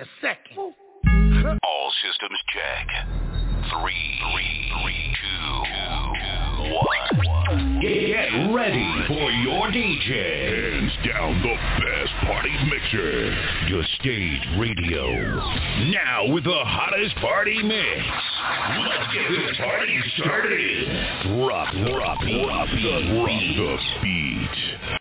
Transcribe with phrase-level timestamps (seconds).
[0.00, 0.74] a second.
[1.64, 2.86] All systems check.
[3.70, 7.80] Three, three, three two, two, one.
[7.80, 10.68] Get ready for your DJ.
[10.78, 13.34] Hands down the best party mixer.
[13.68, 15.06] Your stage radio.
[15.90, 18.06] Now with the hottest party mix.
[18.78, 20.88] Let's get this party started.
[21.24, 24.97] Drop, drop, drop, drop the beat.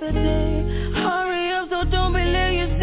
[0.00, 0.64] the day.
[0.94, 2.58] Hurry up, so don't be late.
[2.58, 2.78] You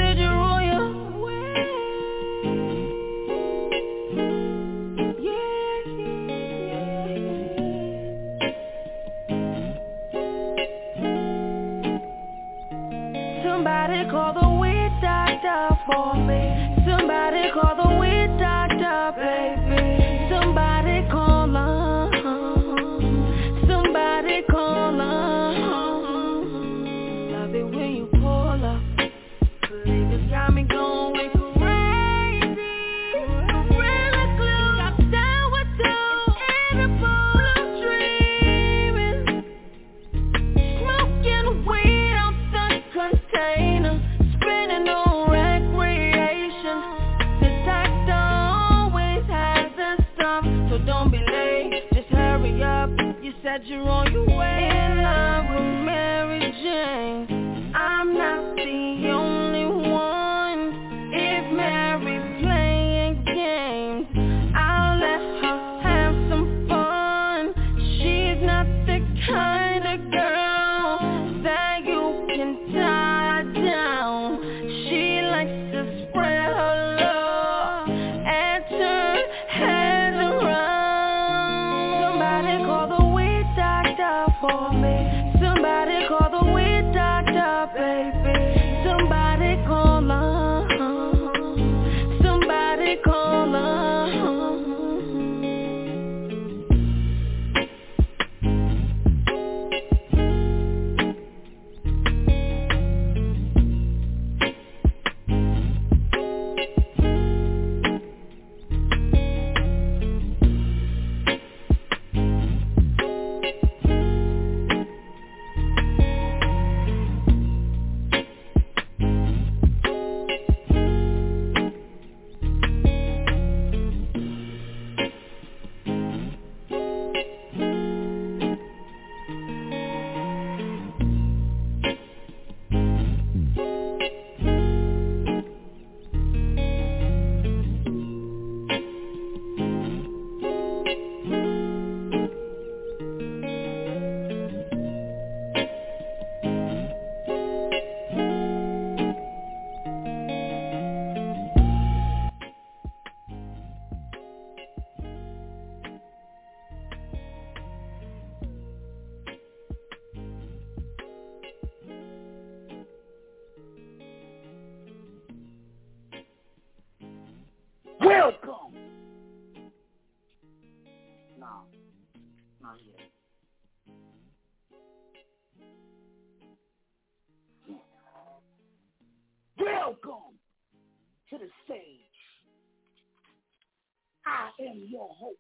[184.69, 185.37] am your host.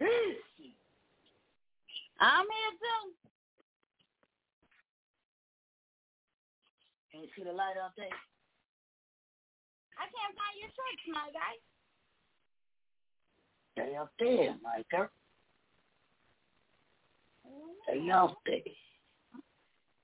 [0.00, 0.72] Listen.
[2.20, 3.04] I'm here too.
[7.10, 8.06] Can you see the light out there?
[9.98, 11.54] I can't find your shirts, my guy.
[13.76, 15.10] They up there, Micah.
[17.88, 18.58] They up there.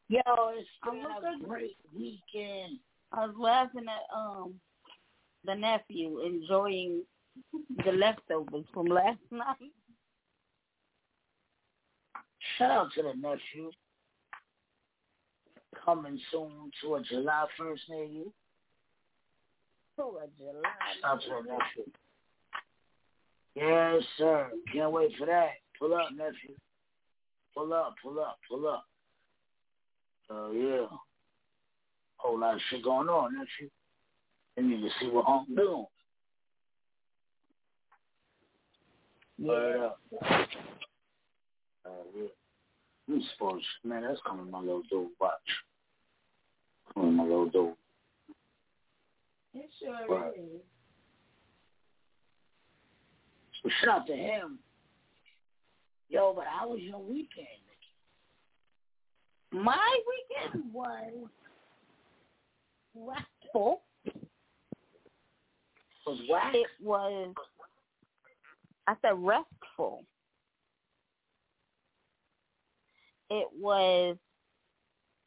[0.09, 0.21] Yo,
[0.59, 2.79] it's been a great weekend.
[3.13, 4.55] I was laughing at um
[5.45, 7.03] the nephew enjoying
[7.85, 9.73] the leftovers from last night.
[12.59, 13.71] Shout out to the nephew.
[15.85, 18.33] Coming soon to a July 1st near you.
[19.99, 20.63] Oh, a July.
[21.01, 21.93] Shout out to the nephew.
[23.55, 24.51] Yes, sir.
[24.73, 25.51] Can't wait for that.
[25.79, 26.55] Pull up, nephew.
[27.55, 28.85] Pull up, pull up, pull up.
[30.31, 30.87] Oh, yeah.
[32.17, 33.71] Whole lot of shit going on, nephew.
[34.61, 35.87] Need to see what I'm doing.
[39.49, 39.99] Up.
[40.23, 42.27] Uh, yeah.
[43.09, 45.09] I'm supposed, man, that's coming my little dude.
[45.19, 45.33] Watch.
[46.95, 47.75] Coming my little dude.
[49.55, 50.33] It sure Right.
[50.37, 50.61] is.
[53.83, 54.59] Shout out to him.
[56.09, 57.47] Yo, but how was your weekend?
[59.53, 61.13] My weekend was
[62.95, 63.83] restful.
[66.07, 66.55] Was?
[66.55, 67.35] It was,
[68.87, 70.05] I said restful.
[73.31, 74.17] It was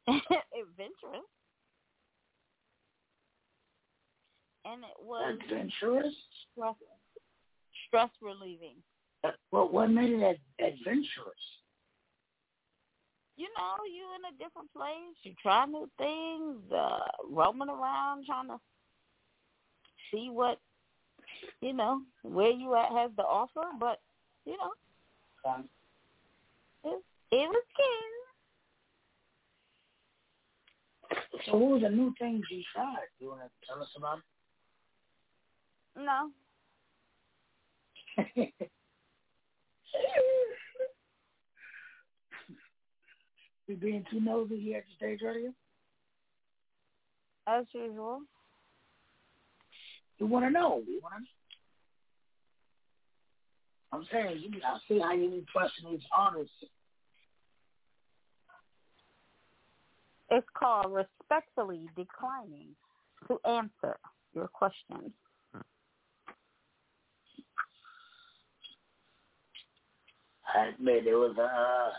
[0.08, 1.24] adventurous.
[4.66, 6.14] And it was Adventurous?
[6.52, 6.74] stress,
[7.86, 8.76] stress relieving.
[9.22, 11.44] Uh, What, what made it ad- adventurous?
[13.36, 16.98] You know, you in a different place, you try new things, uh,
[17.28, 18.58] roaming around trying to
[20.14, 20.58] see what,
[21.60, 24.00] you know, where you at has to offer, but,
[24.44, 24.70] you know,
[25.50, 25.68] Um,
[26.84, 27.02] it,
[27.32, 28.12] it was good.
[31.46, 33.08] so what were the new things you tried?
[33.18, 34.20] You want to tell us about
[35.96, 36.30] No,
[43.66, 45.52] you being too nosy here at the stage radio?
[47.46, 48.20] as usual.
[50.18, 50.82] You want to know.
[50.86, 51.20] You want to
[53.94, 56.52] I'm saying, you, I see how you be pressing these artists.
[60.30, 62.74] It's called respectfully declining
[63.28, 63.96] to answer
[64.34, 65.12] your questions.
[70.52, 71.90] I admit it was a uh,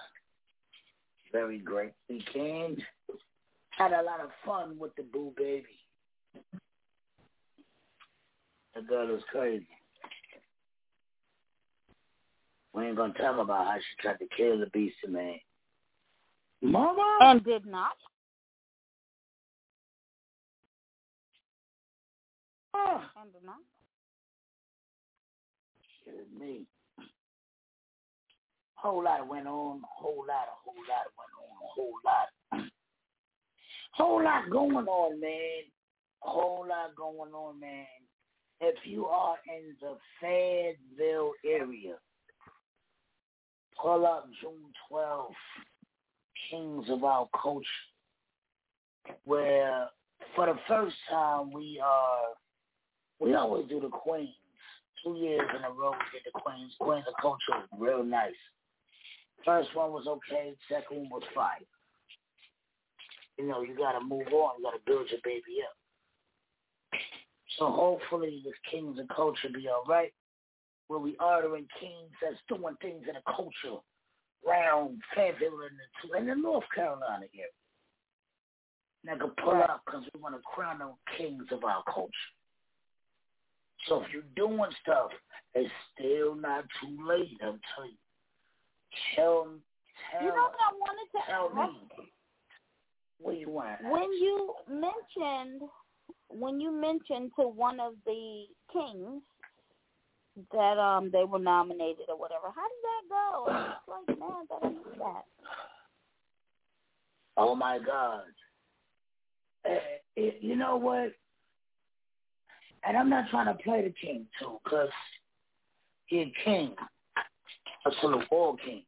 [1.32, 2.84] very great weekend.
[3.70, 5.66] Had a lot of fun with the boo baby.
[8.76, 9.68] The girl is crazy.
[12.74, 15.40] We ain't gonna talk about how she tried to kill the beast man.
[16.62, 17.18] Mama?
[17.22, 17.94] And did not.
[22.74, 23.56] Ah, And did not.
[26.04, 26.66] shit, me.
[28.76, 32.70] Whole lot went on, whole lot, a whole lot went on, a whole lot.
[33.94, 35.64] whole lot going on, man.
[36.20, 37.86] Whole lot going on, man.
[38.62, 41.96] If you are in the Fayetteville area,
[43.82, 45.34] pull up June 12th,
[46.50, 47.66] Kings of Our Culture,
[49.26, 49.90] where
[50.36, 52.36] for the first time we are,
[53.20, 54.30] we always do the Queens.
[55.04, 56.74] Two years in a row we did the Queens.
[56.80, 58.34] Queens of Culture was real nice.
[59.44, 61.66] First one was okay, second one was fine.
[63.38, 65.76] You know, you gotta move on, you gotta build your baby up.
[67.58, 70.14] So hopefully this Kings of Culture be alright.
[70.88, 73.82] Where we ordering kings that's doing things in a culture
[74.48, 77.48] around Fayetteville and the, in the North Carolina area.
[79.04, 82.12] Now can pull up because we want to crown them kings of our culture.
[83.88, 85.12] So if you're doing stuff,
[85.54, 87.98] it's still not too late, I'm telling you.
[89.16, 89.48] Tell,
[90.12, 91.74] tell, You know what I wanted to tell ask?
[92.00, 92.12] me.
[93.20, 93.82] What you want?
[93.84, 95.70] When you mentioned
[96.30, 99.22] when you mentioned to one of the kings
[100.52, 103.46] that um they were nominated or whatever, how did that go?
[103.48, 105.24] It's like, man, that I that.
[107.38, 108.24] Oh my God.
[109.66, 109.80] Uh,
[110.16, 111.12] it, you know what?
[112.88, 114.90] And I'm not trying to play the king too, cause
[116.06, 116.76] he a king.
[117.86, 118.84] A son of all kings.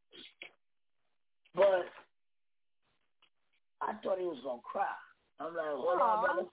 [1.55, 1.85] But
[3.81, 4.85] I thought he was gonna cry.
[5.39, 6.03] I'm like, hold Aw.
[6.03, 6.49] on, brother.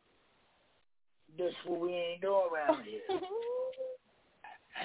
[1.36, 3.20] This what we ain't doing around here.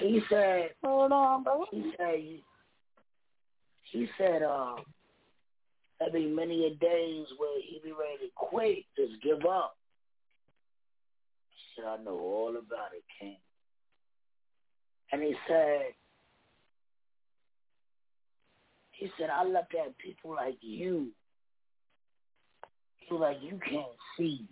[0.00, 1.64] he said, Hold on, brother.
[1.70, 2.40] he said,
[3.92, 4.76] he said, uh,
[5.98, 9.76] there be many a days where he be ready to quit, just give up.
[11.50, 13.36] He said, I know all about it, King.
[15.12, 15.92] And he said,
[18.92, 21.08] he said, I look at people like you.
[23.10, 24.46] You like you can't see.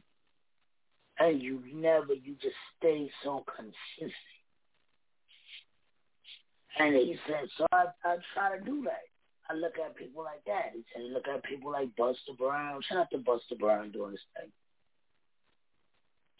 [1.21, 4.13] And you never, you just stay so consistent.
[6.79, 9.03] And he said, so I, I try to do that.
[9.51, 10.73] I look at people like that.
[10.75, 12.81] He said, look at people like Buster Brown.
[12.89, 14.53] Shout out to Buster Brown doing this thing.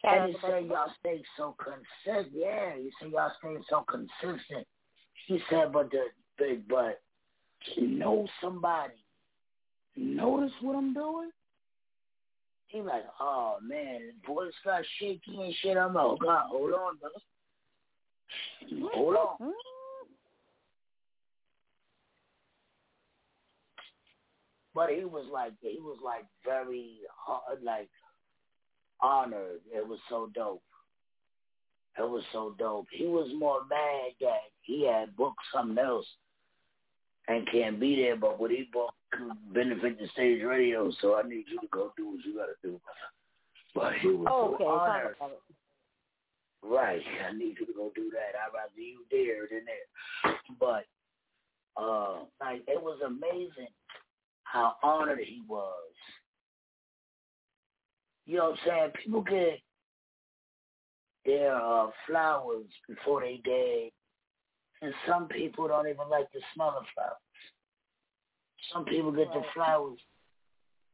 [0.03, 2.33] Shout and he said, y'all stay so consistent.
[2.33, 4.67] Yeah, he said, y'all stay so consistent.
[5.27, 6.05] He said, but the,
[6.39, 7.01] but, but
[7.75, 8.95] to know somebody,
[9.97, 11.31] notice what I'm doing?
[12.69, 15.77] He like, oh man, voice got shaky and shit.
[15.77, 18.91] I'm like, oh God, hold on, brother.
[18.95, 19.49] Hold on.
[19.49, 19.53] Mm.
[24.75, 27.89] But he was like, he was like very, hard, like,
[29.01, 29.61] honored.
[29.75, 30.63] It was so dope.
[31.99, 32.87] It was so dope.
[32.93, 36.07] He was more mad that he had booked something else
[37.27, 38.93] and can't be there, but what he booked
[39.53, 42.81] benefit the stage radio, so I need you to go do what you gotta do.
[43.75, 44.65] But he was Oh, so okay.
[44.65, 45.19] honored.
[45.19, 45.55] Talk about it.
[46.63, 47.03] Right.
[47.29, 48.37] I need you to go do that.
[48.39, 50.39] I'd rather you there than there.
[50.59, 50.85] But
[51.81, 53.73] uh like it was amazing
[54.45, 55.93] how honored he was.
[58.27, 58.91] You know what I'm saying?
[59.05, 59.61] People get
[61.25, 63.91] their uh flowers before they dead.
[64.81, 67.17] And some people don't even like the smell of flowers.
[68.73, 69.99] Some people get the flowers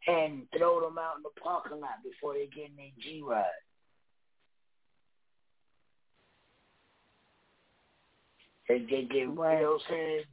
[0.06, 3.44] and throw them out in the parking lot before they get in their G ride.
[8.68, 9.58] They, they get, Right.
[9.58, 10.24] you know what I'm saying?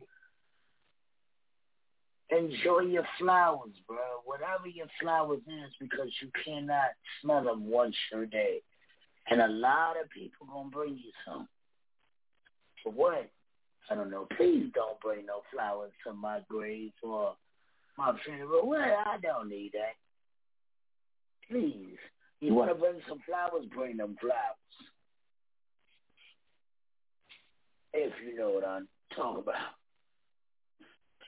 [2.31, 3.97] Enjoy your flowers, bro.
[4.23, 8.61] Whatever your flowers is, because you cannot smell them once a day.
[9.29, 11.47] And a lot of people gonna bring you some.
[12.83, 13.29] For what?
[13.91, 14.25] I don't know.
[14.38, 17.36] Please don't bring no flowers to my grave or
[17.98, 18.65] my funeral.
[18.65, 19.95] Well, I don't need that.
[21.50, 21.98] Please.
[22.39, 23.65] You want to bring some flowers?
[23.75, 24.36] Bring them flowers.
[27.93, 29.55] If you know what I'm talking about.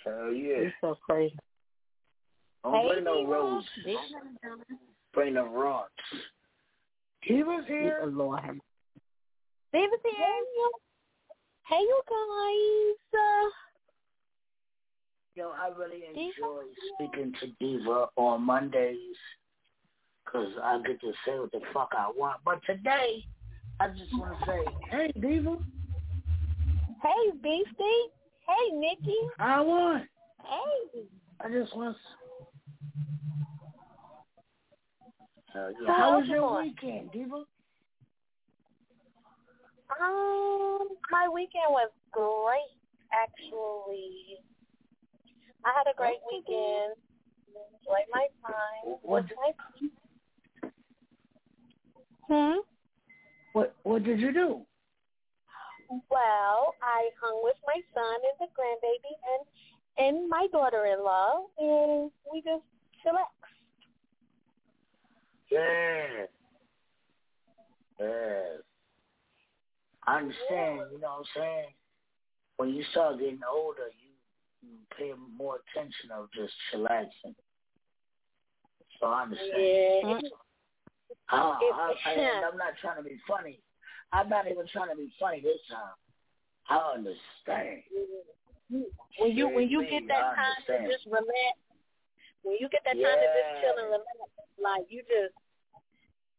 [0.06, 0.62] Hell yeah.
[0.62, 1.36] You're so crazy.
[2.64, 3.68] Don't Hey, bring no roses.
[5.14, 5.92] Bring the rocks.
[7.24, 8.04] He was Dear here.
[8.06, 8.56] Lord have
[9.74, 10.83] David's here.
[11.68, 13.20] Hey, you guys.
[13.20, 13.50] Uh,
[15.36, 18.98] Yo, I really enjoy speaking to Diva on Mondays
[20.26, 22.42] because I get to say what the fuck I want.
[22.46, 23.26] But today,
[23.80, 25.58] I just want to say, hey, Diva,
[27.02, 28.10] hey, Beefy.
[28.48, 29.18] Hey, Nikki.
[29.40, 30.08] I won.
[30.44, 31.02] Hey.
[31.40, 31.96] I just want
[35.54, 35.60] to.
[35.60, 35.88] Uh, yeah.
[35.88, 37.46] How was your weekend, Diva?
[40.02, 42.78] Um, my weekend was great,
[43.14, 44.40] actually.
[45.66, 46.96] I had a great weekend.
[47.54, 48.98] Enjoyed my time.
[49.02, 49.52] What with my
[52.30, 52.60] Hmm?
[53.52, 54.66] what what did you do?
[56.10, 59.46] Well, I hung with my son and the grandbaby and
[59.96, 62.64] and my daughter-in-law, and we just
[63.04, 63.44] chillaxed.
[65.52, 66.26] Yeah.
[68.00, 68.44] Yeah.
[70.06, 71.66] I understand, you know what I'm saying?
[72.58, 74.12] When you start getting older, you,
[74.62, 77.36] you pay more attention of just chillaxing.
[79.00, 79.52] So I understand.
[79.56, 80.20] Yeah.
[81.30, 83.60] Ah, I, I, I'm not trying to be funny.
[84.12, 85.96] I'm not even trying to be funny this time.
[86.70, 87.84] I understand.
[89.20, 91.58] When you when you get that time to just relax,
[92.44, 93.98] when you get that time to just chill and Yeah.
[93.98, 94.30] relax,
[94.62, 95.34] like you just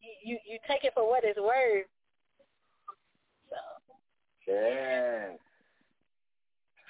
[0.01, 1.87] you you, you take it for what it's worth.
[4.47, 5.27] Yeah.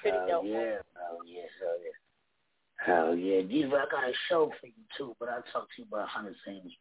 [0.01, 0.45] pretty Hell dope.
[0.47, 0.79] yeah.
[0.95, 1.49] Hell yeah.
[1.61, 2.85] Hell yeah.
[2.85, 3.43] Hell yeah.
[3.43, 6.35] Diva, I got a show for you too, but I'll talk to you about Hunter.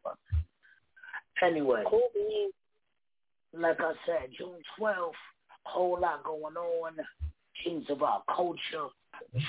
[0.03, 0.15] But
[1.41, 2.53] anyway, Cool beans.
[3.53, 5.11] like I said, June 12th,
[5.63, 6.93] whole lot going on.
[7.63, 8.87] Kings of our culture.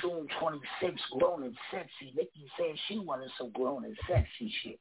[0.01, 2.13] June 26th, grown and sexy.
[2.15, 4.79] Nikki said she wanted some grown and sexy shit.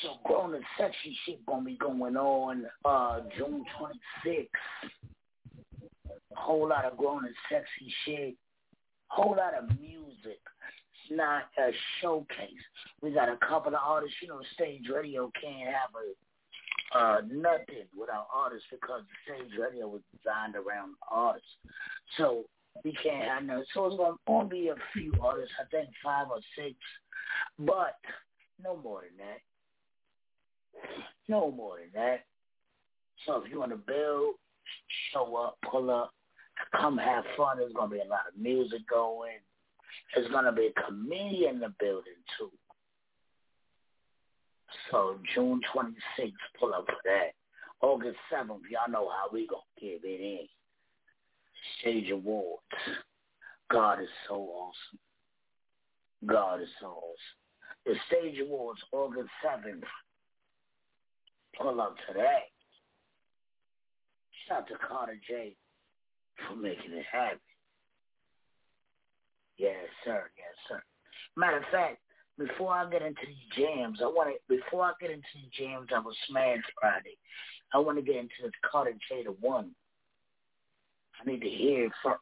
[0.00, 4.46] So grown and sexy shit gonna be going on uh June 26th.
[6.34, 8.36] Whole lot of grown and sexy shit.
[9.08, 10.40] Whole lot of music.
[11.04, 11.70] It's not a
[12.00, 12.64] showcase.
[13.02, 14.16] We got a couple of artists.
[14.22, 19.88] You know, stage radio can't have a uh nothing without artists because the stage radio
[19.88, 21.48] was designed around artists.
[22.16, 22.44] So
[22.84, 23.62] we can't have no.
[23.74, 25.54] So it's gonna only be a few artists.
[25.60, 26.76] I think five or six,
[27.58, 27.98] but
[28.62, 29.40] no more than that.
[31.28, 32.24] No more than that.
[33.26, 34.34] So if you want to build,
[35.12, 36.12] show up, pull up,
[36.74, 37.58] come have fun.
[37.58, 39.38] There's gonna be a lot of music going.
[40.14, 42.50] There's gonna be a comedian in the building too.
[44.90, 47.32] So June 26th, pull up for that.
[47.80, 50.48] August 7th, y'all know how we gonna give it in.
[51.80, 52.62] Stage Awards.
[53.70, 54.98] God is so awesome.
[56.26, 57.38] God is so awesome.
[57.86, 59.82] The Stage Awards, August 7th.
[61.58, 62.48] Pull up to that.
[64.48, 65.54] Shout out to Carter J
[66.48, 67.38] for making it happen.
[69.58, 70.30] Yes, sir.
[70.36, 70.82] Yes, sir.
[71.36, 71.98] Matter of fact,
[72.38, 74.56] before I get into these jams, I want to.
[74.56, 77.16] Before I get into the jams, I was Smash Friday.
[77.74, 79.70] I want to get into this Carter J to one.
[81.20, 82.18] I need to hear it first,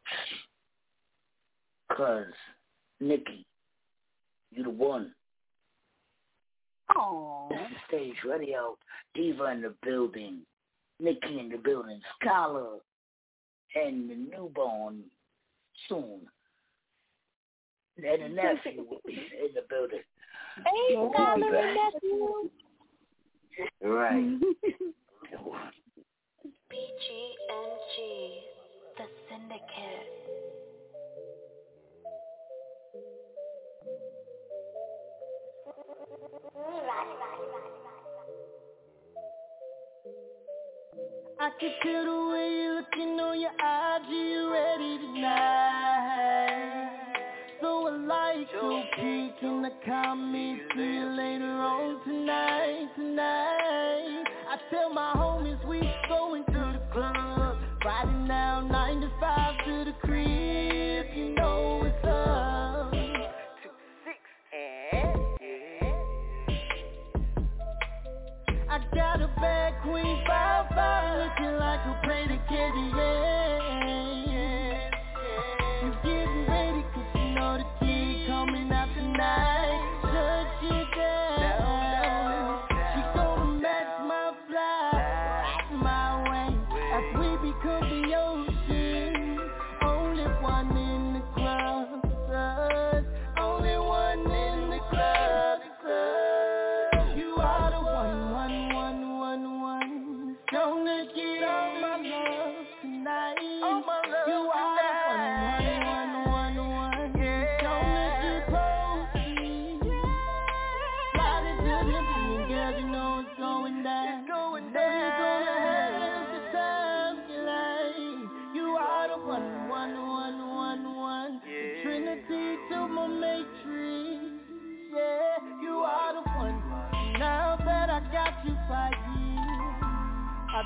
[1.96, 2.26] cause
[3.00, 3.46] Nikki,
[4.50, 5.14] you the one.
[6.96, 7.48] Oh.
[7.88, 8.76] Stage radio,
[9.14, 10.40] Diva in the building,
[10.98, 12.78] Nikki in the building, Scholar,
[13.74, 15.02] and the newborn
[15.88, 16.20] soon.
[17.96, 20.00] And the nephew will be in the building.
[20.56, 22.50] Hey, We'll Scholar and nephew.
[23.82, 24.40] Right.
[26.70, 27.96] BGNG,
[28.96, 30.29] the syndicate.
[41.40, 46.90] I can tell the way you're looking on your IG, you ready tonight.
[47.60, 54.24] So I like your pic in the comments, see you later on tonight, tonight.
[54.48, 61.06] I tell my homies we going to the club, riding down 95 to the crib,
[61.16, 61.79] you know
[71.40, 73.49] looking like a play to get yeah.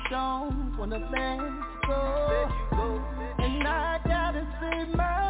[0.09, 3.01] Don't wanna let you go.
[3.39, 5.24] And I gotta say my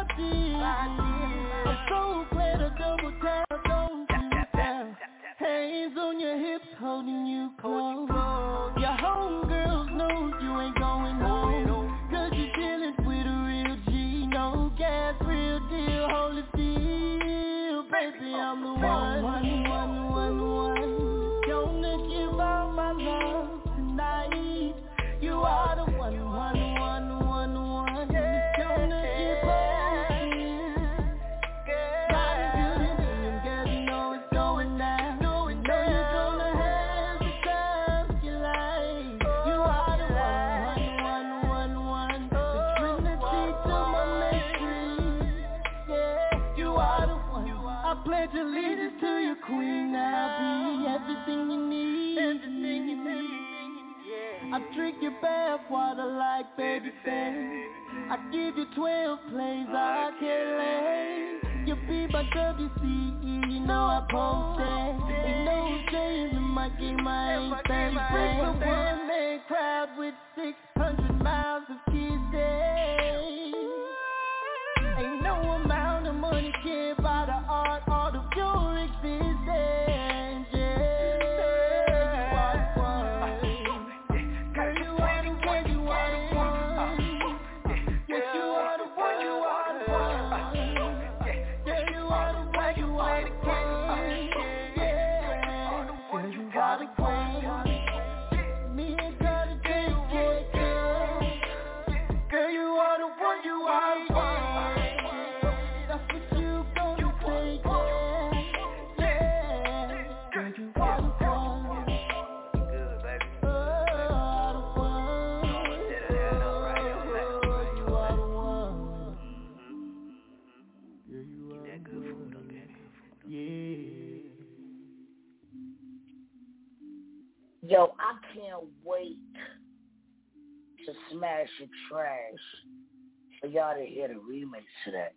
[133.66, 135.12] for y'all to hear the remix to that.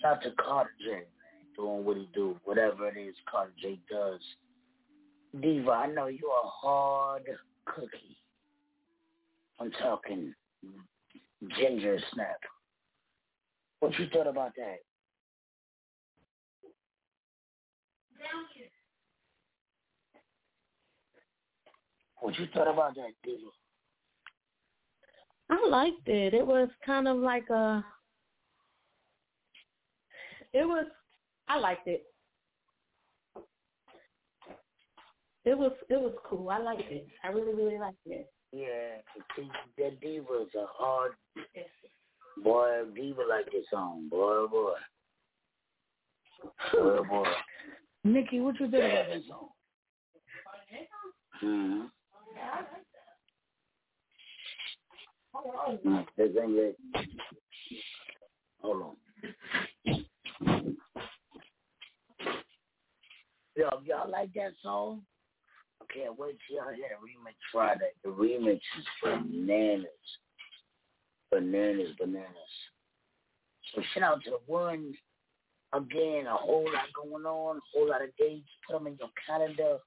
[0.00, 1.02] Shout out to Carter J,
[1.56, 4.20] doing what he do, whatever it is Carter J does.
[5.40, 7.22] Diva, I know you're a hard
[7.64, 8.18] cookie.
[9.60, 10.34] I'm talking
[11.58, 12.38] ginger snap.
[13.80, 14.78] What you thought about that?
[22.20, 23.50] What you thought about that, Diva?
[25.52, 26.32] I liked it.
[26.32, 27.84] It was kind of like a.
[30.54, 30.86] It was.
[31.46, 32.04] I liked it.
[35.44, 35.72] It was.
[35.90, 36.48] It was cool.
[36.48, 37.06] I liked it.
[37.22, 38.32] I really, really liked it.
[38.54, 39.00] Yeah,
[39.36, 41.12] see, that Diva's a hard
[42.42, 42.84] boy.
[42.94, 44.74] Diva like this song, boy, boy,
[46.72, 47.24] boy, boy.
[48.04, 49.48] Nikki, what you think about this song?
[51.40, 51.82] Hmm.
[58.60, 58.96] Hold on.
[63.56, 65.02] Yo, y'all like that song,
[65.80, 67.90] I can't wait till y'all hear the remix Friday.
[68.04, 69.86] The remix is bananas.
[71.30, 72.52] Bananas, bananas.
[73.74, 74.94] So shout out to the one,
[75.72, 78.48] again, a whole lot going on, a whole lot of dates.
[78.66, 79.78] Put them in your calendar.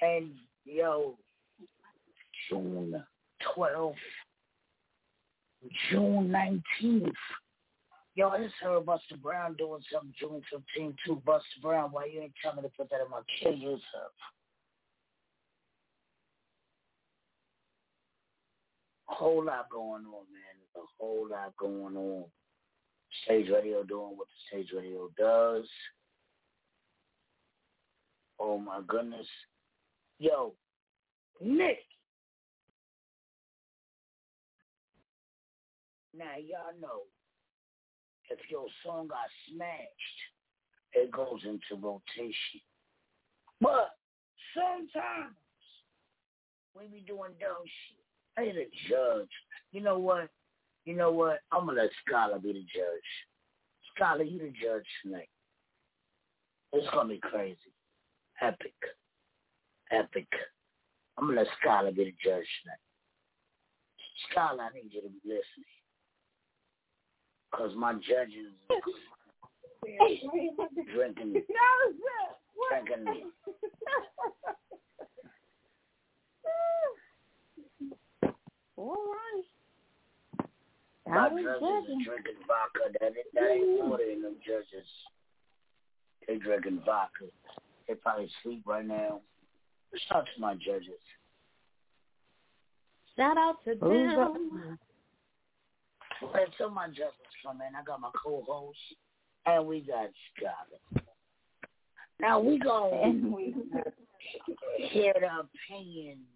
[0.00, 0.32] And,
[0.64, 1.18] yo,
[2.48, 3.04] June
[3.56, 3.94] 12th,
[5.90, 6.28] June
[6.82, 7.12] 19th.
[8.14, 11.22] Yo, I just heard Buster Brown doing something June 15th too.
[11.24, 14.12] Buster Brown, why you ain't telling me to put that in my kill yourself?
[19.06, 20.58] Whole lot going on, man.
[20.76, 22.24] A whole lot going on.
[23.24, 25.66] Stage radio doing what the stage radio does.
[28.40, 29.26] Oh my goodness.
[30.18, 30.54] Yo,
[31.40, 31.78] Nick.
[36.18, 37.02] Now y'all know
[38.28, 40.18] if your song got smashed,
[40.92, 42.60] it goes into rotation.
[43.60, 43.94] But
[44.52, 45.36] sometimes
[46.74, 48.02] we be doing dumb shit.
[48.36, 49.30] I ain't a judge.
[49.72, 50.28] You know what?
[50.84, 51.40] You know what?
[51.52, 53.08] I'm gonna let Scholar be the judge.
[53.94, 55.28] Scholar, you the judge tonight.
[56.72, 57.58] It's gonna be crazy.
[58.40, 58.74] Epic.
[59.92, 60.26] Epic.
[61.16, 62.82] I'm gonna let Scholar be the judge tonight.
[64.30, 65.77] Scholar, I need you to be listening.
[67.54, 68.52] Cause my judges
[69.84, 70.56] drinking,
[70.94, 71.42] drinking.
[78.76, 79.44] All right.
[81.06, 82.00] My judges judging.
[82.00, 82.92] is drinking vodka.
[83.00, 84.86] That, ain't- that ain't water in them judges.
[86.26, 87.24] They drinking vodka.
[87.88, 89.20] They probably sleep right now.
[90.08, 91.00] Shout out to my judges.
[93.16, 94.34] Shout out to Who's up?
[94.34, 94.78] them.
[96.22, 97.12] Well, until my judges
[97.44, 98.78] come in, I got my co-host,
[99.46, 101.06] and we got Scarlett.
[102.20, 103.54] Now we gonna And we
[104.90, 106.26] hear the opinions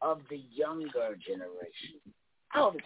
[0.00, 2.00] of the younger generation.
[2.54, 2.82] Oh, How is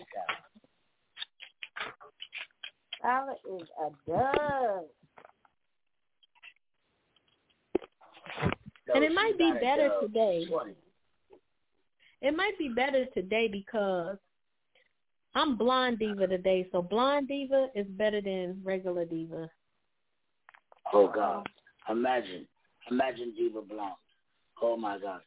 [3.00, 3.38] Scarlett?
[3.46, 4.84] Scarlett is a dub.
[8.88, 10.44] No, And it might be better today.
[10.44, 10.74] She's funny.
[12.22, 14.16] It might be better today because
[15.36, 19.50] I'm blonde diva today, so blonde diva is better than regular diva.
[20.94, 21.46] Oh God!
[21.90, 22.46] Imagine,
[22.90, 23.96] imagine Diva Blonde.
[24.62, 25.20] Oh my God!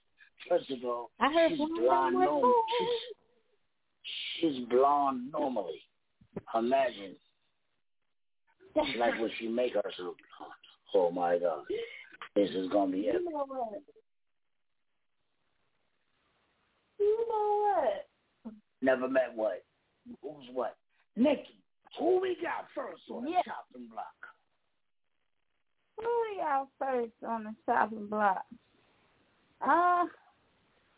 [0.50, 2.56] First of all, I heard she's blonde was
[4.42, 5.82] She's, she's blonde normally.
[6.56, 7.16] Imagine,
[8.98, 10.54] like when she make herself blonde.
[10.96, 11.66] Oh my God!
[12.36, 13.22] This is gonna be epic.
[13.22, 13.82] You know what?
[17.00, 18.08] You know what?
[18.82, 19.62] Never met what?
[20.22, 20.76] Who's what?
[21.16, 21.62] Nikki.
[21.98, 24.06] Who we got first on the chopping block?
[25.98, 28.46] Who are y'all first on the chopping block?
[29.62, 30.06] Uh,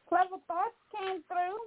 [0.07, 1.57] Clever Thoughts came through.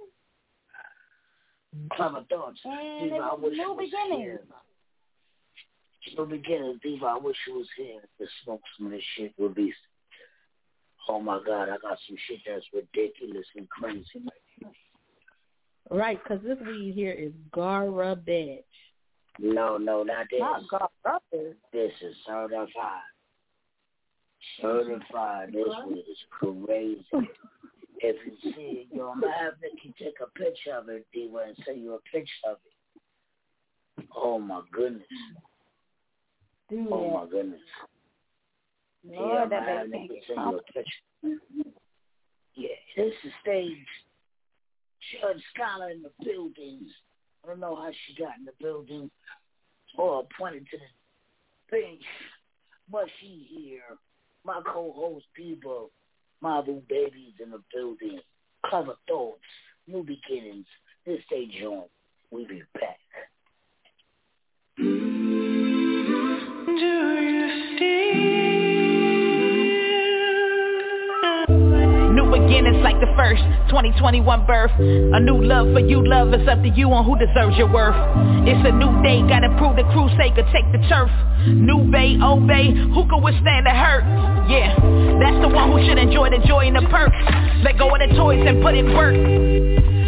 [1.91, 2.59] Clever thoughts.
[2.63, 4.39] And Diva, it I was wish New Beginnings.
[6.17, 7.05] New beginnings, Diva.
[7.05, 9.73] I wish you was here to smoke some of this shit with me.
[11.09, 14.69] Oh my God, I got some shit that's ridiculous and crazy right here.
[15.91, 18.63] Right, because this weed here is garbage.
[19.39, 20.39] No, no, not this.
[20.39, 21.55] Not Garber.
[21.71, 22.67] This is certified.
[24.61, 25.49] Certified.
[25.53, 27.05] This weed is crazy.
[27.99, 31.45] If you see it, yo, I'm gonna have Nikki take a picture of it, Diva,
[31.47, 34.07] and send you a picture of it.
[34.15, 35.07] Oh my goodness.
[36.69, 37.61] Do Oh my goodness.
[39.07, 41.39] Lord, yeah, baby nigga, can't send your picture.
[42.55, 42.67] Yeah,
[42.97, 43.77] this is stage.
[45.11, 46.87] Judge Scholar in the building.
[47.43, 49.09] I don't know how she got in the building
[49.97, 52.03] or appointed to the bench,
[52.91, 53.97] but she here.
[54.43, 55.89] My co-host Bebo,
[56.43, 58.19] Mabu Babies in the building.
[58.65, 59.41] Clever thoughts,
[59.87, 60.65] new beginnings.
[61.05, 61.89] This day joint.
[62.31, 62.99] We be back.
[72.95, 74.71] Like the first 2021 birth.
[74.79, 77.95] A new love for you, love is up to you on who deserves your worth.
[78.47, 81.11] It's a new day, gotta prove the crusader, take the turf.
[81.47, 84.03] New bay, old bay, who can withstand the hurt?
[84.47, 84.75] Yeah,
[85.19, 87.17] that's the one who should enjoy the joy and the perks.
[87.63, 89.15] Let go of the toys and put in work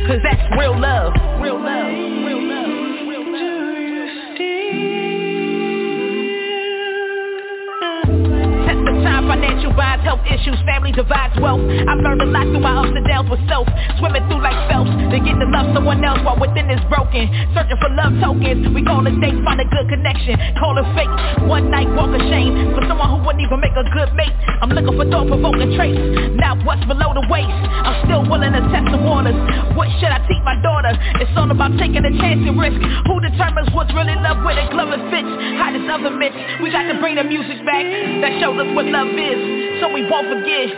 [0.07, 1.11] Cause that's real love,
[1.43, 1.76] real love,
[10.37, 11.61] issues, family divides wealth.
[11.61, 13.65] I've learned a lot through my ups and downs with self.
[13.97, 17.25] Swimming through like Phelps, to get to love someone else while within is broken.
[17.57, 20.37] Searching for love tokens, we call it date, find a good connection.
[20.61, 21.09] Call it fake,
[21.49, 22.77] one night walk of shame.
[22.77, 24.33] For someone who wouldn't even make a good mate.
[24.61, 25.97] I'm looking for thought-provoking traits,
[26.37, 27.49] not what's below the waist.
[27.49, 29.37] I'm still willing to test the waters.
[29.73, 30.93] What should I teach my daughter?
[31.21, 32.77] It's all about taking a chance and risk.
[33.09, 35.29] Who determines what's really love when it glove fits?
[35.61, 36.37] Hot as oven mitts.
[36.61, 37.85] We got to bring the music back
[38.21, 39.39] that shows us what love is,
[39.79, 40.69] so we won't forget.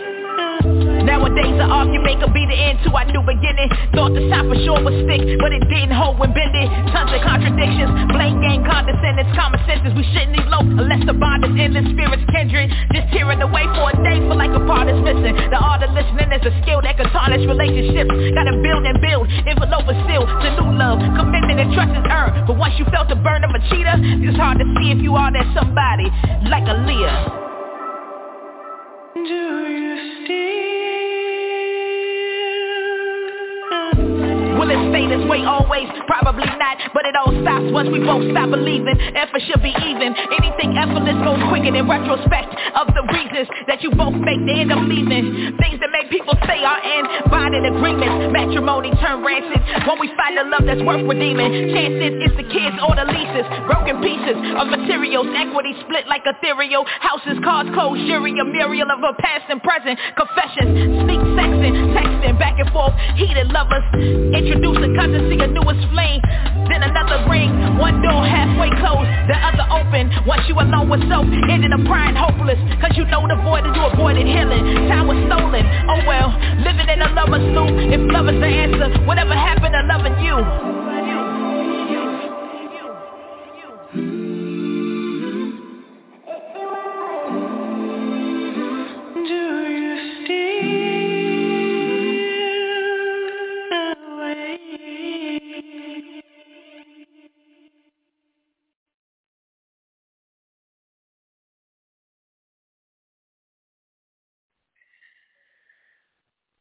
[1.00, 3.72] Nowadays an argument could be the end to our new beginning.
[3.96, 7.24] Thought the top for sure would stick, but it didn't hold when bending Tons of
[7.24, 12.24] contradictions, blame game condescendence Common senses we shouldn't elope unless the bond is endless Spirits
[12.28, 15.32] kindred, just tearing away for a day Feel like a part is missing.
[15.48, 18.12] The art of listening is a skill that can tarnish relationships.
[18.36, 21.00] Gotta build and build, envelope is sealed to new love.
[21.16, 23.96] Commitment and trust is earned But once you felt the burn of a cheetah
[24.28, 26.12] It's hard to see if you are that somebody
[26.44, 27.49] Like a Leah
[34.90, 35.86] stay this way always?
[36.06, 38.98] Probably not, but it all stops once we both stop believing.
[39.14, 40.12] Effort should be even.
[40.12, 44.74] Anything effortless goes quicker in retrospect of the reasons that you both make the end
[44.74, 45.56] up leaving.
[45.56, 48.34] Things that make people say are in binding agreements.
[48.34, 51.72] Matrimony turn rancid when we find a love that's worth redeeming.
[51.72, 53.46] Chances it's the kids or the leases.
[53.70, 55.30] Broken pieces of materials.
[55.38, 56.84] Equity split like ethereal.
[57.00, 59.98] Houses, cars, clothes, jury, a myriad of a past and present.
[60.18, 62.94] Confessions, sneak sexing, texting, back and forth.
[63.14, 63.86] Heated lovers.
[64.80, 66.20] Introducing cousins to your newest flame.
[66.72, 70.08] Then another ring One door halfway closed The other open.
[70.24, 72.56] Once you alone with self Ended up crying hopeless.
[72.80, 74.88] Cause you know the void and you avoided healing.
[74.88, 75.64] Time was stolen.
[75.84, 76.32] Oh well
[76.64, 77.76] Living in a lover's loop.
[77.92, 80.89] If love is the answer Whatever happened to loving you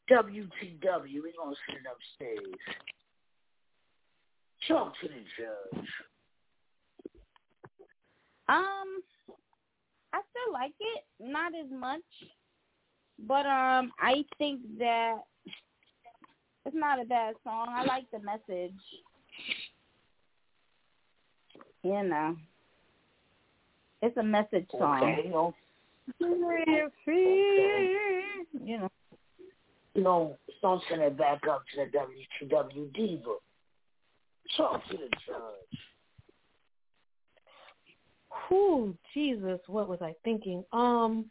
[0.10, 2.56] WTW, we gonna sit upstairs.
[4.68, 5.88] Talk to the judge.
[8.48, 9.02] Um,
[10.12, 12.02] I still like it, not as much,
[13.28, 15.18] but um, I think that
[16.66, 17.68] it's not a bad song.
[17.70, 18.74] I like the message.
[21.84, 22.36] You know,
[24.02, 25.04] it's a message song.
[25.04, 25.30] Okay,
[28.66, 28.90] you know,
[29.96, 30.38] Know.
[30.62, 33.36] don't send it back up to the WTW diva.
[34.56, 35.80] Talk to the judge.
[38.48, 40.64] Whew, Jesus, what was I thinking?
[40.72, 41.26] Um,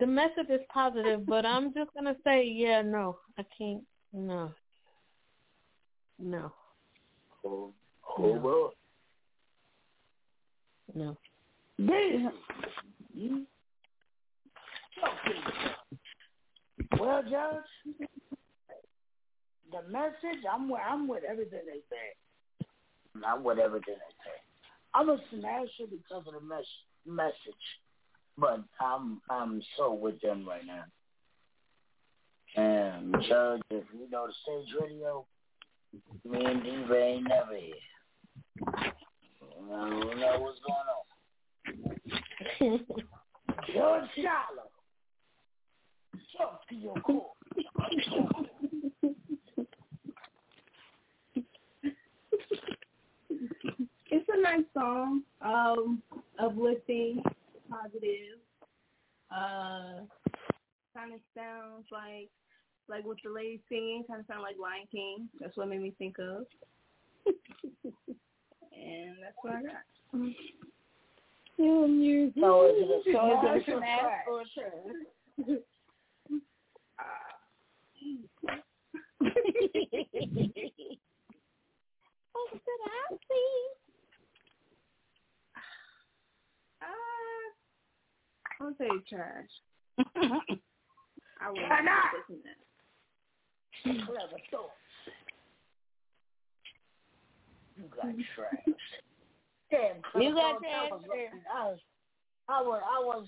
[0.00, 4.52] the message is positive, but I'm just gonna say, yeah, no, I can't, no,
[6.18, 6.52] no,
[7.44, 7.72] Oh,
[8.18, 8.72] oh well.
[10.94, 11.16] no.
[11.78, 12.32] Damn.
[13.14, 13.46] You
[15.00, 15.53] talk to the judge.
[16.98, 18.08] Well, Judge,
[19.72, 23.20] the message, I'm with, I'm with everything they say.
[23.26, 24.38] I'm with everything they say.
[24.94, 27.34] I'm a smasher because of the mes- message,
[28.38, 30.84] but I'm I'm so with them right now.
[32.56, 35.26] And Judge, if you know the stage radio,
[36.24, 37.74] me and Diva ain't never here.
[38.68, 40.88] I don't know what's going
[42.70, 42.86] on.
[43.74, 44.70] George Shallow.
[46.36, 47.26] Talk to your court.
[54.10, 56.02] It's a nice song, um,
[56.38, 57.22] uplifting.
[57.68, 58.38] positive.
[59.30, 60.04] Uh,
[60.96, 62.30] kind of sounds like
[62.88, 65.28] like what the lady singing kind of sound like Lion King.
[65.40, 66.44] That's what made me think of.
[67.26, 69.84] and that's what I got.
[71.56, 75.58] So is it a So is it a smash or a trash?
[82.32, 83.54] What did I see?
[86.82, 87.46] Uh,
[88.60, 89.52] gonna say trash.
[91.40, 92.12] I wouldn't Why not?
[92.28, 92.60] listen to that.
[94.06, 94.72] Clever thoughts.
[97.76, 98.76] You got trash.
[99.70, 101.78] Damn, clever You got thoughts, I was, trash, I was,
[102.48, 103.26] I was, I was,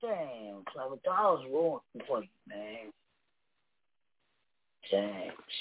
[0.00, 1.18] damn, clever thoughts.
[1.18, 2.92] I was rooting for you, man.
[4.90, 5.54] Thanks.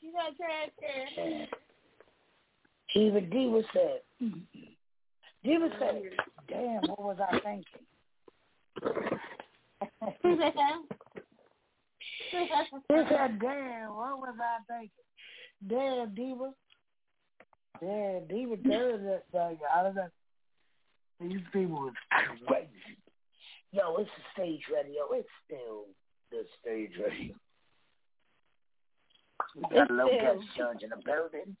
[0.00, 1.06] You got there.
[1.16, 1.46] Yeah.
[2.94, 4.72] Diva said, mm-hmm.
[5.44, 6.02] Diva said,
[6.48, 7.82] damn, what was I thinking?
[10.22, 10.36] He
[13.08, 15.06] said, damn, what was I thinking?
[15.68, 16.52] Damn, Diva.
[17.80, 19.58] Damn, Diva does that thing.
[19.74, 20.10] I don't know.
[21.20, 21.94] These people was
[22.46, 22.98] crazy.
[23.72, 25.02] Yo, it's the stage radio.
[25.12, 25.86] It's still
[26.30, 27.34] the stage radio.
[29.54, 31.56] We got a still- guest judge in the building.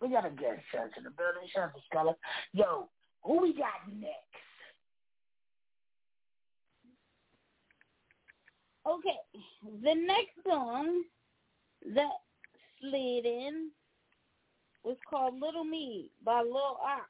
[0.00, 1.48] We got a guest judge in the building.
[1.54, 2.14] To Scholar.
[2.52, 2.88] Yo,
[3.22, 4.18] who we got next?
[8.86, 9.16] Okay,
[9.82, 11.04] the next song
[11.94, 12.10] that
[12.80, 13.70] slid in
[14.82, 17.08] was called Little Me by Lil Op.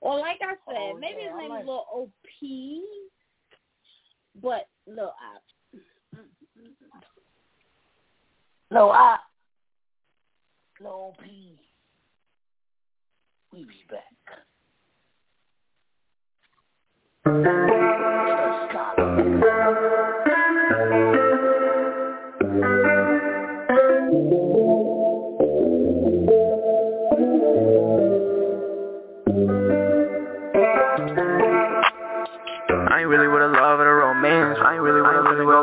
[0.00, 2.82] Or like I said, Oh, maybe yeah, his name like- is Lil OP,
[4.42, 5.42] but Lil Op.
[6.16, 7.13] Mm-hmm.
[8.74, 9.18] Low I.
[10.82, 11.56] Low P.
[13.52, 14.02] We be back.
[18.76, 20.00] I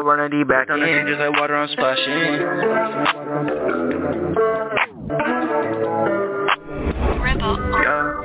[0.04, 1.08] with a really well run a D back in.
[1.08, 1.70] Just like water I'm
[7.42, 8.22] Yeah.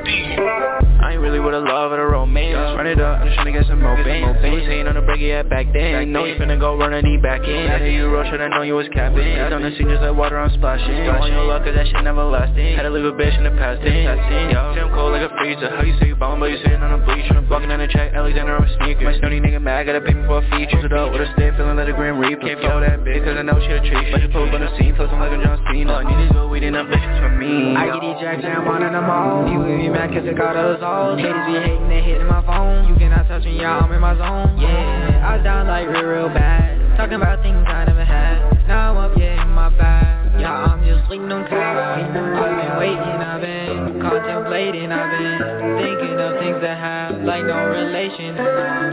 [1.03, 2.77] I ain't really with a love or a romance.
[2.77, 4.43] Run it up, I'm just tryna get some more bands.
[4.43, 6.13] They was hating on the break yeah back then.
[6.13, 7.71] Know you finna go run a D back in.
[7.71, 9.23] I hear you roll, should've known you was capping.
[9.23, 11.09] On the scene just like water I'm splashing.
[11.09, 12.77] On your luck, cause that shit never lasting.
[12.77, 14.21] Had to leave a bitch in the past tense.
[14.53, 15.71] Yo, see cold like a freezer.
[15.71, 17.39] How you say you ballin', but you sitting on a bleacher.
[17.47, 19.07] Walking down the track, Alexander on sneakers.
[19.07, 20.83] My snooty nigga mad, gotta pay me for a feature.
[20.83, 22.43] It up with a stick, feeling like a Grim Reaper.
[22.43, 24.11] Can't blow that bitch, cause I know she a treat.
[24.11, 25.95] But you pull up on the scene, floating like a John Cena.
[25.95, 27.79] All I need is weed and ambitions for me.
[27.79, 29.47] I get these jacks and I'm on in them all.
[29.47, 31.15] You with me mad cause it got us all.
[31.15, 32.91] Haters be hating, they hitting my phone.
[32.91, 34.59] You cannot touch me, y'all, I'm in my zone.
[34.59, 36.75] Yeah, I was down like real, real bad.
[36.99, 38.67] Talking about things I never had.
[38.67, 40.26] Now I'm up, yeah, in my bag.
[40.45, 41.77] I'm just leaning on cash.
[41.77, 45.39] I've been waiting, I've been contemplating, I've been
[45.81, 48.37] thinking of things that have like no relation.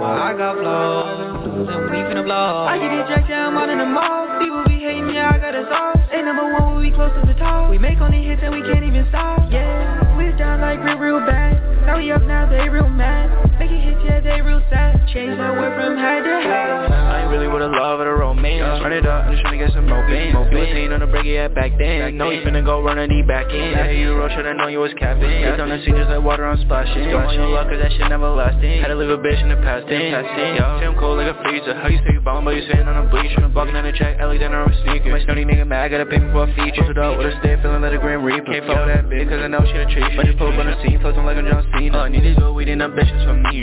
[0.00, 2.66] But I got flows, and we finna blow.
[2.66, 4.26] I get these jacks down, out in the mall.
[4.38, 5.94] People be hating, yeah, I got us all.
[6.12, 7.70] Ain't number one, we close to the top.
[7.70, 9.50] We make only hits and we can't even stop.
[9.50, 11.60] Yeah, we down like real, real bad.
[11.86, 13.45] Now we up now, they real mad.
[13.58, 15.00] Making hits, yeah, they real sad.
[15.14, 16.92] Change that word from high to high.
[16.92, 18.84] I ain't really with a love or a romance.
[18.84, 20.36] Run it up, I'm just tryna get some more bands.
[20.52, 22.16] You was hating on the break yeah back then.
[22.20, 23.72] Know you finna go run a D back in.
[23.72, 25.24] After you roll, should've known you was capping.
[25.24, 27.08] It's on the scene just like water I'm splashing.
[27.16, 28.84] On your luck, cause that shit never lasting.
[28.84, 30.12] Had to leave a bitch in the past tense.
[30.12, 31.72] Yo, see I'm cold like a freezer.
[31.80, 33.40] How you say you ballin', but you sitting on a bleacher.
[33.56, 35.16] Walking down the track, Alexander on sneakers.
[35.16, 36.84] My snooty nigga mad, gotta pay me for a feature.
[36.92, 38.52] It up with a stick, feeling like a Grim Reaper.
[38.52, 40.12] Can't follow that bitch, cause I know she a treat.
[40.12, 41.96] But you pull up on the scene, floating like a John Cena.
[41.96, 43.45] All I need is good weed and ambitions for me.
[43.52, 43.62] Yo.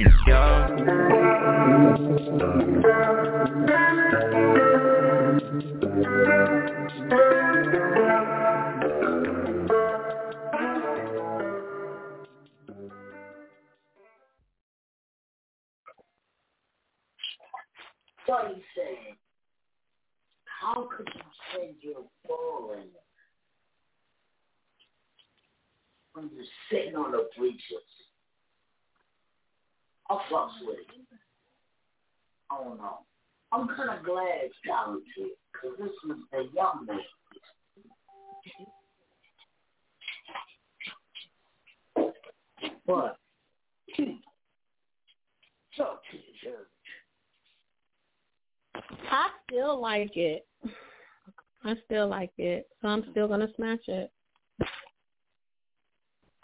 [18.25, 19.15] So he said,
[20.45, 21.21] how could you
[21.51, 22.87] send your falling
[26.13, 27.92] when you're sitting on the bleachers?
[30.13, 30.85] I fucks with it.
[32.51, 32.99] I don't know.
[33.51, 35.03] I'm kind of glad it's talented
[35.51, 36.99] because this was the young man.
[42.85, 43.17] But,
[45.77, 46.53] talk to the judge.
[49.09, 50.45] I still like it.
[51.63, 54.11] I still like it, so I'm still gonna smash it.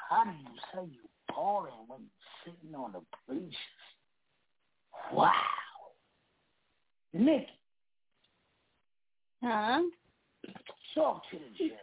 [0.09, 3.55] how do you say you balling when you're sitting on the bleachers?
[5.13, 5.31] Wow.
[7.13, 7.47] Nikki.
[9.43, 9.81] Huh?
[10.95, 11.77] Talk to the judge.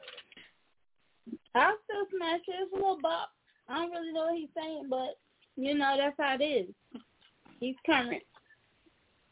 [1.55, 2.55] I still smash it.
[2.63, 3.31] It's a little bop.
[3.69, 5.19] I don't really know what he's saying, but
[5.57, 6.69] you know that's how it is.
[7.59, 8.23] He's current,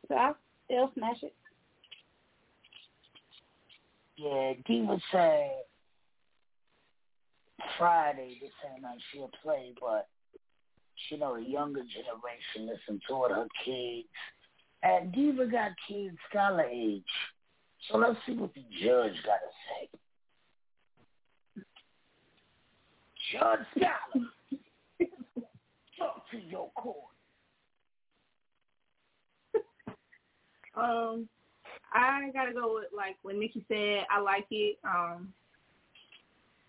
[0.09, 0.33] so I
[0.64, 1.35] still smash it.
[4.16, 5.51] Yeah, Diva said
[7.79, 10.09] Friday this ain't night she'll play, but
[11.09, 14.09] she know the younger generation listen to it, her kids.
[14.82, 17.02] And Diva got kids scholar age.
[17.88, 19.88] So let's see what the judge got to say.
[23.32, 24.26] Judge Scholar,
[25.98, 26.96] talk to your court.
[30.76, 31.28] Um,
[31.92, 34.05] I gotta go with like what Nikki said.
[34.11, 34.76] I like it.
[34.84, 35.32] Um,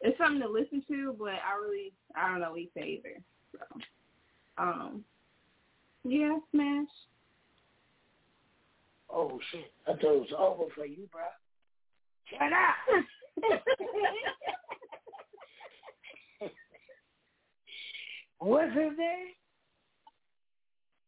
[0.02, 3.20] it's something to listen to, but I really I don't know say either.
[3.52, 3.80] So,
[4.58, 5.04] um,
[6.04, 6.88] yeah, smash.
[9.10, 9.72] Oh shit!
[9.88, 11.22] I thought it was over for you, bro.
[12.30, 12.76] Shut up.
[18.40, 19.34] What's his name?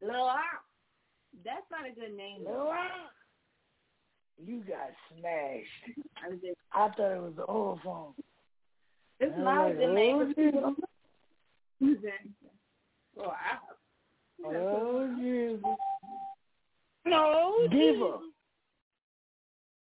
[0.01, 0.29] Lil
[1.43, 2.43] That's not a good name.
[2.45, 2.71] Lil
[4.43, 5.67] You got smashed.
[6.73, 8.13] I thought it was the old phone.
[9.19, 9.33] It's
[9.71, 10.75] a good name.
[13.19, 13.33] Oh,
[14.43, 14.51] but people- Who's that?
[14.51, 14.81] Lil Op.
[14.83, 15.63] Oh, Jesus.
[17.05, 18.19] No, Diva.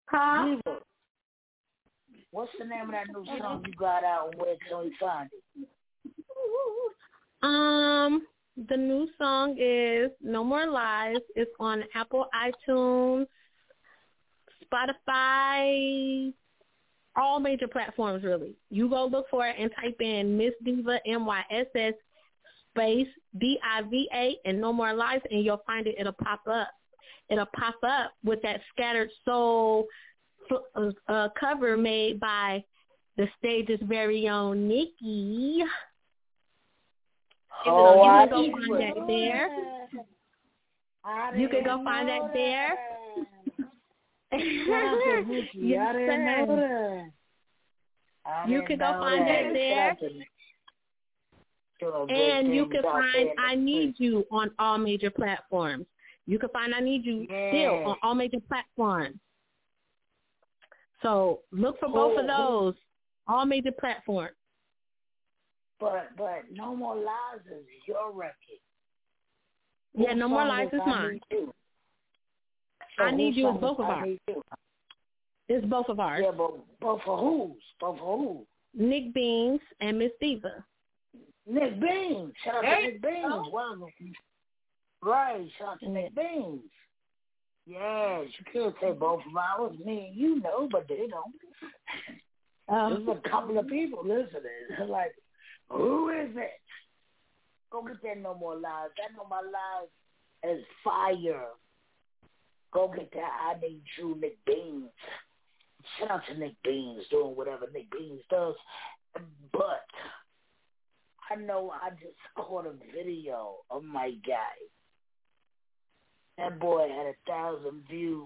[0.06, 0.44] Huh?
[0.46, 0.78] Diva.
[2.32, 5.28] What's the name of that new song you got out and where can we find
[5.32, 5.68] it?
[7.42, 8.26] Um,
[8.68, 11.16] the new song is No More Lies.
[11.34, 13.26] It's on Apple iTunes,
[14.64, 16.32] Spotify,
[17.16, 18.54] all major platforms really.
[18.70, 21.94] You go look for it and type in Myss Diva M Y S S
[22.74, 23.08] space
[23.38, 25.94] D I V A and No More Lies and you'll find it.
[25.98, 26.68] It'll pop up.
[27.28, 29.86] It'll pop up with that scattered soul
[30.74, 32.64] uh, uh, cover made by
[33.16, 35.62] the stage's very own Nikki.
[37.66, 39.48] Oh, you can go find that there.
[41.38, 42.78] You can go find that there.
[44.32, 45.48] Shout out to Nikki.
[45.54, 47.10] Yes, I didn't know sir.
[48.24, 48.30] that.
[48.30, 49.76] I You can go find that there.
[49.76, 50.16] Shout out to Nikki.
[50.16, 50.28] Doing big
[51.82, 55.86] And you can find I Need You on all major platforms.
[56.26, 57.50] You can find I Need You Yeah.
[57.50, 59.18] still on all major platforms.
[61.02, 62.74] So look for both of oh, who- those,
[63.26, 64.36] all major platforms.
[65.78, 68.60] But but no more lies is your record.
[69.94, 71.20] Yeah, No More Lies is mine.
[71.30, 71.52] You?
[72.98, 74.18] I Need You is both of ours.
[75.48, 76.22] It's both of ours.
[76.24, 77.62] Yeah, but both for who's?
[77.80, 78.46] Both for who?
[78.74, 80.64] Nick Beans and Myss Diva.
[81.50, 82.32] Nick Beans.
[82.44, 83.24] Shout out There to Nick Beans.
[83.52, 83.88] Wow.
[85.02, 85.48] Right.
[85.58, 86.60] Shout out to Nick Beans.
[87.66, 89.76] Yes, you could say both of ours.
[89.84, 91.34] Me and you know, but they don't.
[92.68, 94.68] Um, There's a couple of people listening.
[94.76, 95.14] They're like,
[95.68, 96.60] who is it?
[97.70, 98.90] Go get that No More Lies.
[98.96, 101.46] That No More Lies is fire.
[102.72, 104.90] Go get that I Need You, Nick Beans.
[105.98, 108.54] Shout out to Nick Beans doing whatever Nick Beans does.
[109.52, 109.86] But
[111.30, 114.56] I know I just caught a video of my guy.
[116.38, 118.24] That boy had a thousand views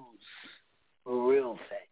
[1.04, 1.90] real fast.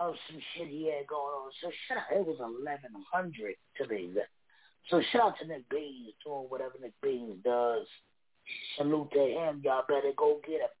[0.00, 1.50] Of some shit he had going on.
[1.60, 4.30] So shout out, it was eleven hundred to be exact.
[4.90, 7.86] So shout out to Nick Beans doing whatever Nick Beans does.
[8.76, 9.60] Salute to him.
[9.64, 10.74] Y'all better go get him.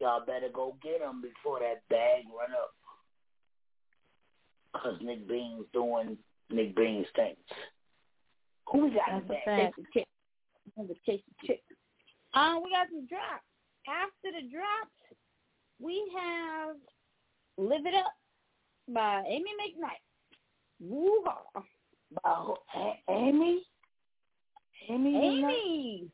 [0.00, 2.72] Y'all better go get him before that bag run up.
[4.80, 6.16] Cause Nick Beans doing
[6.50, 7.36] Nick Beans things.
[8.68, 9.44] Who we got in that?
[11.06, 11.62] chase the chick.
[12.34, 13.44] Um, we got some drops.
[13.88, 14.90] After the drops,
[15.80, 16.76] we have
[17.58, 18.12] "Live It Up"
[18.88, 20.00] by Amy McKnight.
[20.80, 21.62] Woo-haw.
[22.22, 22.54] By?
[22.76, 23.62] A- Amy?
[24.88, 25.16] Amy?
[25.16, 26.10] Amy.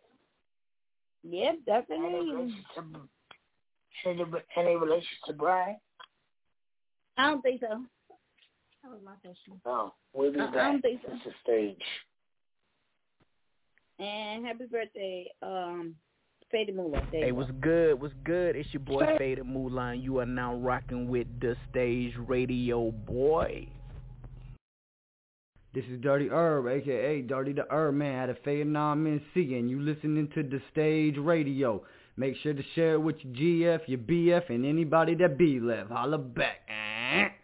[1.24, 2.34] Yep, that's her Any name.
[2.36, 4.24] relation to, any,
[4.56, 5.76] any relation to Brian?
[7.16, 7.82] I don't think so.
[8.88, 9.60] That was my question.
[9.66, 9.92] No.
[10.14, 10.82] We'll be I- I back.
[10.82, 11.12] don't so.
[11.12, 11.82] It's a stage.
[13.98, 15.94] And happy birthday, um,
[16.50, 17.06] Fade Moolah.
[17.12, 18.00] There Hey, you what's good?
[18.00, 18.56] What's good?
[18.56, 19.94] It's your boy Faded Moolah.
[19.94, 23.68] You are now rocking with the stage radio boy.
[25.74, 29.80] This is Dirty Herb, aka Dirty the Herb Man out of Vietnam, NC, and you
[29.80, 31.84] listening to the stage radio.
[32.16, 33.34] Make sure to share it with your
[33.78, 35.90] GF, your BF, and anybody that be left.
[35.90, 37.37] Holla back.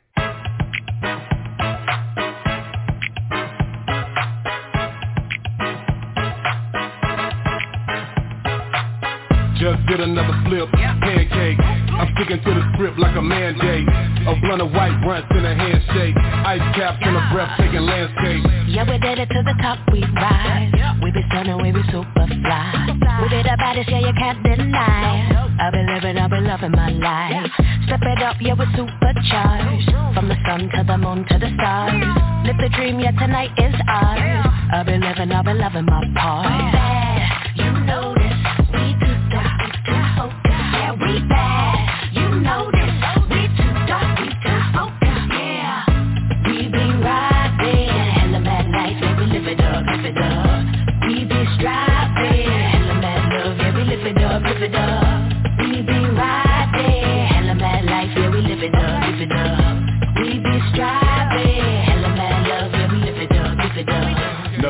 [9.65, 11.57] Just did another flip, pancake.
[11.97, 13.89] I'm sticking to the script like a mandate.
[14.29, 16.13] A blunt of white blunts in a handshake.
[16.21, 18.45] Ice caps in a breathtaking landscape.
[18.69, 20.69] Yeah, we did it to the top, we rise.
[21.01, 22.93] We be stunning, we be super fly.
[23.25, 25.57] We did our baddest, yeah, you can't deny.
[25.57, 27.49] I've been living, I've been loving my life.
[27.89, 29.89] Step it up, yeah, we're supercharged.
[30.13, 32.05] From the sun to the moon to the stars.
[32.45, 34.45] Live the dream, yeah, tonight is ours.
[34.77, 37.44] I've been living, I've been loving my part.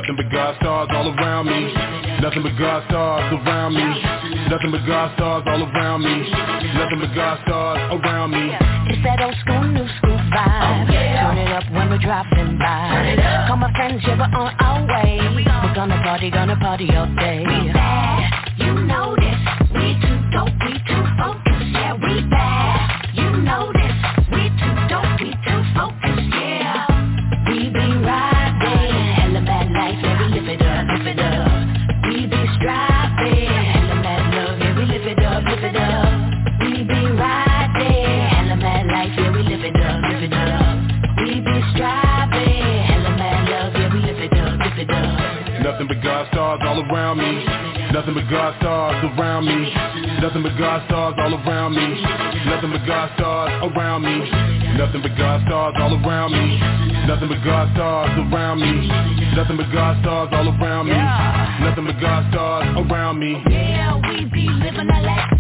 [0.05, 1.73] Nothing but God stars all around me.
[2.21, 3.89] Nothing but God stars around me.
[4.51, 6.29] Nothing but God stars all around me.
[6.77, 8.53] Nothing but God stars around me.
[8.93, 10.93] It's that old school, new school vibe.
[10.93, 13.17] Turn it up when we're dropping by.
[13.49, 15.21] Call my friends, yeah, we're on our way.
[15.65, 18.14] We're gonna party, gonna party all day.
[45.85, 47.45] Nothing but God stars all around me.
[47.93, 49.69] Nothing but God stars around me.
[50.19, 52.01] Nothing but God stars all around me.
[52.49, 54.17] Nothing but God stars around me.
[54.79, 56.57] Nothing but God stars all around me.
[57.07, 58.89] Nothing but God stars around me.
[59.37, 60.97] Nothing but God stars all around me.
[61.69, 63.43] Nothing but God stars around me.
[63.51, 65.34] Yeah, we be living that life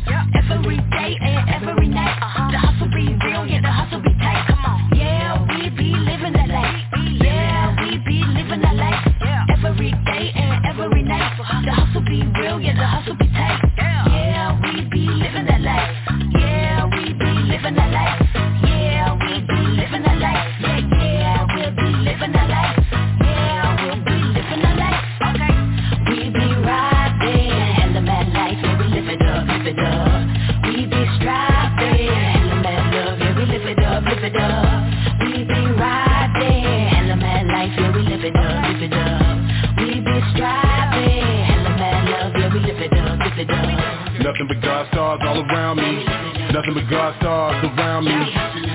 [44.45, 46.05] Nothing but God stars all around me.
[46.53, 48.13] Nothing but God stars around me.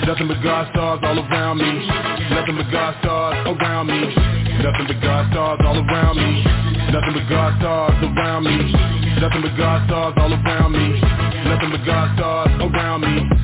[0.08, 1.86] Nothing but God stars all around me.
[2.34, 4.02] Nothing but God stars around me.
[4.66, 6.44] Nothing but God stars all around me.
[6.90, 8.58] Nothing but God stars around me.
[9.22, 11.02] Nothing but God stars all around me.
[11.46, 13.39] Nothing but God stars around me.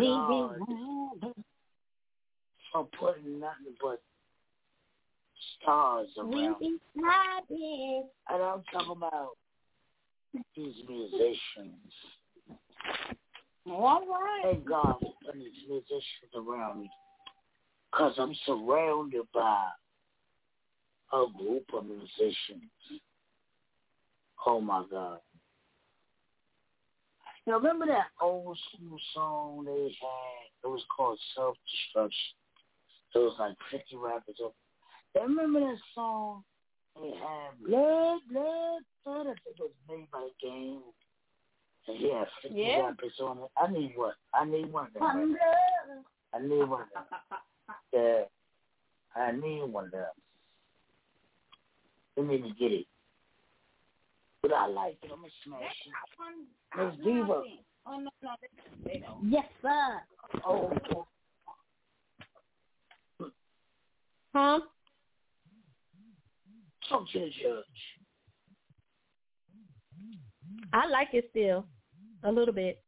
[0.00, 1.34] God
[2.72, 4.00] for putting nothing but
[5.60, 6.56] stars around.
[6.62, 9.36] And I'm talking about
[10.56, 11.92] these musicians.
[13.66, 14.42] All right.
[14.44, 16.90] Thank God for putting these musicians around me.
[17.90, 19.66] Because I'm surrounded by
[21.12, 22.70] a group of musicians.
[24.46, 25.18] Oh, my God.
[27.46, 30.64] You remember that old school song they had?
[30.64, 32.36] It was called Self Destruction.
[33.14, 34.54] It was like 50 rappers up.
[35.14, 36.44] You remember that song?
[37.00, 39.26] They had Blood, Blood, Blood.
[39.26, 40.80] I think it was made by Game.
[41.88, 42.80] And he had 50 Yeah.
[42.86, 43.50] rappers on it.
[43.56, 44.12] I need one.
[44.34, 45.02] I need one of them.
[45.02, 47.04] I need one of them.
[47.92, 48.22] Yeah.
[49.16, 50.06] I need one of them.
[52.16, 52.86] We need to get it.
[54.42, 55.10] But I like it.
[55.12, 55.92] I'm going to smash it.
[56.78, 57.42] Myss Diva.
[57.86, 59.30] Oh, no, no, they, they don't.
[59.30, 60.00] Yes, sir.
[60.46, 61.06] Oh, oh.
[64.34, 64.60] Huh?
[66.88, 67.64] Talk to the judge.
[70.72, 71.64] I like it still.
[72.22, 72.82] A little bit.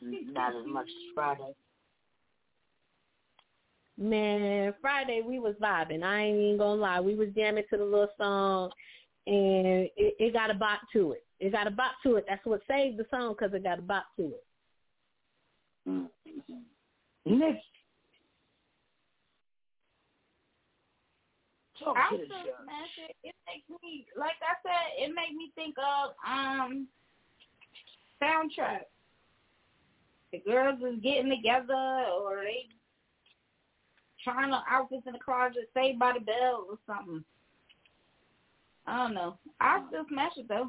[0.00, 1.54] Not as much as Friday.
[3.98, 6.02] Man, Friday we was vibing.
[6.02, 7.00] I ain't even gonna lie.
[7.00, 8.70] We was jamming to the little song,
[9.26, 11.24] and it, it got a bop to it.
[11.38, 12.24] It got a bop to it.
[12.28, 14.44] That's what saved the song because it got a bop to it.
[15.88, 17.38] Mm-hmm.
[17.38, 17.64] Next.
[21.78, 26.14] Talk I'm just measured, it makes me like I said, it makes me think of
[26.24, 26.86] um
[28.22, 28.82] soundtrack.
[30.32, 32.66] The girls is getting together or they
[34.22, 37.24] trying to outfits in the closet, saved by the bell or something.
[38.86, 39.38] I don't know.
[39.60, 40.68] I still smash it though.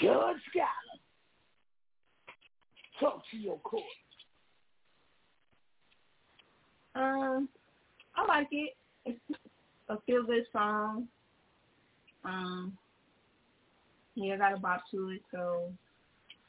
[0.00, 0.96] Judge Scholar.
[3.00, 3.82] Talk to your court.
[6.94, 7.48] Um,
[8.16, 8.74] I like it.
[9.04, 9.20] It's
[9.88, 11.06] a feel good song.
[12.24, 12.76] Um,
[14.14, 15.70] yeah, I got a bop to it, so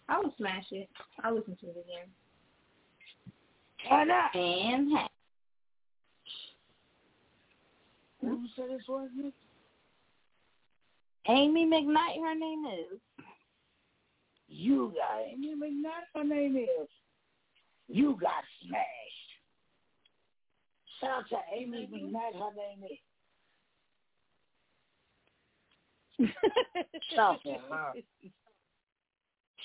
[0.08, 0.88] I would smash it.
[1.24, 2.08] I'll listen to it again.
[3.90, 4.34] Turn up.
[4.34, 5.10] And ha-
[8.22, 9.34] Who said this was, Nick?
[11.28, 13.00] Amy McKnight, her name is.
[14.48, 16.90] You got Amy McKnight, her name is.
[17.88, 18.88] You got smashed.
[21.00, 22.98] Shout out to Amy McKnight, her name is.
[27.14, 27.94] Shout out to her.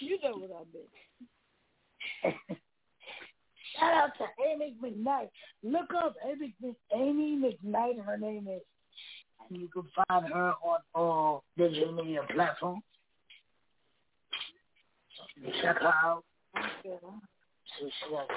[0.01, 0.65] You know what I
[2.35, 2.49] meant.
[3.79, 5.31] Shout out to Amy McKnight.
[5.63, 6.55] Look up Amy,
[6.95, 8.63] Amy McKnight, her name is.
[9.49, 12.83] And you can find her on all digital media platforms.
[15.17, 16.25] So check her out.
[16.85, 18.29] See what she got,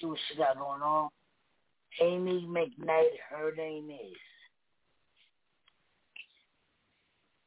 [0.00, 1.10] see what she got going on.
[2.00, 4.16] Amy McKnight, her name is.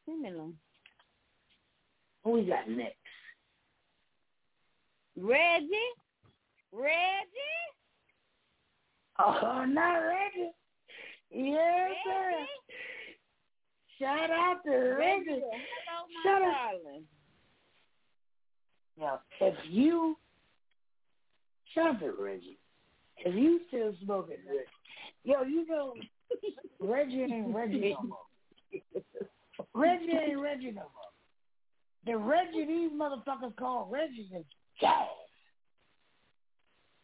[0.07, 0.53] Alone.
[2.23, 2.95] Who we got next?
[5.17, 5.67] Reggie?
[6.75, 7.65] Reggie?
[9.19, 10.51] Oh, not Reggie.
[11.31, 12.31] Yes, sir.
[13.99, 15.29] Shout out to Reggie.
[15.29, 16.71] Reggie, hello, my Shout out.
[16.83, 17.03] darling.
[18.99, 20.17] Now, if you,
[21.73, 22.57] shout out to Reggie.
[23.19, 24.65] If you still smoking Reggie,
[25.23, 25.93] yo, you know,
[26.79, 28.81] Reggie ain't Reggie no more.
[29.73, 31.11] Reggie ain't Reggie no more.
[32.05, 34.43] The Reggie these motherfuckers call Reggie is
[34.81, 35.07] gas.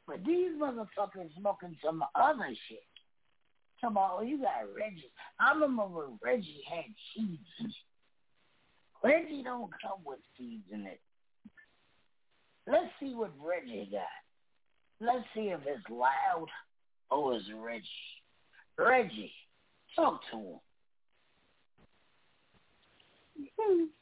[0.08, 2.84] But these motherfuckers smoking some other shit.
[3.82, 5.12] Come on, oh, you got Reggie.
[5.40, 6.86] I remember when Reggie had
[7.16, 7.76] seeds.
[9.04, 11.02] Reggie don't come with seeds in it.
[12.68, 14.04] Let's see what Reggie got.
[15.00, 16.48] Let's see if it's loud
[17.10, 17.88] or it's Reggie.
[18.78, 19.34] Reggie,
[19.96, 20.60] talk to him.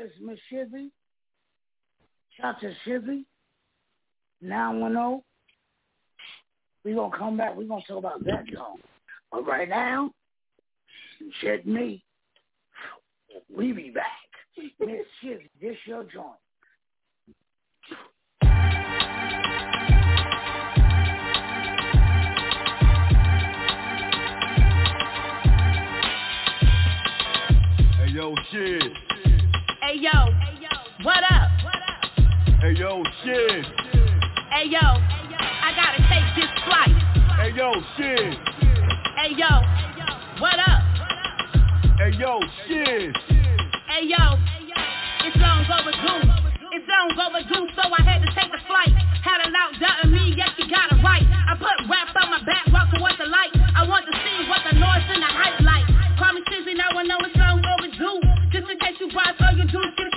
[0.00, 0.90] this Miss Shizzy.
[2.36, 3.24] Shout out to Shizzy.
[4.40, 5.00] Nine one oh.
[5.00, 5.24] zero.
[6.84, 7.56] We're gonna come back.
[7.56, 8.78] We're gonna talk about that song.
[9.30, 10.10] But right now,
[11.40, 12.02] shit me.
[13.54, 14.06] We be back.
[14.78, 16.28] Miss Shizzy, this your joint.
[27.98, 29.09] Hey yo, shit.
[29.90, 30.22] Hey yo,
[31.02, 31.50] what up?
[32.62, 33.66] Hey yo, shit.
[34.54, 36.94] Hey yo, I gotta take this flight.
[37.42, 38.38] Hey yo, shit.
[39.18, 39.50] Hey yo,
[40.38, 40.86] what up?
[41.98, 42.38] Hey yo,
[42.70, 43.18] shit.
[43.90, 44.38] Hey yo,
[45.26, 46.22] it's long overdue.
[46.70, 48.94] It's long overdue, so I had to take the flight.
[49.26, 51.26] Had a loud doubt in me, yes, you got it right.
[51.26, 53.50] I put rap on my back, walk towards the light.
[53.74, 55.90] I want to see what the noise and the hype like.
[56.16, 56.42] Call me
[56.76, 57.49] now I know it's long
[59.00, 60.09] you rise, all you do is get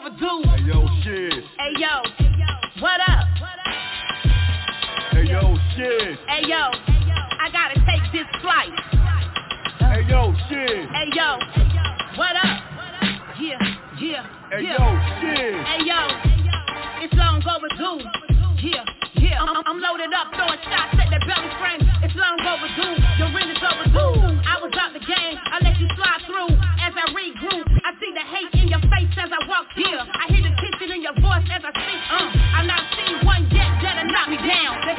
[0.00, 0.42] overdue.
[0.48, 1.44] Hey yo, shit.
[1.58, 2.02] Hey yo,
[2.80, 3.26] what up?
[5.12, 6.18] Hey yo, shit.
[6.26, 6.70] Hey yo,
[7.38, 8.72] I gotta take this flight.
[9.78, 10.88] Hey yo, shit.
[10.90, 11.38] Hey yo,
[12.16, 12.62] what up?
[13.40, 13.58] Yeah,
[14.00, 14.78] yeah, Hey yo,
[15.20, 15.66] shit.
[15.66, 16.00] Hey yo,
[17.02, 18.04] it's long overdue.
[18.62, 18.84] Yeah,
[19.16, 19.40] yeah.
[19.40, 21.80] I'm, I'm loaded up, throwing shots at that belly frame.
[22.02, 22.99] It's long overdue.
[29.74, 30.00] Here.
[30.00, 32.02] I hear the tension in your voice as I speak.
[32.08, 34.89] Uh, I'm not seen one yet that'll knock me down.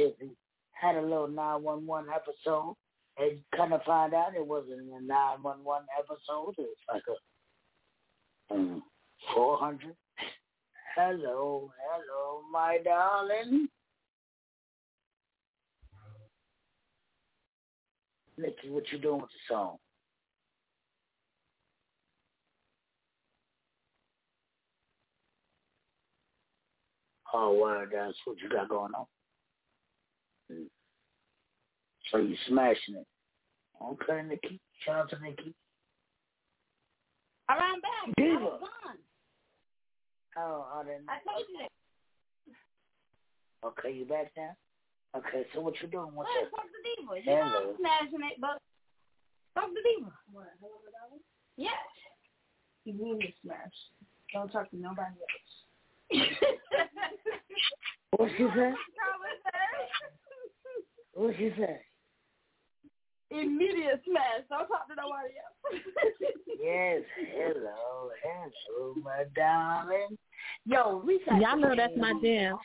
[0.00, 0.28] Out.
[0.72, 2.74] Had a little 911 episode.
[3.18, 6.54] And kind of find out it wasn't a 911 episode.
[6.58, 7.02] It was like
[8.50, 8.82] a um,
[9.34, 9.94] 400.
[10.96, 13.68] Hello, hello, my darling.
[18.36, 19.76] Nikki, what you doing with the song?
[27.34, 29.06] Oh, well, that's what you got going on.
[30.50, 30.66] Mm.
[32.10, 33.06] So you smashing it.
[33.82, 34.60] Okay, Nikki.
[34.84, 35.54] Shout out to Nikki.
[37.48, 38.16] All right, I'm back.
[38.16, 38.38] Diva.
[38.38, 38.98] I was gone.
[40.38, 41.08] Oh, I didn't.
[41.08, 41.70] I told you that.
[43.68, 44.56] Okay, you back now?
[45.16, 46.14] Okay, so what you doing?
[46.14, 46.50] What's Well, up?
[46.56, 47.20] fuck the diva.
[47.20, 48.58] You know I'm smashing it, but
[49.54, 50.12] fuck the diva.
[50.32, 50.46] What?
[50.60, 51.18] Hello,
[51.56, 51.72] Yes.
[52.84, 53.76] You mean to smash.
[54.32, 55.52] Don't talk to nobody else.
[58.18, 58.72] What she say?
[61.14, 61.80] What she say?
[63.30, 64.44] Immediate smash.
[64.48, 65.82] Don't talk to nobody else.
[66.62, 67.02] Yes,
[67.34, 70.16] hello, hello, my darling.
[70.64, 72.56] Yo, we got Y'all know that's my jam.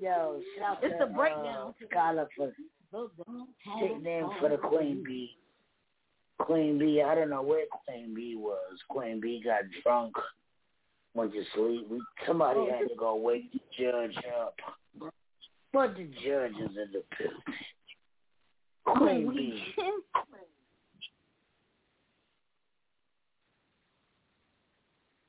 [0.00, 1.74] Yo, shout It's a breakdown.
[1.78, 2.52] Uh, Skylar for
[3.80, 5.36] sitting in for the Queen Bee.
[6.38, 8.78] Queen Bee, I don't know where Queen Bee was.
[8.88, 10.14] Queen Bee got drunk,
[11.12, 11.86] went to sleep.
[12.26, 14.54] Somebody had to go wake the judge up.
[15.76, 17.58] But the judges in the building.
[18.86, 19.62] Queen Bee.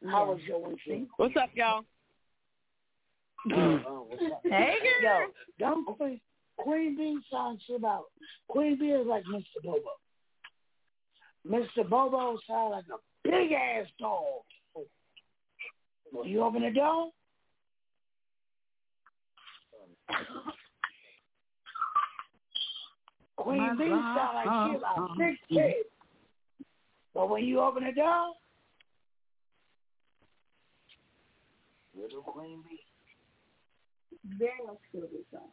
[0.09, 1.07] How was your weekend?
[1.17, 1.83] What's up, y'all?
[3.53, 4.41] Oh, what's up?
[4.45, 5.19] Hey, Yo,
[5.59, 6.21] don't Queen,
[6.57, 8.05] Queen Bee sound shit out.
[8.47, 9.43] Queen Bee is like Mr.
[9.65, 9.81] Bobo.
[11.45, 11.89] Mr.
[11.89, 14.43] Bobo sound like a big ass dog.
[16.13, 17.09] When you open the door,
[23.37, 25.15] Queen Bee sound like she about uh-huh.
[25.17, 25.85] six feet.
[27.13, 28.33] But when you open the door,
[31.99, 32.79] little Queen Bee.
[34.37, 35.49] Very much good song.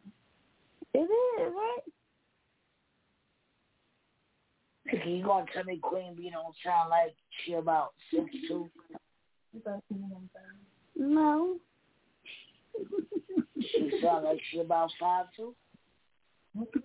[0.94, 1.80] It is, right?
[4.92, 8.70] Nigga, you gonna tell me Queen Bee don't sound like she about six two?
[10.96, 11.56] No.
[13.60, 15.54] She sound like she about five two?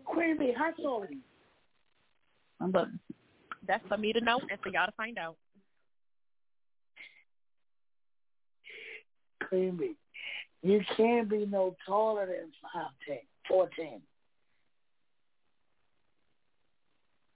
[0.06, 1.20] Queen Bee, how tall are you?
[2.60, 2.88] I'm But
[3.68, 5.36] that's for me to know and for y'all to find out.
[9.48, 9.96] Queen Bee,
[10.62, 14.02] you can't be no taller than five ten, four ten.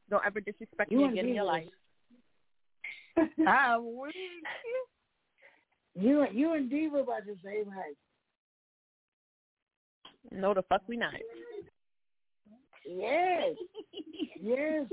[0.10, 1.68] Don't ever disrespect You me again in your Diva life.
[3.48, 4.14] I wish.
[5.96, 7.96] You you and Diva about the same height.
[10.34, 11.14] No, the fuck we not.
[12.86, 13.54] Yes.
[14.42, 14.86] yes.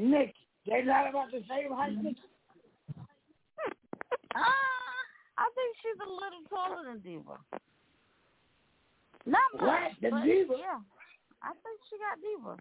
[0.00, 0.34] Nick,
[0.66, 1.96] they're not about the same height.
[2.02, 2.16] Nick.
[4.34, 4.42] Ah,
[5.38, 7.38] I think she's a little taller than Diva.
[9.26, 9.92] Not much, What?
[10.02, 10.54] The but Diva?
[10.58, 10.78] Yeah,
[11.42, 12.56] I think she got Diva.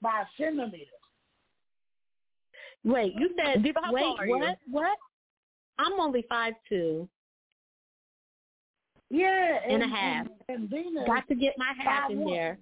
[0.00, 0.84] By a centimeter.
[2.84, 4.38] Wait, you said Diva, how wait, tall are you?
[4.38, 4.58] what?
[4.70, 4.98] What?
[5.78, 7.08] I'm only five two
[9.10, 9.58] Yeah.
[9.68, 10.26] and a half.
[10.48, 12.30] And, and Venus, Got to get my half in 5'1".
[12.30, 12.58] there.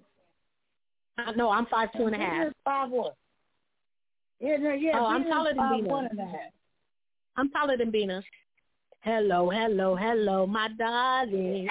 [1.17, 2.31] Uh, no, I'm five two and a half.
[2.31, 3.11] Venus five one.
[4.39, 4.91] Yeah, no, yeah.
[4.95, 5.91] Oh, I'm taller than five Venus.
[5.91, 6.51] one and a half.
[7.37, 8.21] I'm taller than Bina.
[9.01, 11.67] Hello, hello, hello, my darling.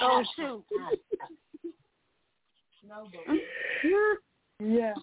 [0.00, 0.64] Oh shoot.
[4.60, 4.94] Yeah.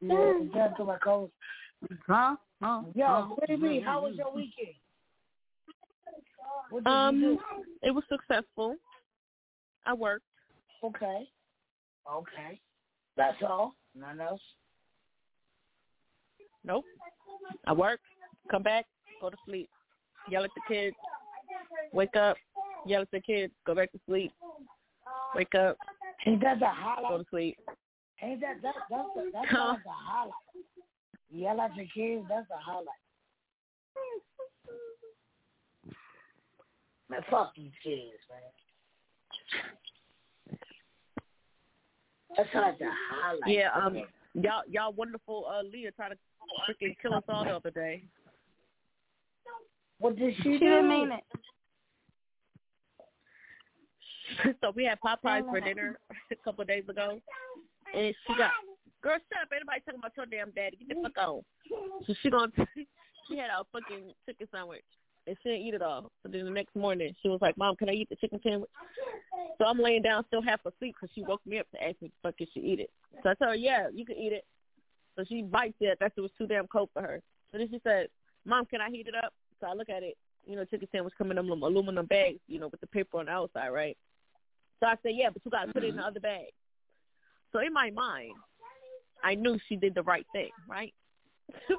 [0.00, 1.30] Yeah, that's my coach.
[2.06, 2.36] Huh?
[2.62, 2.82] Huh?
[2.94, 4.74] Yo, Queen Bee, how was your weekend?
[6.84, 7.38] Um,
[7.82, 8.76] it was successful.
[9.84, 10.24] I worked.
[10.82, 11.28] Okay.
[12.10, 12.60] Okay.
[13.16, 13.74] That's all.
[13.94, 14.40] Nothing else.
[16.64, 16.84] Nope.
[17.66, 18.00] I work,
[18.50, 18.86] come back,
[19.20, 19.68] go to sleep,
[20.28, 20.96] yell at the kids,
[21.92, 22.36] wake up,
[22.86, 24.32] yell at the kids, go back to sleep,
[25.34, 25.76] wake up,
[26.26, 26.66] Ain't that the
[27.08, 27.56] go to sleep.
[28.22, 29.76] Ain't that that that's the, that's Huh?
[29.84, 30.32] the highlight?
[31.30, 32.86] Yell at the kids, that's the highlight.
[37.08, 38.40] Man, fuck these kids, man.
[42.36, 43.40] That's like the highlight.
[43.46, 43.96] Yeah, um,
[44.34, 45.46] y'all, y'all wonderful.
[45.48, 46.16] Uh, Leah tried to
[46.68, 48.02] freaking kill us all the other day.
[49.98, 50.58] What did she, She do?
[50.58, 51.24] didn't mean it.
[54.60, 55.98] so we had Popeyes for dinner
[56.30, 57.20] a couple of days ago,
[57.94, 58.50] and she got
[59.02, 59.48] girl shut up.
[59.54, 60.76] Anybody talking about your damn daddy?
[60.86, 61.42] Get the fuck on.
[62.06, 62.52] So she gonna
[63.28, 64.84] she had a fucking chicken sandwich
[65.26, 66.10] and she didn't eat it all.
[66.22, 68.70] So then the next morning she was like, "Mom, can I eat the chicken sandwich?"
[69.58, 72.10] So I'm laying down still half asleep because she woke me up to ask me,
[72.22, 72.90] "Fuck, can she eat it?"
[73.22, 74.44] So I told her, "Yeah, you can eat it."
[75.16, 75.98] So she bites it.
[76.00, 77.22] That shit was too damn cold for her.
[77.50, 78.08] So then she said,
[78.44, 80.16] "Mom, can I heat it up?" So I look at it.
[80.46, 83.26] You know, chicken sandwich come in them aluminum bags, you know, with the paper on
[83.26, 83.96] the outside, right?
[84.80, 86.52] So I said, yeah, but you got to put it in the other bag.
[87.52, 88.34] So in my mind,
[89.24, 90.92] I knew she did the right thing, right?
[91.68, 91.76] so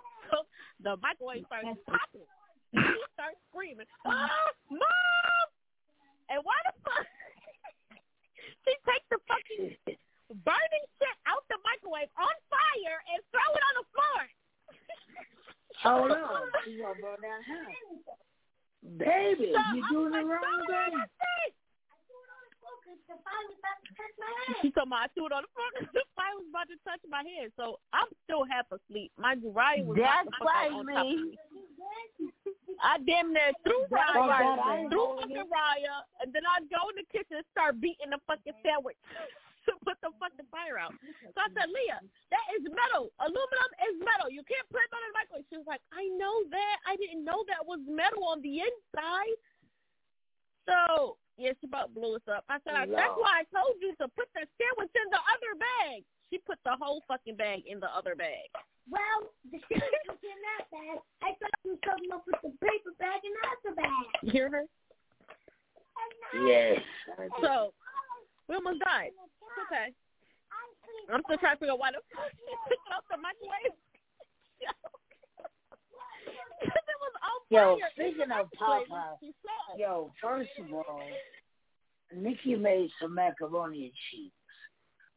[0.84, 2.28] the microwave starts popping.
[2.74, 4.30] She starts screaming, ah,
[4.70, 5.48] Mom!
[6.30, 7.08] And why the fuck?
[8.68, 9.72] she takes the fucking
[10.44, 14.22] burning shit out the microwave on fire and throw it on the floor.
[15.86, 17.80] Oh no, she's gonna burn down house.
[18.98, 21.00] Baby, So you I doing was the wrong "Throw thing.
[22.88, 26.68] The thing." She told me I threw it on the floor the fire was about
[26.72, 27.52] to touch my head.
[27.60, 29.12] So I'm still half asleep.
[29.20, 31.38] My Raya was That's knocked the fuck like out on top of me.
[32.82, 34.60] I damn near threw Raya, like that.
[34.62, 38.14] I ain't threw fucking Raya, and then I'd go in the kitchen and start beating
[38.14, 39.00] the fucking sandwich
[39.68, 40.94] to put the fucking fire out.
[41.34, 42.00] So I said, Leah,
[42.32, 43.12] that is metal.
[43.20, 44.30] Aluminum is metal.
[44.30, 45.48] You can't put it on the microwave.
[45.50, 46.78] She was like, I know that.
[46.86, 49.38] I didn't know that was metal on the inside.
[50.70, 52.44] So yeah, she about blew us up.
[52.50, 55.54] I said, I, that's why I told you to put the sandwich in the other
[55.58, 56.02] bag.
[56.34, 58.50] She put the whole fucking bag in the other bag.
[58.90, 60.98] Well, the sandwich was in that bag.
[61.22, 64.06] I thought you were coming up with the paper bag and not the bag.
[64.26, 64.66] You hear her?
[66.46, 66.82] Yes.
[67.42, 67.74] So
[68.48, 69.12] We almost died.
[69.14, 69.92] It's okay.
[71.12, 73.76] I'm still trying to figure out why the fuck she took it off the microwave.
[76.58, 79.80] Because it was on Yo, speaking of Microwave, Popeye, she said.
[79.80, 81.02] yo, first of all,
[82.16, 84.32] Nikki made some macaroni and cheese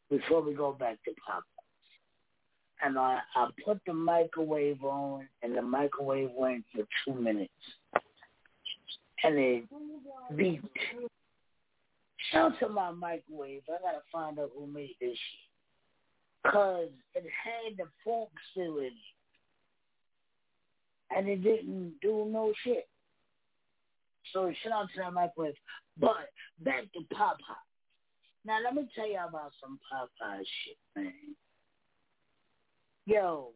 [0.09, 1.43] before we go back to Popeye.
[2.83, 7.53] And I, I put the microwave on, and the microwave went for two minutes.
[9.22, 9.64] And it
[10.33, 10.62] beeped.
[12.33, 13.62] Shout to my microwave.
[13.68, 16.53] I gotta find out who made this shit.
[16.53, 18.93] Cause it had the fork still in it.
[21.11, 22.89] And it didn't do no shit.
[24.33, 25.55] So shout out to that microwave.
[25.99, 26.31] But
[26.61, 27.67] back to Popeye.
[28.45, 31.13] Now let me tell you about some Popeye shit, man.
[33.07, 33.51] Yo,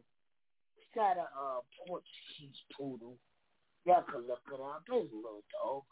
[0.77, 3.15] we got a uh, Portuguese poodle.
[3.87, 4.83] Y'all can look it up.
[4.89, 5.83] It's a little dog.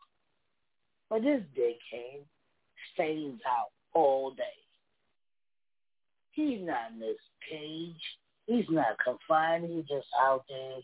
[1.09, 2.25] But this dickhead
[2.95, 4.43] stays out all day.
[6.33, 8.03] He's not in this cage.
[8.47, 9.71] He's not confined.
[9.71, 10.79] He's just out there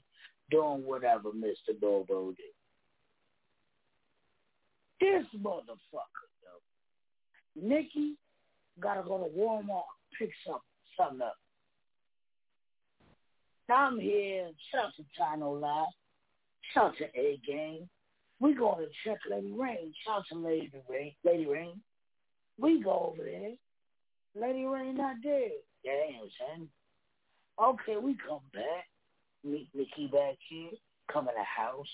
[0.50, 1.78] doing whatever Mr.
[1.80, 2.46] Bobo did.
[5.00, 7.60] This motherfucker, though.
[7.60, 8.14] Nikki
[8.80, 9.82] gotta go to Walmart
[10.18, 10.58] pick some,
[10.96, 11.36] something up.
[13.70, 14.50] I'm here.
[14.72, 15.86] Shout out to Tino Live.
[16.72, 17.88] Shout out to A Game.
[18.40, 19.92] We going to check Lady Rain.
[20.04, 21.12] Shout out to Lady Rain.
[21.24, 21.80] Lady Rain.
[22.58, 23.52] We go over there.
[24.34, 25.48] Lady Rain not there.
[25.84, 26.68] Damn, son.
[27.62, 28.86] Okay, we come back.
[29.44, 30.70] Meet Nikki back here.
[31.12, 31.86] Come in the house.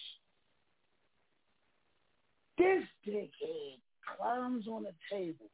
[2.58, 3.78] This dickhead
[4.16, 5.50] climbs on the table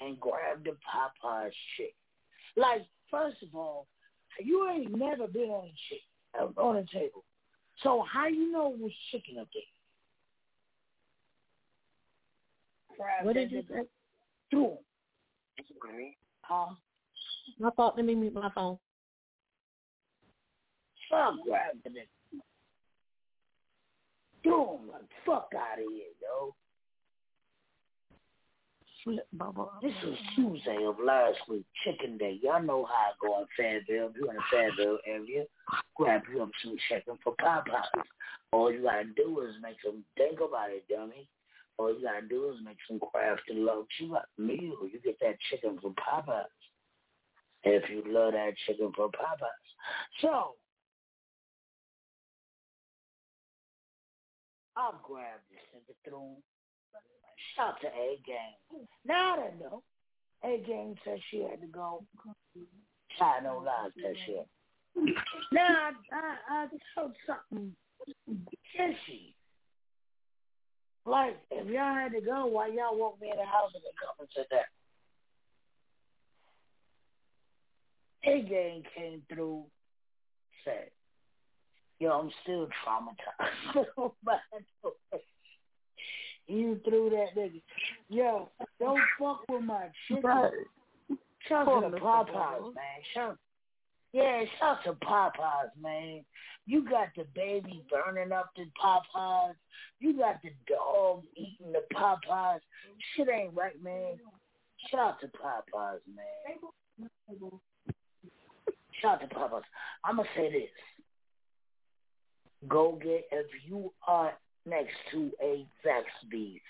[0.00, 1.94] and grab the Popeye shit.
[2.56, 3.86] Like, first of all,
[4.40, 6.02] you ain't never been on a chick
[6.56, 7.24] on a table.
[7.82, 9.62] So how you know it was chicken up there?
[13.22, 13.82] What did you say?
[14.50, 14.78] Through
[15.56, 16.14] him.
[16.42, 16.74] Huh?
[17.64, 18.78] I thought let me mute my phone.
[21.10, 22.40] Fuck grabbed the nigga.
[24.42, 26.54] Threw like fuck out of here, yo.
[29.04, 29.68] Flip, Bubba.
[29.80, 32.38] This is Tuesday of last week, chicken day.
[32.42, 34.10] Y'all know how I go in Fayetteville.
[34.10, 35.44] If you're in the Fayetteville area,
[35.96, 38.02] grab you up some chicken for Popeyes.
[38.52, 41.28] All you gotta do is make some think about it, dummy.
[41.78, 43.88] All you gotta do is make some crafty lunch.
[44.00, 44.76] You got meal.
[44.92, 46.44] You get that chicken from Popeyes.
[47.64, 49.68] If you love that chicken from Popeyes.
[50.20, 50.54] So
[54.76, 56.42] I'll grab this through him.
[57.56, 58.86] Shout to A Gang.
[59.04, 59.82] Now I don't know.
[60.44, 62.04] A Gang said she had to go.
[63.18, 64.46] Chino Live said she had.
[65.52, 67.74] Now I, I, I told something
[68.76, 69.34] fishy.
[71.04, 73.92] Like, if y'all had to go, why y'all walk me in the house and then
[73.98, 74.68] come and sit there?
[78.28, 79.64] A Gang came through,
[80.64, 80.90] said,
[81.98, 83.86] Yo, I'm still traumatized.
[86.46, 87.62] you threw that nigga.
[88.08, 90.22] Yo, don't fuck with my chicken.
[91.48, 91.88] Shout Poor to.
[91.88, 93.00] Popeyes, man.
[93.14, 93.38] Shout,
[94.12, 96.24] yeah, shout to Popeyes, man.
[96.66, 99.54] You got the baby burning up the Popeyes.
[100.00, 102.60] You got the dog eating the Popeyes.
[103.16, 104.18] Shit ain't right, man.
[104.90, 107.08] Shout to Popeyes, man.
[109.00, 109.62] Shout to Popeyes.
[110.04, 110.70] I'm gonna say this.
[112.68, 114.32] Go get if you are
[114.66, 116.60] next to a Zaxby's,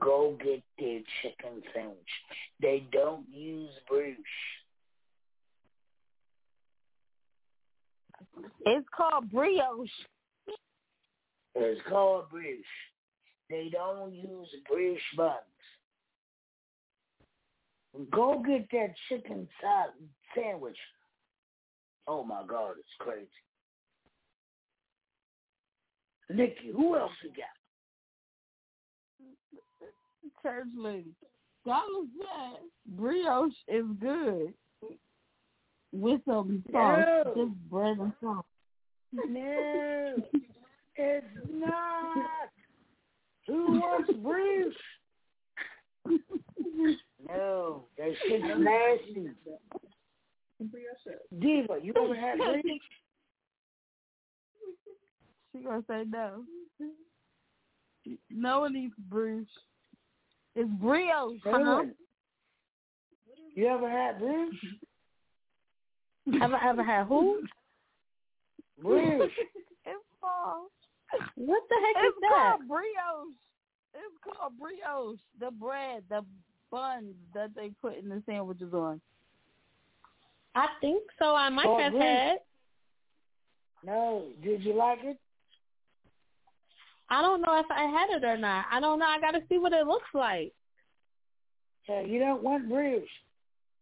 [0.00, 1.96] go get their chicken sandwich.
[2.60, 4.16] They don't use brioche.
[8.64, 9.88] It's called brioche.
[11.54, 12.64] It's called brioche.
[13.48, 15.40] They don't use brioche buns.
[18.10, 19.92] Go get that chicken sa-
[20.34, 20.76] sandwich.
[22.08, 23.26] Oh my God, it's crazy.
[26.30, 27.46] Nikki, who else you got?
[30.42, 31.10] Church lady.
[31.64, 32.60] Dollar said
[32.96, 34.54] brioche is good
[35.92, 37.32] with some sauce, No.
[37.36, 38.44] just bread and sauce.
[39.12, 40.16] No,
[40.96, 42.50] it's not.
[43.46, 44.74] Who wants brioche?
[47.28, 49.30] no, that shit's nasty.
[51.38, 52.80] Diva, you ever had brioche?
[55.52, 56.44] She gonna say no.
[58.30, 59.46] No one eats brioche.
[60.54, 61.40] It's brioche.
[61.44, 61.82] Huh?
[63.54, 64.54] You ever had brioche?
[66.42, 67.42] Ever ever had who?
[68.82, 69.30] Brioche.
[69.88, 70.72] It's false.
[71.36, 72.26] What the heck It's is that?
[72.26, 73.36] It's called brioche.
[73.94, 75.20] It's called brioche.
[75.38, 76.24] The bread, the
[76.72, 79.00] buns that they put in the sandwiches on.
[80.56, 81.34] I think so.
[81.34, 82.06] I might Called have brioche.
[82.06, 82.38] had.
[83.84, 85.18] No, did you like it?
[87.08, 88.66] I don't know if I had it or not.
[88.70, 89.06] I don't know.
[89.06, 90.52] I got to see what it looks like.
[91.88, 93.04] Yeah, you don't want brioche.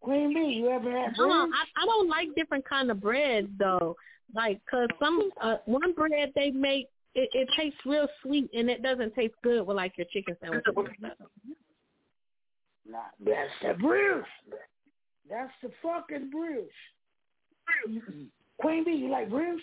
[0.00, 1.16] Queen Bee, you ever had brioche?
[1.16, 3.96] don't, I, I don't like different kind of breads though.
[4.34, 8.82] Like, cause some uh, one bread they make it, it tastes real sweet and it
[8.82, 10.64] doesn't taste good with like your chicken sandwich.
[12.86, 14.26] Nah, that's the brioche.
[15.28, 16.68] That's the fucking brioche.
[17.88, 18.26] Mm-mm.
[18.60, 19.60] Queen Bee, you like brioche?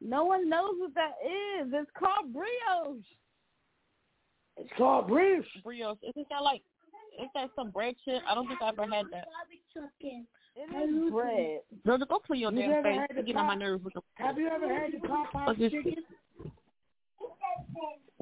[0.00, 1.12] No one knows what that
[1.60, 1.68] is.
[1.72, 3.04] It's called brioche.
[4.56, 5.46] It's called brioche.
[5.62, 5.98] Brioche.
[6.02, 6.62] Isn't that like?
[7.22, 8.22] Is that some bread shit?
[8.28, 9.26] I don't think I ever had that.
[10.54, 11.60] It is bread.
[11.86, 12.98] Georgia, go clean your You damn ever face.
[13.00, 14.00] had You the get on my pop- nerves with the.
[14.14, 15.94] Have you ever had the Fuck Popeyes chicken?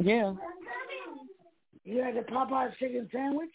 [0.03, 0.35] Yeah.
[1.85, 3.51] You had the Popeyes chicken sandwich?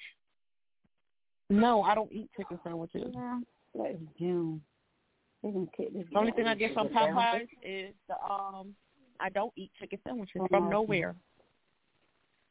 [1.49, 3.13] No, I don't eat chicken sandwiches.
[3.73, 4.61] Like June.
[5.43, 6.05] They gonna kick this.
[6.11, 8.75] The only thing I get from Popeyes is the um.
[9.19, 10.71] I don't eat chicken sandwiches Oh, from okay.
[10.71, 11.15] nowhere.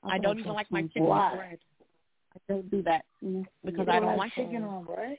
[0.02, 1.30] I I don't even like my chicken Why?
[1.30, 1.58] with bread.
[2.34, 3.04] I don't do that
[3.64, 4.66] because I don't don't like like chicken it.
[4.66, 5.18] on bread?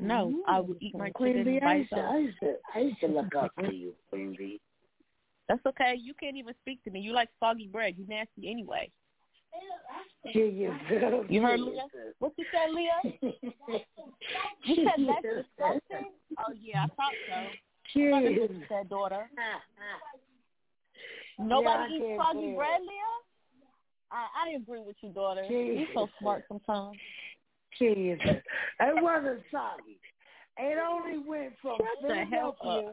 [0.00, 1.96] No, I would eat my Queen chicken Bee, I by used, to.
[1.96, 4.60] I, used to, I used to look up to you, Queen Bee.
[5.48, 5.94] That's okay.
[5.98, 7.00] You can't even speak to me.
[7.00, 7.94] You like soggy bread.
[7.96, 8.90] You nasty anyway.
[10.24, 11.24] Here you go.
[11.28, 11.86] You heard Leah?
[12.18, 13.00] What you said, Leah?
[14.64, 16.12] You said that's disgusting?
[16.38, 17.46] Oh yeah, I thought so.
[17.94, 19.30] Here you said, daughter.
[21.38, 23.18] Nobody I eats soggy bread, Leah?
[24.10, 25.44] I, I agree with you, daughter.
[25.44, 26.98] You're so smart sometimes.
[27.78, 28.20] Jesus.
[28.80, 30.00] It wasn't soggy.
[30.58, 32.92] It only went from Shut the hell Philadelphia.